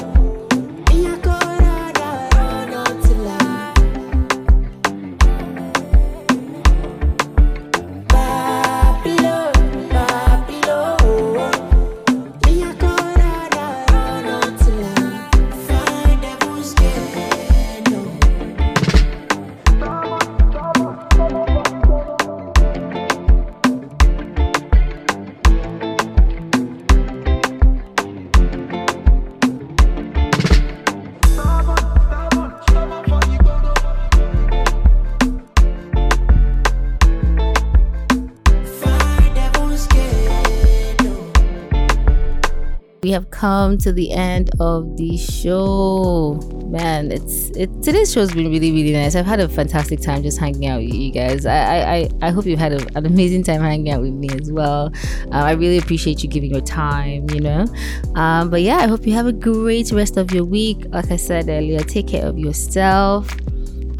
Come 43.41 43.75
to 43.75 43.91
the 43.91 44.11
end 44.11 44.51
of 44.59 44.95
the 44.97 45.17
show. 45.17 46.39
Man, 46.69 47.11
it's 47.11 47.49
it 47.57 47.69
today's 47.81 48.13
show's 48.13 48.31
been 48.31 48.51
really, 48.51 48.71
really 48.71 48.93
nice. 48.93 49.15
I've 49.15 49.25
had 49.25 49.39
a 49.39 49.49
fantastic 49.49 49.99
time 49.99 50.21
just 50.21 50.39
hanging 50.39 50.67
out 50.67 50.79
with 50.79 50.93
you 50.93 51.11
guys. 51.11 51.47
I 51.47 51.55
I, 51.95 52.09
I, 52.21 52.29
hope 52.29 52.45
you've 52.45 52.59
had 52.59 52.73
a, 52.73 52.97
an 52.97 53.07
amazing 53.07 53.43
time 53.43 53.61
hanging 53.61 53.89
out 53.89 54.01
with 54.01 54.13
me 54.13 54.29
as 54.39 54.51
well. 54.51 54.93
Uh, 55.33 55.43
I 55.49 55.53
really 55.53 55.79
appreciate 55.79 56.21
you 56.21 56.29
giving 56.29 56.51
your 56.51 56.61
time, 56.61 57.27
you 57.31 57.39
know. 57.41 57.65
Um, 58.13 58.51
but 58.51 58.61
yeah, 58.61 58.77
I 58.77 58.87
hope 58.87 59.07
you 59.07 59.13
have 59.13 59.25
a 59.25 59.33
great 59.33 59.91
rest 59.91 60.17
of 60.17 60.31
your 60.31 60.45
week. 60.45 60.85
Like 60.89 61.09
I 61.09 61.15
said 61.15 61.49
earlier, 61.49 61.79
take 61.79 62.07
care 62.07 62.27
of 62.27 62.37
yourself. 62.37 63.27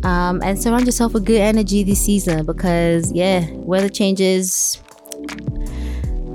Um, 0.03 0.41
and 0.43 0.61
surround 0.61 0.85
yourself 0.85 1.13
with 1.13 1.25
good 1.25 1.41
energy 1.41 1.83
this 1.83 2.05
season 2.05 2.45
because 2.45 3.11
yeah, 3.11 3.49
weather 3.53 3.89
changes, 3.89 4.81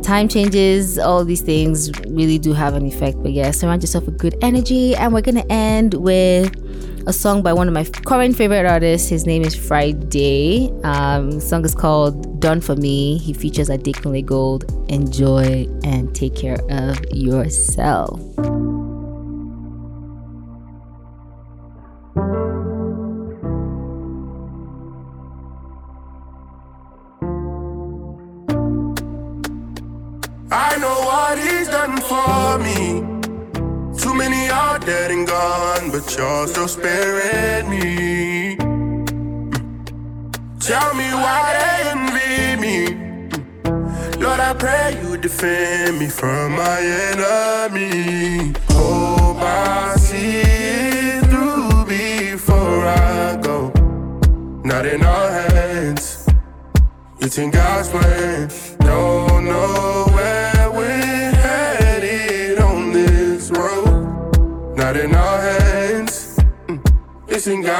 time 0.07 0.29
changes, 0.29 0.99
all 0.99 1.25
these 1.25 1.41
things 1.41 1.91
really 2.07 2.39
do 2.39 2.53
have 2.53 2.75
an 2.75 2.87
effect. 2.87 3.21
But 3.23 3.33
yeah, 3.33 3.51
surround 3.51 3.83
yourself 3.83 4.07
with 4.07 4.19
good 4.19 4.37
energy. 4.41 4.95
And 4.95 5.13
we're 5.13 5.21
gonna 5.21 5.45
end 5.51 5.95
with 5.95 6.55
a 7.09 7.13
song 7.13 7.43
by 7.43 7.53
one 7.53 7.67
of 7.67 7.75
my 7.75 7.85
current 7.85 8.37
favorite 8.37 8.67
artists. 8.67 9.09
His 9.09 9.27
name 9.27 9.43
is 9.43 9.57
Friday. 9.57 10.71
Um, 10.85 11.41
song 11.41 11.65
is 11.65 11.75
called 11.75 12.41
Done 12.41 12.61
for 12.61 12.77
Me. 12.77 13.19
He 13.19 13.33
features 13.33 13.69
Adekunle 13.69 14.25
Gold. 14.25 14.65
Enjoy 14.89 15.67
and 15.83 16.15
take 16.15 16.37
care 16.37 16.59
of 16.71 17.01
yourself. 17.13 18.21
You're 36.19 36.47
still 36.47 36.69
sparing 36.69 37.69
me. 37.69 38.57
Tell 40.61 40.95
me 40.95 41.09
why 41.13 41.45
they 41.59 41.91
envy 41.95 42.61
me. 42.61 42.77
Lord, 44.23 44.41
I 44.41 44.55
pray 44.55 44.99
you 45.03 45.17
defend 45.17 45.99
me 45.99 46.09
from 46.09 46.53
my 46.53 46.81
enemy. 46.81 48.53
Hope 48.71 49.39
I 49.39 49.95
see 49.97 50.41
it 50.41 51.25
through 51.27 51.85
before 51.85 52.85
I 52.87 53.37
go. 53.43 53.73
Not 54.65 54.87
in 54.87 55.03
our 55.05 55.31
hands. 55.31 56.27
It's 57.21 57.39
in 57.39 57.51
God's 57.51 57.89
plan. 57.91 58.66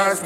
I'm 0.09 0.23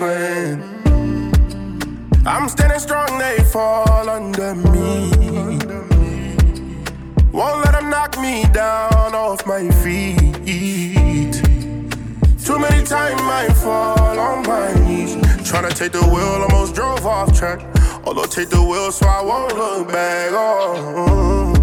standing 2.49 2.77
strong, 2.77 3.17
they 3.17 3.43
fall 3.45 4.07
under 4.07 4.53
me. 4.53 5.09
Won't 7.31 7.65
let 7.65 7.71
them 7.71 7.89
knock 7.89 8.15
me 8.19 8.45
down 8.53 9.15
off 9.15 9.43
my 9.47 9.67
feet. 9.81 11.33
Too 12.45 12.59
many 12.59 12.85
times 12.85 13.21
I 13.21 13.51
fall 13.55 14.19
on 14.19 14.43
my 14.45 14.71
knees. 14.85 15.15
Tryna 15.49 15.73
take 15.75 15.93
the 15.93 16.05
wheel, 16.05 16.43
almost 16.43 16.75
drove 16.75 17.03
off 17.03 17.35
track. 17.35 17.61
Although 18.05 18.25
take 18.25 18.49
the 18.49 18.61
wheel 18.61 18.91
so 18.91 19.07
I 19.07 19.23
won't 19.23 19.55
look 19.55 19.87
back. 19.87 20.29
Oh. 20.31 21.55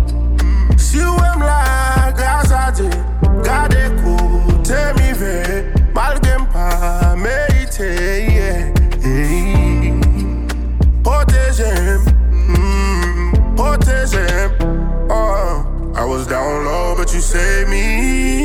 Si 0.77 0.99
ou 0.99 1.15
em 1.15 1.39
la 1.39 2.13
grâce 2.17 2.49
Gade 3.45 3.93
koute 4.03 4.93
mi 4.97 5.13
ve 5.13 5.73
Malgen 5.95 6.28
pa 6.28 6.28
Oh. 14.15 15.93
I 15.95 16.05
was 16.05 16.27
down 16.27 16.65
low 16.65 16.95
but 16.97 17.13
you 17.13 17.21
saved 17.21 17.69
me 17.69 18.38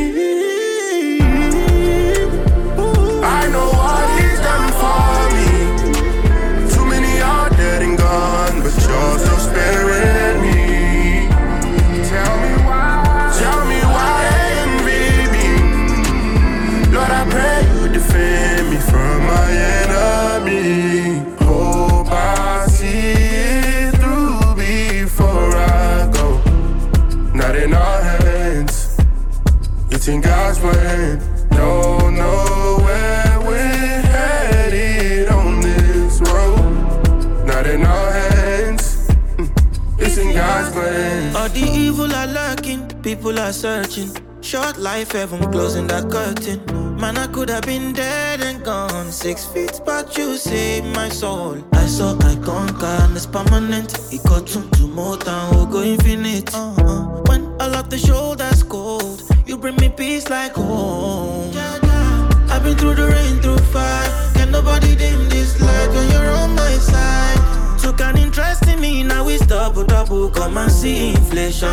plan 30.63 31.19
Don't 31.49 32.15
know 32.15 32.77
where 32.85 33.39
we're 33.47 34.01
headed 34.15 35.27
on 35.29 35.59
this 35.59 36.21
road 36.21 37.45
Not 37.45 37.67
in 37.67 37.81
our 37.85 38.11
hands 38.11 39.09
It's 40.03 40.17
in 40.17 40.33
God's 40.33 40.71
plan. 40.73 41.35
All 41.35 41.49
the 41.49 41.65
evil 41.83 42.11
are 42.13 42.27
lurking, 42.27 42.87
people 43.01 43.39
are 43.39 43.53
searching. 43.53 44.09
Short 44.41 44.77
life, 44.77 45.11
heaven 45.13 45.41
closing 45.51 45.87
that 45.87 46.09
curtain. 46.11 46.59
Man, 46.99 47.17
I 47.17 47.27
could 47.27 47.49
have 47.49 47.63
been 47.63 47.93
dead 47.93 48.41
and 48.41 48.63
gone 48.63 49.11
six 49.11 49.45
feet, 49.45 49.79
but 49.85 50.17
you 50.17 50.37
saved 50.37 50.87
my 50.95 51.09
soul. 51.09 51.57
I 51.73 51.85
saw 51.85 52.17
I 52.31 52.35
conquer, 52.35 52.95
and 53.03 53.15
it's 53.15 53.25
permanent. 53.25 53.89
It 54.11 54.23
got 54.23 54.47
to, 54.47 54.87
more 54.87 55.17
than 55.17 55.69
go 55.71 55.81
infinite. 55.81 56.53
Uh-huh. 56.53 57.23
When 57.27 57.45
all 57.61 57.73
of 57.81 57.89
the 57.89 57.97
shoulders 57.97 58.61
cold, 58.63 59.22
you 59.53 59.59
bring 59.59 59.75
me 59.75 59.89
peace 59.89 60.29
like 60.29 60.53
home. 60.53 61.51
I've 62.49 62.63
been 62.63 62.75
through 62.75 62.95
the 62.95 63.07
rain, 63.07 63.39
through 63.39 63.59
fire. 63.71 64.09
Can 64.33 64.49
nobody 64.49 64.95
dim 64.95 65.29
this 65.29 65.61
light 65.61 65.89
when 65.89 66.09
you're 66.11 66.31
on 66.41 66.55
my 66.55 66.73
side? 66.91 67.79
Took 67.79 68.01
an 68.01 68.17
interest 68.17 68.65
in 68.67 68.79
me, 68.81 69.03
now 69.03 69.23
we 69.23 69.37
double, 69.37 69.83
double, 69.83 70.31
come 70.31 70.57
and 70.57 70.71
see 70.71 71.09
inflation. 71.09 71.69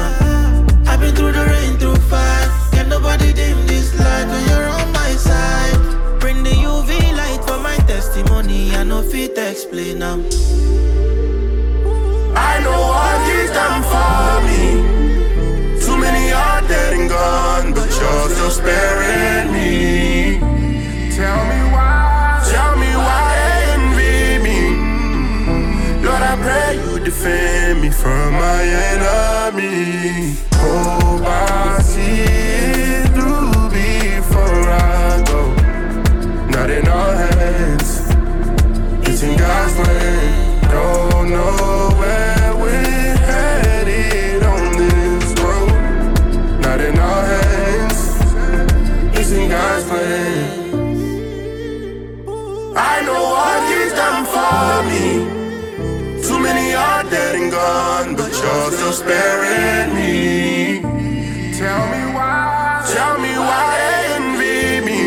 I've 0.91 1.01
been 1.01 1.15
through 1.15 1.33
the 1.33 1.47
rain, 1.47 1.79
through 1.79 1.97
fire. 2.11 2.49
Can 2.73 2.91
nobody 2.91 3.33
dim 3.33 3.67
this 3.67 3.99
light 3.99 4.27
when 4.27 4.49
you're 4.51 4.69
on 4.69 4.93
my 4.93 5.13
side? 5.13 6.21
Bring 6.21 6.43
the 6.43 6.51
UV 6.51 6.91
light 7.17 7.43
for 7.47 7.59
my 7.61 7.77
testimony, 7.87 8.75
I 8.77 8.85
know 8.85 9.03
fit 9.03 9.39
explain 9.39 10.01
now. 10.01 10.17
I 12.37 12.61
know 12.63 12.81
what 12.93 13.19
he's 13.29 13.51
done 13.51 13.83
for 13.93 14.33
me. 14.49 15.10
Many 16.01 16.33
are 16.33 16.63
dead 16.63 16.93
and 16.95 17.09
gone, 17.09 17.75
but 17.75 17.89
you're 17.99 18.29
still 18.35 18.51
sparing 18.51 19.53
me. 19.53 20.39
Tell 21.19 21.43
me 21.53 21.61
why, 21.75 22.41
tell 22.51 22.75
me 22.83 22.91
why 23.05 23.29
envy 23.75 24.43
me. 24.47 24.61
Lord, 26.05 26.23
I 26.23 26.35
pray 26.45 26.71
you 26.83 27.05
defend 27.05 27.83
me 27.83 27.91
from 27.91 28.33
my 28.33 28.63
enemy. 28.93 30.37
Hope 30.55 31.27
I 31.27 31.81
see 31.83 32.23
it 32.23 33.07
through 33.15 33.69
before 33.71 34.65
I 34.71 35.23
go. 35.31 35.43
Not 36.55 36.71
in 36.71 36.89
our 36.89 37.15
hands, 37.15 37.91
it's 39.07 39.23
in 39.23 39.37
God's 39.37 39.77
land. 39.79 40.71
Don't 40.71 41.31
know 41.31 41.80
for 54.35 54.83
me. 54.91 56.23
Too 56.23 56.39
many 56.39 56.75
are 56.75 57.05
dead 57.05 57.35
and 57.35 57.51
gone, 57.51 58.17
but 58.17 58.31
you're 58.31 58.73
still 58.73 58.93
sparing 58.93 59.95
me. 59.95 60.81
Tell 61.59 61.85
me 61.95 62.15
why, 62.15 62.83
tell 62.95 63.19
me 63.19 63.33
why 63.37 63.77
envy 64.17 64.87
me. 64.87 65.03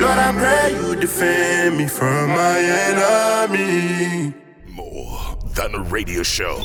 Lord, 0.00 0.18
I 0.18 0.32
pray 0.32 0.74
you 0.74 0.96
defend 0.96 1.78
me 1.78 1.86
from 1.86 2.30
my 2.30 2.58
enemy. 2.88 4.34
More 4.66 5.36
than 5.54 5.74
a 5.74 5.82
radio 5.82 6.22
show. 6.22 6.58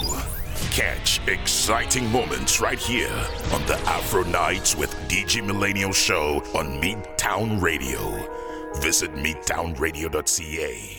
Catch 0.72 1.22
exciting 1.28 2.12
moments 2.12 2.60
right 2.60 2.80
here 2.80 3.26
on 3.54 3.66
the 3.66 3.78
Afro 3.86 4.24
Nights 4.24 4.76
with 4.76 4.94
Digi 5.08 5.46
Millennial 5.46 5.92
Show 5.92 6.42
on 6.56 6.80
Midtown 6.82 7.62
Radio. 7.62 8.39
Visit 8.82 9.14
midtownradio.ca. 9.14 10.99